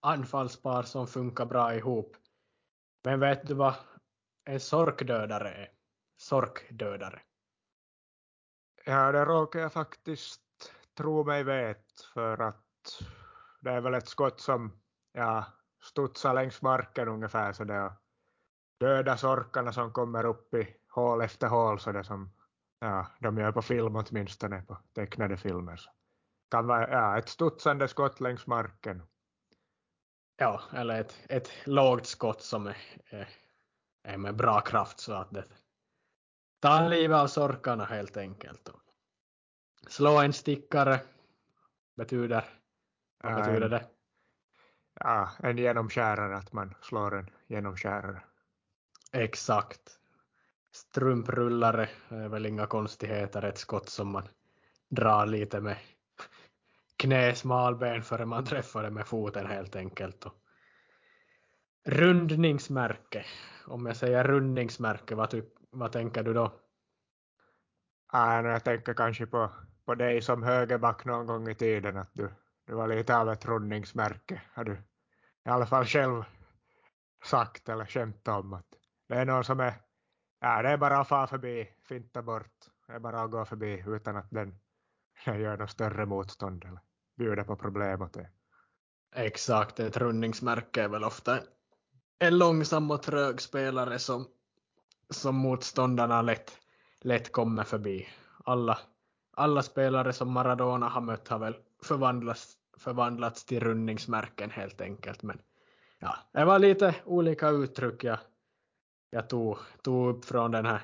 anfallspar 0.01 0.83
som 0.83 1.07
funkar 1.07 1.47
bra 1.47 1.75
ihop. 1.75 2.17
Men 3.05 3.21
vet 3.21 3.47
du 3.47 3.55
vad 3.55 3.75
en 4.45 4.61
sorkdödare 4.61 5.51
är? 5.51 5.69
Sorkdödare. 6.17 7.23
Ja, 8.85 9.13
det 9.13 9.25
råkar 9.25 9.61
jag 9.61 9.73
faktiskt 9.73 10.41
tro 10.97 11.25
mig 11.25 11.45
vet 11.45 12.01
för 12.15 12.39
att 12.39 13.03
det 13.61 13.71
är 13.71 13.81
väl 13.81 13.95
ett 13.95 14.09
skott 14.09 14.41
som 14.41 14.73
ja, 15.13 15.45
studsar 15.83 16.35
längs 16.35 16.63
marken 16.63 17.09
ungefär 17.09 17.53
så 17.53 17.65
det 17.65 17.83
och 17.83 17.93
döda 18.81 19.17
sorkarna 19.17 19.73
som 19.73 19.93
kommer 19.93 20.25
upp 20.25 20.55
i 20.55 20.77
hål 20.89 21.21
efter 21.21 21.49
hål 21.49 21.81
så 21.81 21.93
det 21.93 22.05
som 22.05 22.31
ja, 22.81 23.07
de 23.21 23.39
gör 23.39 23.53
på 23.53 23.63
film 23.63 23.97
åtminstone 23.97 24.63
på 24.63 24.79
tecknade 24.95 25.37
filmer. 25.37 25.81
Kan 26.51 26.67
vara 26.67 26.91
ja, 26.91 27.19
ett 27.19 27.29
studsande 27.29 27.89
skott 27.89 28.21
längs 28.21 28.47
marken. 28.47 29.03
Ja, 30.37 30.63
eller 30.73 31.01
ett, 31.01 31.19
ett 31.29 31.51
lågt 31.67 32.07
skott 32.07 32.43
som 32.43 32.67
är, 32.67 32.77
är, 33.07 33.29
är 34.03 34.17
med 34.17 34.37
bra 34.37 34.61
kraft 34.61 35.01
så 35.01 35.13
att 35.13 35.31
det 35.31 35.45
tar 36.61 36.89
livet 36.89 37.17
av 37.17 37.27
sorkarna 37.27 37.85
helt 37.85 38.17
enkelt. 38.17 38.71
Slå 39.89 40.19
en 40.21 40.33
stickare 40.33 41.01
betyder, 41.97 42.45
vad 43.23 43.33
Ja, 43.33 43.37
betyder 43.37 43.69
det? 43.69 43.87
ja, 44.95 45.31
en 45.39 45.59
genomskärare, 45.59 46.37
att 46.37 46.53
man 46.53 46.75
slår 46.83 47.19
en 47.19 47.31
genomskärare. 47.47 48.23
Exakt. 49.13 50.00
Strumprullare 50.81 51.83
eh, 51.83 52.25
är 52.25 52.29
väl 52.29 52.47
inga 52.47 52.67
konstigheter, 52.67 53.43
ett 53.43 53.59
skott 53.59 53.89
som 53.89 54.13
man 54.13 54.29
drar 54.89 55.27
lite 55.27 55.61
med 55.61 55.77
knäsmalben 56.97 58.03
före 58.03 58.27
man 58.27 58.45
träffar 58.45 58.83
det 58.83 58.91
med 58.91 59.07
foten 59.07 59.47
helt 59.47 59.77
enkelt. 59.77 60.25
Och 60.25 60.35
rundningsmärke. 61.85 63.25
Om 63.67 63.87
jag 63.87 63.97
säger 63.97 64.25
rundningsmärke, 64.25 65.15
vad, 65.15 65.31
ty, 65.31 65.43
vad 65.71 65.93
tänker 65.93 66.23
du 66.23 66.35
då? 66.35 66.45
Äh, 68.13 68.47
jag 68.47 68.65
tänker 68.65 68.95
kanske 68.95 69.27
på, 69.27 69.51
på 69.85 69.95
dig 69.95 70.23
som 70.23 70.43
högerback 70.43 71.05
någon 71.05 71.27
gång 71.27 71.49
i 71.49 71.55
tiden, 71.55 71.97
att 71.97 72.11
du, 72.13 72.31
du 72.67 72.75
var 72.75 72.89
lite 72.89 73.17
av 73.17 73.31
ett 73.31 73.45
rundningsmärke. 73.45 74.43
Har 74.53 74.65
du 74.65 74.73
i 75.45 75.49
alla 75.49 75.67
fall 75.67 75.85
själv 75.85 76.25
sagt 77.25 77.69
eller 77.69 77.87
skämtat 77.87 78.45
om 78.45 78.53
att 78.53 78.67
det 79.09 79.15
är 79.15 79.25
någon 79.25 79.45
som 79.45 79.61
är, 79.61 79.75
ja 80.41 80.63
det 80.63 80.69
är 80.69 80.77
bara 80.77 80.99
att 80.99 81.09
fara 81.09 81.27
förbi, 81.27 81.69
finta 81.89 82.23
bort, 82.23 82.67
det 82.87 82.93
är 82.93 82.99
bara 82.99 83.23
att 83.23 83.31
gå 83.31 83.45
förbi 83.45 83.85
utan 83.87 84.17
att 84.17 84.31
den, 84.31 84.55
den 85.25 85.41
gör 85.41 85.57
något 85.57 85.71
större 85.71 86.07
motstånd 86.07 86.65
eller 86.65 86.81
bjuder 87.17 87.45
på 87.45 87.57
problem 87.57 88.03
åt 88.03 88.13
det. 88.13 88.29
Exakt, 89.15 89.81
ett 89.81 89.97
rundningsmärke 89.97 90.83
är 90.83 90.89
väl 90.89 91.05
ofta 91.05 91.39
en 92.19 92.39
långsam 92.39 92.91
och 92.91 93.03
trög 93.03 93.41
spelare 93.41 93.99
som, 93.99 94.27
som 95.11 95.35
motståndarna 95.35 96.23
lätt, 96.23 96.59
lätt 97.01 97.33
kommer 97.33 97.65
förbi. 97.65 98.09
Alla, 98.45 98.79
alla 99.37 99.63
spelare 99.63 100.13
som 100.13 100.33
Maradona 100.33 100.89
har 100.89 101.01
mött 101.01 101.29
har 101.29 101.39
väl 101.39 101.57
förvandlats, 101.83 102.57
förvandlats 102.79 103.45
till 103.45 103.61
rundningsmärken 103.61 104.51
helt 104.51 104.81
enkelt. 104.81 105.23
Men 105.23 105.41
ja, 105.99 106.17
det 106.33 106.45
var 106.45 106.59
lite 106.59 106.95
olika 107.05 107.49
uttryck 107.49 108.05
jag, 108.05 108.19
jag 109.11 109.29
tog, 109.29 109.59
tog 109.83 110.09
upp 110.09 110.25
från 110.25 110.51
den 110.51 110.67
här 110.67 110.83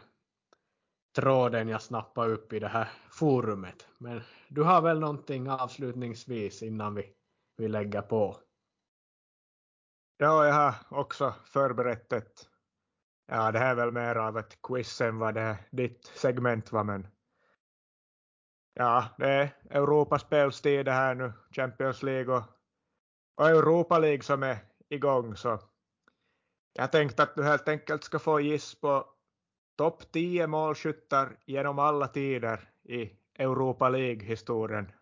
tråden 1.17 1.69
jag 1.69 1.83
snappade 1.83 2.33
upp 2.33 2.53
i 2.53 2.59
det 2.59 2.69
här 2.69 2.89
forumet. 3.11 3.89
Men 3.99 4.23
du 4.49 4.63
har 4.63 4.83
väl 4.83 5.01
någonting 5.01 5.51
avslutningsvis 5.51 6.63
innan 6.63 6.95
vi, 6.95 7.13
vi 7.57 7.69
lägger 7.69 8.03
på? 8.03 8.37
Ja, 10.17 10.47
jag 10.47 10.55
har 10.55 10.75
också 10.89 11.35
förberett 11.45 12.13
ett, 12.13 12.49
ja 13.27 13.53
det 13.53 13.59
här 13.59 13.71
är 13.71 13.75
väl 13.75 13.93
mer 13.93 14.17
av 14.17 14.39
ett 14.39 14.63
quiz 14.63 15.01
än 15.01 15.19
vad 15.19 15.35
det 15.35 15.59
ditt 15.71 16.05
segment 16.05 16.73
var 16.73 16.85
men 16.85 17.07
ja, 18.75 19.05
det 19.19 19.29
är 19.29 19.57
Europaspelstid 19.71 20.85
det 20.85 20.93
här 20.93 21.15
nu, 21.15 21.33
Champions 21.51 22.03
League 22.03 22.37
och, 22.37 22.43
och 23.37 23.49
Europa 23.49 23.99
League 23.99 24.23
som 24.23 24.43
är 24.43 24.59
igång 24.89 25.37
så 25.37 25.61
jag 26.77 26.93
tänkte 26.93 27.23
att 27.23 27.35
du 27.35 27.45
helt 27.45 27.69
enkelt 27.69 28.05
ska 28.05 28.19
få 28.19 28.41
giss 28.41 28.75
på 28.81 29.07
topp 29.77 30.13
10 30.13 30.47
målskyttar 30.47 31.39
genom 31.47 31.79
alla 31.79 32.09
tider 32.09 32.71
i 32.83 33.11
Europa 33.39 33.89
League-historien. 33.89 34.93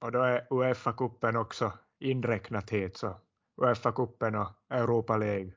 Och 0.00 0.12
då 0.12 0.22
är 0.22 0.46
Uefa-cupen 0.50 1.36
också 1.36 1.72
inräknat 1.98 2.70
hit, 2.70 2.96
så 2.96 3.20
Uefa-cupen 3.56 4.34
och 4.40 4.50
Europa 4.68 5.16
League. 5.16 5.52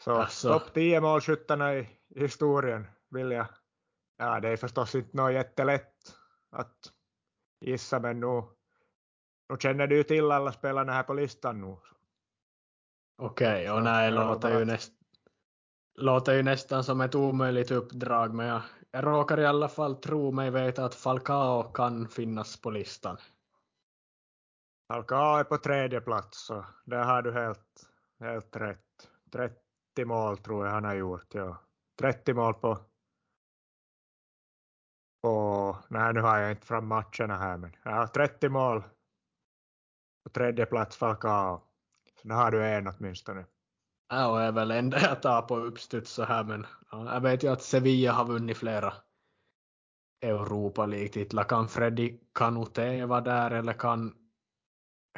Så 0.00 0.12
alltså. 0.12 0.48
topp 0.48 0.74
10 0.74 1.00
målskyttarna 1.00 1.74
i 1.74 1.88
historien 2.14 2.86
vill 3.10 3.30
jag. 3.30 3.46
Ja, 4.16 4.40
det 4.40 4.48
är 4.48 4.56
förstås 4.56 4.94
inte 4.94 5.16
något 5.16 5.32
jättelätt 5.32 6.16
att 6.50 6.92
gissa, 7.60 8.00
men 8.00 8.20
nu, 8.20 8.42
nu 9.48 9.56
känner 9.58 9.86
du 9.86 9.96
ju 9.96 10.02
till 10.02 10.30
alla 10.30 10.52
spelarna 10.52 10.92
här 10.92 11.02
på 11.02 11.14
listan 11.14 11.60
nu. 11.60 11.76
Okej, 13.24 13.70
och 13.70 13.82
nej, 13.82 14.10
låter 14.10 14.58
ju, 14.58 14.64
näst, 14.64 14.92
låter 15.94 16.34
ju 16.34 16.42
nästan 16.42 16.84
som 16.84 17.00
ett 17.00 17.14
omöjligt 17.14 17.70
uppdrag, 17.70 18.34
men 18.34 18.46
jag, 18.46 18.62
jag 18.90 19.06
råkar 19.06 19.40
i 19.40 19.46
alla 19.46 19.68
fall 19.68 19.96
tro 19.96 20.32
mig 20.32 20.50
veta 20.50 20.84
att 20.84 20.94
Falcao 20.94 21.62
kan 21.62 22.08
finnas 22.08 22.60
på 22.60 22.70
listan. 22.70 23.16
Falcao 24.88 25.36
är 25.36 25.44
på 25.44 25.58
tredje 25.58 26.00
plats, 26.00 26.46
så 26.46 26.64
där 26.84 27.04
har 27.04 27.22
du 27.22 27.32
helt, 27.32 27.90
helt 28.20 28.56
rätt. 28.56 29.10
30 29.32 30.04
mål 30.04 30.38
tror 30.38 30.66
jag 30.66 30.72
han 30.72 30.84
har 30.84 30.94
gjort. 30.94 31.34
Ja. 31.34 31.56
30 31.98 32.34
mål 32.34 32.54
på, 32.54 32.78
på... 35.22 35.76
Nej, 35.88 36.14
nu 36.14 36.20
har 36.20 36.38
jag 36.38 36.50
inte 36.50 36.66
fram 36.66 36.86
matcherna 36.86 37.36
här, 37.36 37.56
men 37.56 37.76
ja, 37.82 38.08
30 38.14 38.48
mål 38.48 38.82
på 40.24 40.30
tredje 40.30 40.66
plats 40.66 40.96
Falcao. 40.96 41.71
Så 42.22 42.28
då 42.28 42.34
har 42.34 42.50
du 42.50 42.66
en 42.66 42.88
åtminstone. 42.88 43.44
Ja, 44.08 44.26
och 44.26 44.42
är 44.42 44.52
väl 44.52 44.70
enda 44.70 45.00
jag 45.00 45.22
tar 45.22 45.42
på 45.42 45.56
uppstuds 45.56 46.10
så 46.10 46.24
här, 46.24 46.44
men 46.44 46.66
ja, 46.90 47.14
jag 47.14 47.20
vet 47.20 47.42
ju 47.42 47.52
att 47.52 47.62
Sevilla 47.62 48.12
har 48.12 48.24
vunnit 48.24 48.56
flera 48.56 48.94
Europa 50.20 50.86
League-titlar. 50.86 51.44
Kan 51.44 51.68
Freddy 51.68 52.18
Kanute 52.34 53.06
vara 53.06 53.20
där 53.20 53.50
eller 53.50 53.72
kan, 53.72 54.14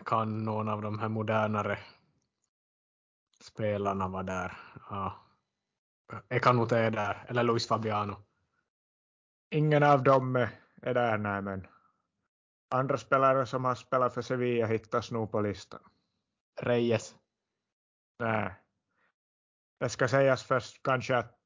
kan 0.05 0.44
någon 0.44 0.68
av 0.68 0.82
de 0.82 0.98
här 0.98 1.09
modernare 1.09 1.78
spelarna 3.40 4.09
vara 4.09 4.22
där? 4.22 4.59
Ja. 4.90 5.14
Är 6.28 6.38
Kanute 6.38 6.90
där? 6.90 7.24
Eller 7.28 7.42
Luis 7.42 7.68
Fabiano? 7.68 8.16
Ingen 9.50 9.82
av 9.82 10.02
dem 10.02 10.36
är 10.82 10.94
där, 10.94 11.18
nej, 11.18 11.42
men 11.42 11.66
andra 12.70 12.98
spelare 12.98 13.46
som 13.46 13.64
har 13.64 13.74
spelat 13.74 14.14
för 14.14 14.22
Sevilla 14.22 14.66
hittas 14.66 15.11
nog 15.11 15.30
på 15.30 15.40
listan. 15.40 15.80
Reyes? 16.57 17.14
Nej. 18.18 18.55
Det 19.80 19.88
ska 19.88 20.09
sägas 20.09 20.42
först 20.42 20.82
kanske 20.82 21.16
att 21.16 21.38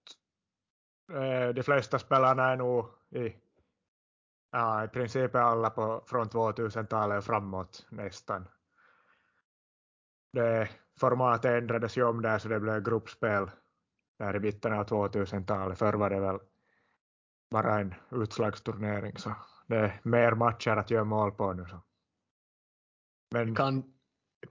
eh, 1.12 1.48
de 1.48 1.62
flesta 1.62 1.98
spelarna 1.98 2.50
är 2.52 2.56
nog 2.56 2.86
i, 3.10 3.36
ja, 4.50 4.84
i 4.84 4.88
princip 4.88 5.34
alla 5.34 5.70
på, 5.70 6.04
från 6.06 6.28
2000-talet 6.28 7.18
och 7.18 7.24
framåt 7.24 7.86
nästan. 7.90 8.48
Det 10.32 10.68
formatet 11.00 11.62
ändrades 11.62 11.96
ju 11.96 12.04
om 12.04 12.22
där 12.22 12.38
så 12.38 12.48
det 12.48 12.60
blev 12.60 12.82
gruppspel 12.82 13.50
där 14.18 14.36
i 14.36 14.40
mitten 14.40 14.72
av 14.72 14.86
2000-talet. 14.86 15.78
Förr 15.78 15.92
var 15.92 16.10
det 16.10 16.20
väl 16.20 16.38
bara 17.50 17.80
en 17.80 17.94
utslagsturnering 18.10 19.18
så 19.18 19.34
det 19.66 19.76
är 19.76 20.00
mer 20.02 20.32
matcher 20.32 20.70
att 20.70 20.90
göra 20.90 21.04
mål 21.04 21.32
på 21.32 21.52
nu. 21.52 21.66
Så. 21.66 21.80
Men, 23.30 23.54
kan, 23.54 23.97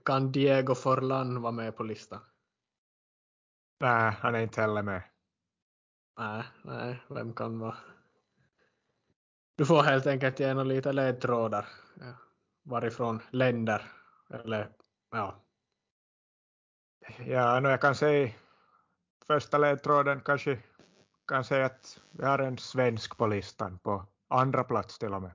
kan 0.04 0.32
Diego 0.32 0.74
Forlan 0.74 1.42
vara 1.42 1.52
med 1.52 1.76
på 1.76 1.82
listan? 1.82 2.20
Nej, 3.80 4.12
han 4.20 4.34
är 4.34 4.40
inte 4.40 4.60
heller 4.60 4.82
med. 4.82 5.02
Nej, 6.18 6.44
nej, 6.62 7.02
vem 7.08 7.32
kan 7.32 7.58
vara? 7.58 7.76
Du 9.56 9.66
får 9.66 9.82
helt 9.82 10.06
enkelt 10.06 10.40
ge 10.40 10.54
lite 10.54 10.92
ledtrådar. 10.92 11.68
Varifrån 12.62 13.20
länder, 13.30 13.92
eller 14.30 14.70
ja. 15.10 15.44
Ja, 17.18 17.60
no, 17.60 17.68
jag 17.68 17.80
kan 17.80 17.94
säga 17.94 18.32
första 19.26 19.58
ledtråden 19.58 20.20
kanske 20.20 20.58
kan 21.26 21.44
säga 21.44 21.66
att 21.66 22.00
vi 22.10 22.24
har 22.24 22.38
en 22.38 22.58
svensk 22.58 23.16
på 23.16 23.26
listan 23.26 23.78
på 23.78 24.06
andra 24.28 24.64
plats 24.64 24.98
till 24.98 25.14
och 25.14 25.22
med. 25.22 25.32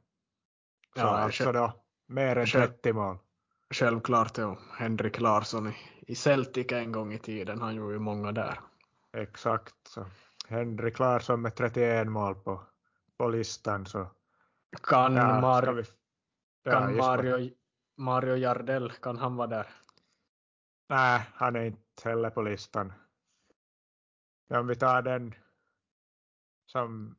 Så 0.96 1.00
ja, 1.00 1.18
alltså 1.18 1.52
då 1.52 1.74
mer 2.06 2.36
än 2.36 2.46
30 2.46 2.94
mål. 2.94 3.18
Självklart, 3.74 4.38
ja. 4.38 4.58
Henrik 4.78 5.20
Larsson 5.20 5.68
i, 5.68 5.76
i 6.08 6.16
Celtic 6.16 6.72
en 6.72 6.92
gång 6.92 7.14
i 7.14 7.20
tiden. 7.20 7.62
Han 7.62 7.76
gjorde 7.76 7.94
ju 7.94 8.00
många 8.00 8.32
där. 8.32 8.60
Exakt. 9.14 9.76
Så. 9.88 10.06
Henrik 10.48 11.00
Larsson 11.00 11.42
med 11.42 11.56
31 11.56 12.08
mål 12.08 12.36
på, 12.36 12.62
på 13.18 13.28
listan. 13.28 13.86
Så. 13.86 14.08
Kan, 14.84 15.16
ja, 15.16 15.42
Mar 15.42 15.74
vi, 15.74 15.84
ja, 16.64 16.72
kan 16.72 16.98
Mario, 16.98 17.52
Mario 17.98 18.36
Jardel, 18.36 18.92
kan 18.92 19.18
han 19.18 19.36
vara 19.36 19.48
där? 19.48 19.68
Nej, 20.90 21.22
han 21.34 21.56
är 21.56 21.66
inte 21.66 22.10
heller 22.10 22.30
på 22.30 22.42
listan. 22.42 22.94
Om 24.50 24.68
vi 24.68 24.76
tar 24.76 25.02
den 25.02 25.36
som 26.66 27.16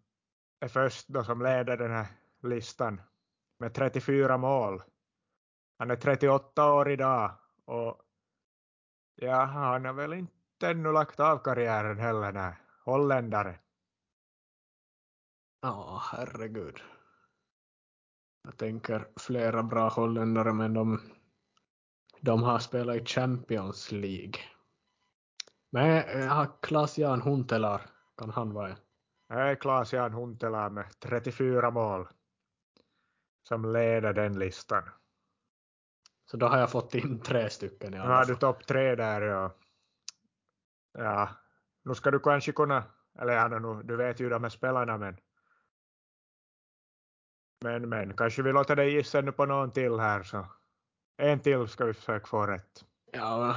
är 0.61 0.68
först 0.68 1.09
då 1.09 1.24
som 1.24 1.42
leder 1.42 1.76
den 1.76 1.90
här 1.90 2.07
listan 2.42 3.00
med 3.59 3.74
34 3.74 4.38
mål. 4.38 4.82
Han 5.79 5.91
är 5.91 5.97
38 5.97 6.72
år 6.72 6.91
idag 6.91 7.31
och 7.64 8.01
ja, 9.14 9.45
han 9.45 9.85
har 9.85 9.93
väl 9.93 10.12
inte 10.12 10.68
ännu 10.68 10.93
lagt 10.93 11.20
av 11.20 11.39
karriären 11.39 11.99
heller. 11.99 12.33
Nej. 12.33 12.55
Holländare. 12.85 13.59
Ja, 15.61 16.03
herregud. 16.12 16.81
Jag 18.43 18.57
tänker 18.57 19.09
flera 19.16 19.62
bra 19.62 19.89
holländare 19.89 20.53
men 20.53 20.75
de, 20.75 21.01
de 22.20 22.43
har 22.43 22.59
spelat 22.59 22.97
i 22.97 23.05
Champions 23.05 23.93
League. 23.93 24.41
Men 25.70 25.87
jag 26.20 26.31
har 26.31 26.51
Klas-Jan 26.62 27.20
Huntelaar, 27.20 27.91
kan 28.16 28.31
han 28.31 28.53
vara? 28.53 28.77
Nej, 29.29 29.57
Klas-Jan 29.57 30.12
Huntelaar 30.12 30.70
med 30.70 31.01
34 31.01 31.70
mål 31.70 32.09
som 33.49 33.72
leder 33.72 34.12
den 34.12 34.39
listan. 34.39 34.83
Så 36.35 36.39
då 36.39 36.47
har 36.47 36.59
jag 36.59 36.70
fått 36.70 36.95
in 36.95 37.20
tre 37.20 37.51
stycken 37.51 37.95
i 37.95 37.99
Nu 37.99 38.03
har 38.03 38.24
du 38.24 38.37
topp 38.37 38.66
tre 38.66 38.95
där 38.95 39.22
ja. 39.22 39.55
Ja, 40.99 41.28
nu 41.85 41.95
ska 41.95 42.11
du 42.11 42.18
kanske 42.18 42.53
kunna, 42.53 42.85
eller 43.18 43.32
ja, 43.32 43.49
nu, 43.49 43.82
du 43.82 43.97
vet 43.97 44.20
ju 44.20 44.28
de 44.28 44.43
här 44.43 44.51
spelarna 44.51 44.99
men 44.99 45.16
men, 47.64 47.89
men 47.89 48.16
kanske 48.16 48.43
vi 48.43 48.53
låter 48.53 48.76
dig 48.76 48.93
gissa 48.93 49.20
nu 49.20 49.32
på 49.32 49.47
någon 49.47 49.70
till 49.70 49.99
här 49.99 50.22
så 50.22 50.47
en 51.16 51.41
till 51.41 51.68
ska 51.68 51.85
vi 51.85 51.95
försöka 51.95 52.26
få 52.26 52.47
rätt. 52.47 52.85
Ja, 53.12 53.57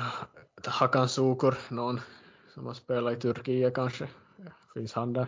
Hakan 0.65 1.09
Sukur, 1.09 1.57
någon 1.69 1.99
som 2.53 2.65
har 2.65 2.73
spelat 2.73 3.13
i 3.13 3.19
Turkiet 3.19 3.75
kanske. 3.75 4.09
Finns 4.73 4.93
han 4.93 5.13
där? 5.13 5.27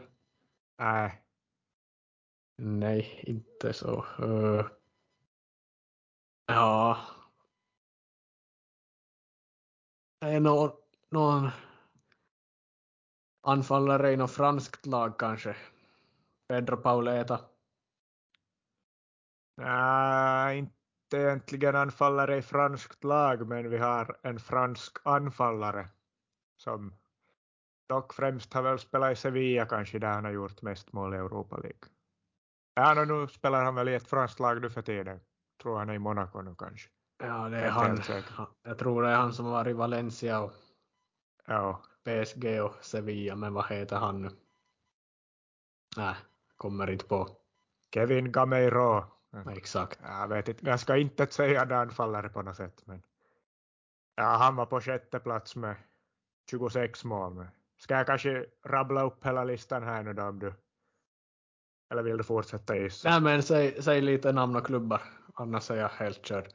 Nej, 0.79 1.23
Nej, 2.57 3.23
inte 3.27 3.73
så. 3.73 4.05
Uh, 4.19 4.65
ja. 6.47 6.97
Är 10.21 10.39
någon, 10.39 10.71
någon 11.09 11.49
anfallare 13.41 14.11
i 14.11 14.17
något 14.17 14.31
franskt 14.31 14.85
lag 14.85 15.19
kanske? 15.19 15.55
Pedro 16.47 16.77
Pauleta. 16.77 17.39
nej, 19.57 20.57
inte 20.57 21.17
egentligen 21.17 21.75
anfallare 21.75 22.37
i 22.37 22.41
franskt 22.41 23.03
lag 23.03 23.47
men 23.47 23.69
vi 23.69 23.77
har 23.77 24.19
en 24.23 24.39
fransk 24.39 24.97
anfallare 25.03 25.89
som 26.57 26.93
dock 27.89 28.13
främst 28.13 28.53
har 28.53 28.61
väl 28.61 28.79
spelat 28.79 29.11
i 29.11 29.15
Sevilla 29.15 29.65
kanske 29.65 29.99
där 29.99 30.11
han 30.13 30.25
har 30.25 30.31
gjort 30.31 30.61
mest 30.61 30.93
mål 30.93 31.13
i 31.13 31.17
Europa 31.17 31.57
League. 31.57 31.89
Ja, 32.73 33.05
nu 33.05 33.27
spelar 33.27 33.63
han 33.63 33.75
väl 33.75 33.89
i 33.89 33.95
ett 33.95 34.09
franskt 34.09 34.39
lag 34.39 34.61
nu 34.61 34.69
för 34.69 34.81
tiden. 34.81 35.19
Tror 35.61 35.77
han 35.77 35.89
är 35.89 35.93
i 35.93 35.99
Monaco 35.99 36.41
nu 36.41 36.55
kanske. 36.57 36.89
Ja, 37.19 37.49
det 37.49 37.57
är 37.57 37.69
han. 37.69 38.01
Jag 38.63 38.77
tror 38.77 39.01
det 39.01 39.09
är 39.09 39.15
han 39.15 39.33
som 39.33 39.45
varit 39.45 39.69
i 39.69 39.73
Valencia 39.73 40.39
och 40.39 40.53
Ja, 41.49 41.81
PSG 42.03 42.61
och 42.61 42.75
Sevilla, 42.81 43.35
men 43.35 43.53
vad 43.53 43.65
heter 43.65 43.95
han 43.95 44.21
nu? 44.21 44.29
Nej, 45.97 46.15
kommer 46.57 46.89
inte 46.89 47.05
på. 47.05 47.27
Kevin 47.93 48.31
Gameiro. 48.31 49.05
Ja, 49.31 49.51
Exakt. 49.51 49.99
Jag 50.03 50.27
vet 50.27 50.47
inte, 50.47 50.65
jag 50.65 50.79
ska 50.79 50.97
inte 50.97 51.27
säga 51.27 51.61
att 51.61 51.71
anfallare 51.71 52.29
på 52.29 52.41
något 52.41 52.55
sätt. 52.55 52.81
Men 52.85 53.03
ja, 54.15 54.23
han 54.23 54.55
var 54.55 54.65
på 54.65 54.81
sjätte 54.81 55.19
plats 55.19 55.55
med 55.55 55.75
26 56.49 57.03
mål. 57.03 57.33
Men 57.33 57.47
ska 57.77 57.93
jag 57.93 58.05
kanske 58.07 58.45
rabbla 58.65 59.03
upp 59.03 59.25
hela 59.25 59.43
listan 59.43 59.83
här 59.83 60.03
nu 60.03 60.13
då 60.13 60.23
om 60.23 60.39
du... 60.39 60.53
Eller 61.91 62.03
vill 62.03 62.17
du 62.17 62.23
fortsätta 62.23 62.77
gissa? 62.77 63.09
Nej, 63.09 63.21
men 63.21 63.43
säg, 63.43 63.83
säg 63.83 64.01
lite 64.01 64.31
namn 64.31 64.55
och 64.55 64.65
klubbar, 64.65 65.01
annars 65.33 65.71
är 65.71 65.75
jag 65.75 65.89
helt 65.89 66.25
körd. 66.25 66.53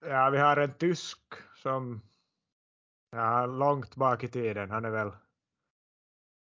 Ja, 0.00 0.30
vi 0.30 0.38
har 0.38 0.56
en 0.56 0.74
tysk 0.74 1.18
som... 1.54 2.02
Ja, 3.10 3.46
långt 3.46 3.96
bak 3.96 4.24
i 4.24 4.28
tiden. 4.28 4.70
Han 4.70 4.84
är 4.84 4.90
väl... 4.90 5.12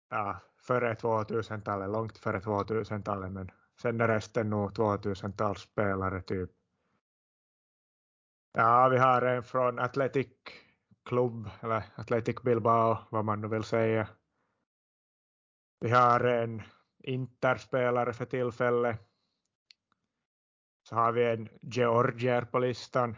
Ja, 0.09 0.39
före 0.57 0.93
2000-talet, 0.93 1.89
långt 1.89 2.17
före 2.17 2.39
2000-talet. 2.39 3.31
Men 3.31 3.51
sen 3.81 4.01
är 4.01 4.07
resten 4.07 4.49
nog 4.49 4.71
2000-talsspelare 4.71 6.21
typ. 6.21 6.49
Ja, 8.51 8.89
vi 8.89 8.97
har 8.97 9.21
en 9.21 9.43
från 9.43 9.79
Athletic 9.79 10.27
Club, 11.05 11.49
eller 11.61 11.83
Athletic 11.95 12.41
Bilbao, 12.41 12.97
vad 13.09 13.25
man 13.25 13.41
nu 13.41 13.47
vill 13.47 13.63
säga. 13.63 14.07
Vi 15.79 15.89
har 15.89 16.19
en 16.19 16.61
Interspelare 17.03 18.13
för 18.13 18.25
tillfället. 18.25 18.99
Så 20.83 20.95
har 20.95 21.11
vi 21.11 21.25
en 21.25 21.49
Georgier 21.61 22.41
på 22.41 22.59
listan. 22.59 23.15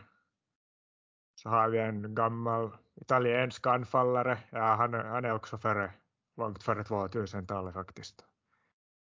Så 1.44 1.50
har 1.50 1.70
vi 1.70 1.80
en 1.80 2.16
gammal 2.16 2.78
italiensk 2.96 3.68
anfallare. 3.68 4.38
Ja, 4.50 4.76
han, 4.76 4.94
han 4.94 5.26
är 5.26 5.34
också 5.34 5.58
före, 5.58 5.94
långt 6.38 6.64
före 6.64 6.84
2000-talet 6.84 7.74
faktiskt. 7.74 8.26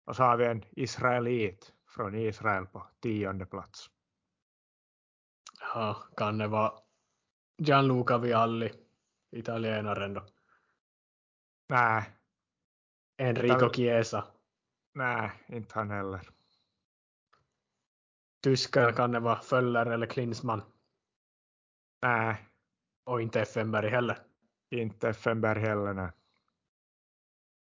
Och 0.05 0.17
så 0.17 0.23
har 0.23 0.37
vi 0.37 0.45
en 0.45 0.65
israelit 0.71 1.73
från 1.89 2.15
Israel 2.15 2.67
på 2.67 2.87
tionde 3.01 3.47
plats. 3.47 3.91
Ja, 5.75 5.95
kan 6.17 6.39
det 6.39 6.49
vara 6.49 6.73
Gianluca 7.59 8.19
Vialli, 8.19 8.73
italienaren 9.31 10.15
då? 10.15 10.27
Nej, 11.69 12.05
Enrico 13.17 13.73
Chiesa. 13.73 14.25
nej, 14.95 15.31
inte 15.47 15.75
han 15.75 15.91
heller. 15.91 16.29
Tyskar 18.43 18.93
kan 18.93 19.13
det 19.13 19.21
vara 19.21 19.41
Föller 19.41 19.87
eller 19.87 20.07
Klinsmann. 20.07 20.63
Nej, 22.03 22.49
Och 23.05 23.23
inte 23.23 23.41
Effenberg 23.41 23.89
heller. 23.89 24.19
inte 24.71 25.09
Effenberg 25.09 25.61
heller. 25.61 25.93
Nej. 25.95 26.11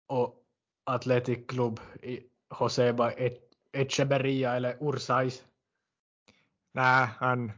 Och 0.07 0.43
Athletic 0.85 1.47
Club 1.47 1.79
i 2.01 2.29
Joseba 2.59 3.11
E- 3.11 3.39
Echeverria 3.71 4.55
eller 4.55 4.77
Ursais. 4.81 5.45
Nej, 6.73 7.07
han 7.07 7.51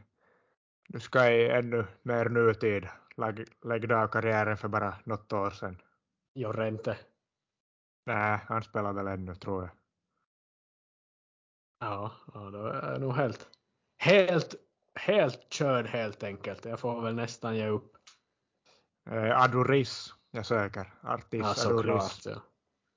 du 0.88 1.00
ska 1.00 1.30
i 1.30 1.50
ännu 1.50 1.86
mer 2.02 2.28
nutid. 2.28 2.88
Lägg, 3.16 3.44
lägg 3.64 3.92
av 3.92 4.08
karriären 4.08 4.56
för 4.56 4.68
bara 4.68 4.98
något 5.04 5.32
år 5.32 5.50
sedan. 5.50 5.82
Jorente. 6.34 6.98
Nej, 8.06 8.38
han 8.46 8.62
spelar 8.62 8.92
väl 8.92 9.06
ännu 9.06 9.34
tror 9.34 9.62
jag. 9.62 9.70
Ja, 11.78 12.12
ja 12.34 12.50
då 12.50 12.66
är 12.66 12.98
nog 12.98 13.12
helt, 13.12 13.48
helt, 13.98 14.54
helt 14.94 15.52
körd 15.52 15.86
helt 15.86 16.22
enkelt. 16.22 16.64
Jag 16.64 16.80
får 16.80 17.02
väl 17.02 17.14
nästan 17.14 17.56
ge 17.56 17.68
upp. 17.68 17.96
Eh, 19.10 19.42
Adoris, 19.42 20.14
jag 20.30 20.46
söker. 20.46 20.94
Artis 21.02 21.40
Ja, 21.40 21.70
Adoris. 21.70 22.26
Ja. 22.26 22.42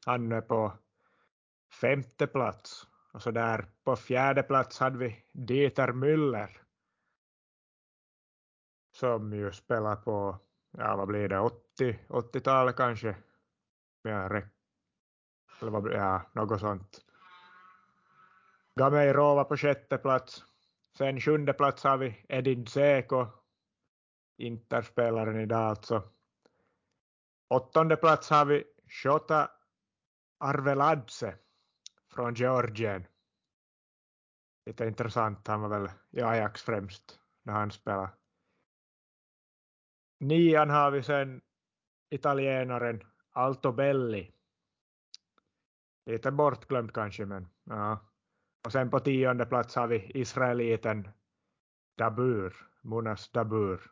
Han 0.05 0.31
är 0.31 0.41
på 0.41 0.73
femte 1.81 2.27
plats. 2.27 2.87
Och 3.13 3.21
så 3.21 3.31
där 3.31 3.65
på 3.83 3.95
fjärde 3.95 4.43
plats 4.43 4.79
hade 4.79 4.97
vi 4.97 5.25
Dieter 5.31 5.87
Müller. 5.87 6.49
Som 8.95 9.33
ju 9.33 9.51
spelar 9.51 9.95
på, 9.95 10.39
ja 10.77 10.95
vad 10.95 11.07
blir 11.07 11.29
det, 11.29 11.39
80, 11.39 11.99
80-talet 12.07 12.75
kanske. 12.75 13.15
Eller 14.03 14.49
vad, 15.59 15.93
ja, 15.93 16.21
något 16.33 16.59
sånt. 16.59 17.01
Gameiro 18.75 19.35
var 19.35 19.43
på 19.43 19.57
sjätte 19.57 19.97
plats. 19.97 20.45
Sen 20.97 21.19
sjunde 21.21 21.53
plats 21.53 21.83
har 21.83 21.97
vi 21.97 22.25
Edin 22.29 22.65
Dzeko. 22.65 23.27
Interspelaren 24.37 25.39
idag 25.39 25.59
alltså. 25.69 26.09
Åttonde 27.49 27.95
plats 27.95 28.29
har 28.29 28.45
vi 28.45 28.63
Shota 28.87 29.51
Arveladze 30.39 31.37
från 32.11 32.33
Georgien. 32.33 33.07
Lite 34.65 34.85
intressant, 34.85 35.47
han 35.47 35.61
var 35.61 35.69
väl 35.69 35.89
i 36.11 36.21
Ajax 36.21 36.61
främst 36.61 37.19
när 37.43 37.53
han 37.53 37.71
spelade. 37.71 38.09
Nian 40.19 40.69
har 40.69 40.91
vi 40.91 41.03
sen 41.03 41.41
italienaren 42.09 43.03
Altobelli. 43.31 44.31
Lite 46.05 46.31
bortglömd 46.31 46.93
kanske, 46.93 47.25
men 47.25 47.47
ja. 47.63 48.12
Och 48.65 48.71
sen 48.71 48.89
på 48.89 48.99
tionde 48.99 49.45
plats 49.45 49.75
har 49.75 49.87
vi 49.87 50.11
israeliten 50.13 51.07
Dabur, 51.97 52.55
Munas 52.81 53.29
Dabur. 53.31 53.91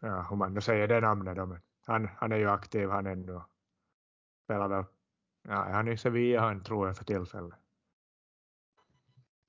Ja, 0.00 0.26
hur 0.30 0.36
man 0.36 0.54
nu 0.54 0.60
säger 0.60 0.88
det 0.88 1.00
namnet 1.00 1.36
då, 1.36 1.46
men 1.46 1.60
han, 1.86 2.08
han 2.16 2.32
är 2.32 2.36
ju 2.36 2.50
aktiv 2.50 2.88
han 2.90 3.06
ännu. 3.06 3.40
Spelar 4.44 4.68
väl, 4.68 4.84
ja, 5.48 5.54
han 5.72 5.88
är 5.88 5.92
i 5.92 5.96
Sevilla 5.96 6.40
han 6.40 6.62
tror 6.64 6.86
jag 6.86 6.96
för 6.96 7.04
tillfället. 7.04 7.54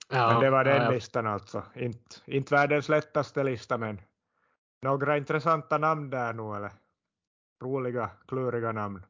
Ja, 0.10 0.28
Men 0.34 0.42
det 0.42 0.50
var 0.50 0.64
den 0.64 0.76
ja, 0.78 0.84
jag- 0.84 0.94
listan 0.94 1.28
alltså. 1.28 1.64
Inte, 1.76 2.16
inte 2.26 2.56
världens 2.56 2.90
lättaste 2.90 3.44
lista 3.44 3.78
men 3.78 4.02
några 4.82 5.18
intressanta 5.18 5.78
namn 5.78 6.10
där 6.10 6.34
nog 6.34 6.56
eller 6.56 6.72
roliga, 7.62 8.10
kluriga 8.28 8.72
namn. 8.72 9.06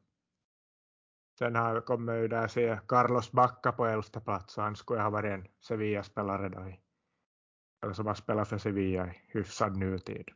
Sen 1.38 1.56
har 1.56 1.80
kommer 1.80 2.14
ju 2.14 2.28
där 2.28 2.48
se 2.48 2.78
Carlos 2.88 3.32
Bacca 3.32 3.72
på 3.72 3.86
elfte 3.86 4.20
plats 4.20 4.58
och 4.58 4.64
han 4.64 4.76
skulle 4.76 5.00
ha 5.00 5.10
varit 5.10 5.32
en 5.32 5.46
Sevilla-spelare 5.60 6.48
då 6.48 6.72
eller 7.82 7.94
som 7.94 8.06
har 8.06 8.14
spelat 8.14 8.48
för 8.48 8.58
Sevilla 8.58 9.06
i 9.06 9.20
hyfsad 9.28 9.76
nutid. 9.76 10.28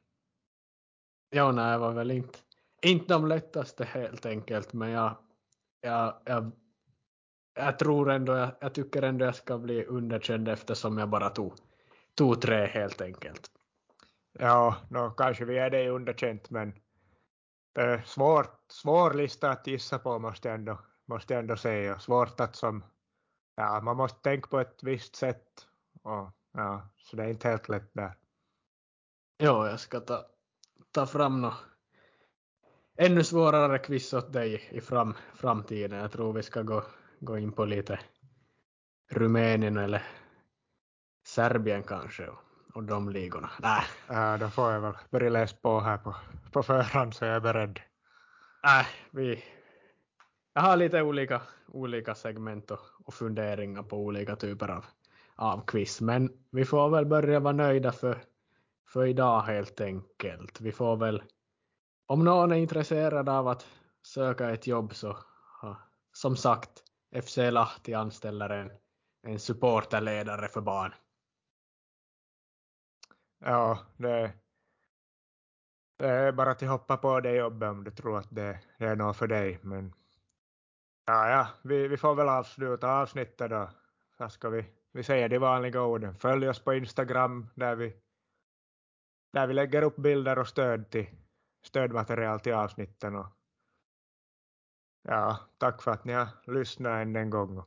Ja, 1.30 1.52
nej, 1.52 1.78
var 1.78 1.92
väl 1.92 2.10
inte, 2.10 2.38
inte 2.82 3.14
de 3.14 3.26
lättaste 3.26 3.84
helt 3.84 4.26
enkelt, 4.26 4.72
men 4.72 4.90
jag, 4.90 5.16
jag, 5.80 6.14
jag, 6.24 6.50
jag 7.54 7.78
tror 7.78 8.10
ändå, 8.10 8.36
jag, 8.36 8.50
jag 8.60 8.74
tycker 8.74 9.02
ändå 9.02 9.24
jag 9.24 9.34
ska 9.34 9.58
bli 9.58 9.84
underkänd 9.84 10.48
eftersom 10.48 10.98
jag 10.98 11.08
bara 11.08 11.30
tog, 11.30 11.54
tog 12.14 12.42
tre 12.42 12.66
helt 12.66 13.00
enkelt. 13.00 13.50
Ja, 14.32 14.76
nå, 14.90 15.10
kanske 15.10 15.44
vi 15.44 15.58
är 15.58 15.70
det 15.70 15.88
underkänt 15.88 16.50
men 16.50 16.74
eh, 17.78 18.02
svårt, 18.02 18.64
svår 18.68 19.14
lista 19.14 19.50
att 19.50 19.66
gissa 19.66 19.98
på 19.98 20.18
måste 20.18 20.48
jag 20.48 20.54
ändå, 20.54 20.78
måste 21.10 21.34
jag 21.34 21.40
ändå 21.40 21.56
säga. 21.56 21.98
Svårt 21.98 22.40
att 22.40 22.56
som, 22.56 22.84
ja 23.56 23.80
man 23.80 23.96
måste 23.96 24.22
tänka 24.22 24.48
på 24.48 24.60
ett 24.60 24.82
visst 24.82 25.16
sätt. 25.16 25.66
Och, 26.02 26.32
ja, 26.52 26.88
så 26.96 27.16
det 27.16 27.24
är 27.24 27.28
inte 27.28 27.48
helt 27.48 27.68
lätt 27.68 27.90
där. 27.92 28.12
Ja, 29.36 29.68
jag 29.68 29.80
ska 29.80 30.00
ta, 30.00 30.24
ta 30.92 31.06
fram 31.06 31.40
något 31.40 31.54
ännu 32.98 33.24
svårare 33.24 33.78
quiz 33.78 34.12
åt 34.14 34.32
dig 34.32 34.68
i 34.70 34.80
fram, 34.80 35.14
framtiden. 35.34 35.98
Jag 35.98 36.12
tror 36.12 36.32
vi 36.32 36.42
ska 36.42 36.62
gå, 36.62 36.84
gå 37.20 37.38
in 37.38 37.52
på 37.52 37.64
lite 37.64 38.00
Rumänien 39.10 39.76
eller 39.76 40.02
Serbien 41.26 41.82
kanske 41.82 42.28
och, 42.28 42.38
och 42.74 42.84
de 42.84 43.08
ligorna. 43.08 43.50
Nej. 43.58 43.82
Ja, 44.06 44.36
då 44.36 44.50
får 44.50 44.72
jag 44.72 44.80
väl 44.80 44.94
börja 45.10 45.30
läsa 45.30 45.56
på 45.62 45.80
här 45.80 45.98
på, 45.98 46.16
på 46.52 46.62
förhand 46.62 47.14
så 47.14 47.24
jag 47.24 47.36
är 47.36 47.40
beredd. 47.40 47.80
Nej, 48.62 48.86
vi... 49.10 49.44
Jag 50.52 50.62
har 50.62 50.76
lite 50.76 51.02
olika, 51.02 51.42
olika 51.66 52.14
segment 52.14 52.70
och, 52.70 52.80
och 53.04 53.14
funderingar 53.14 53.82
på 53.82 53.96
olika 53.96 54.36
typer 54.36 54.68
av, 54.68 54.84
av 55.34 55.64
quiz, 55.66 56.00
men 56.00 56.32
vi 56.50 56.64
får 56.64 56.88
väl 56.88 57.06
börja 57.06 57.40
vara 57.40 57.54
nöjda 57.54 57.92
för, 57.92 58.24
för 58.88 59.06
idag 59.06 59.40
helt 59.40 59.80
enkelt. 59.80 60.60
Vi 60.60 60.72
får 60.72 60.96
väl, 60.96 61.22
om 62.06 62.24
någon 62.24 62.52
är 62.52 62.56
intresserad 62.56 63.28
av 63.28 63.48
att 63.48 63.66
söka 64.02 64.50
ett 64.50 64.66
jobb 64.66 64.94
så, 64.94 65.16
som 66.12 66.36
sagt, 66.36 66.70
FC 67.22 67.36
Lahti 67.36 67.94
anställer 67.94 68.50
en, 68.50 68.70
en 69.22 69.38
supporterledare 69.38 70.48
för 70.48 70.60
barn. 70.60 70.92
Ja, 73.44 73.78
det, 73.96 74.32
det 75.96 76.08
är 76.08 76.32
bara 76.32 76.50
att 76.50 76.60
hoppa 76.60 76.96
på 76.96 77.20
det 77.20 77.34
jobbet 77.34 77.68
om 77.68 77.84
du 77.84 77.90
tror 77.90 78.18
att 78.18 78.28
det, 78.30 78.58
det 78.78 78.84
är 78.84 78.96
något 78.96 79.16
för 79.16 79.26
dig. 79.26 79.58
Men 79.62 79.92
ja, 81.04 81.30
ja 81.30 81.48
vi, 81.62 81.88
vi 81.88 81.96
får 81.96 82.14
väl 82.14 82.28
avsluta 82.28 82.92
avsnittet 82.92 83.50
då. 83.50 83.70
Så 84.18 84.28
ska 84.28 84.48
vi, 84.48 84.64
vi 84.92 85.02
säger 85.02 85.28
de 85.28 85.38
vanliga 85.38 85.82
orden. 85.82 86.14
Följ 86.14 86.48
oss 86.48 86.64
på 86.64 86.74
Instagram 86.74 87.48
där 87.54 87.76
vi, 87.76 87.96
där 89.32 89.46
vi 89.46 89.54
lägger 89.54 89.82
upp 89.82 89.96
bilder 89.96 90.38
och 90.38 90.48
stöd 90.48 90.90
till 90.90 91.06
stödmaterial 91.62 92.40
till 92.40 92.54
avsnitten. 92.54 93.16
Och, 93.16 93.26
ja, 95.02 95.38
tack 95.58 95.82
för 95.82 95.90
att 95.90 96.04
ni 96.04 96.12
har 96.12 96.28
lyssnat 96.46 97.02
än 97.02 97.16
en 97.16 97.30
gång. 97.30 97.62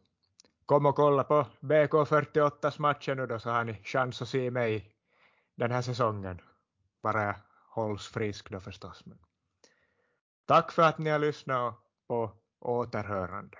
Kom 0.65 0.86
och 0.86 0.95
kolla 0.95 1.23
på 1.23 1.45
BK48s 1.59 2.81
matcher 2.81 3.15
nu 3.15 3.27
då 3.27 3.39
så 3.39 3.49
har 3.49 3.63
ni 3.63 3.84
chans 3.84 4.21
att 4.21 4.29
se 4.29 4.51
mig 4.51 4.95
den 5.55 5.71
här 5.71 5.81
säsongen. 5.81 6.41
Bara 7.01 7.23
jag 7.23 7.36
hålls 7.69 8.07
frisk 8.07 8.49
då 8.49 8.59
förstås. 8.59 9.05
Men 9.05 9.19
tack 10.45 10.71
för 10.71 10.84
att 10.84 10.97
ni 10.97 11.09
har 11.09 11.19
lyssnat 11.19 11.75
på 12.07 12.31
återhörande. 12.64 13.57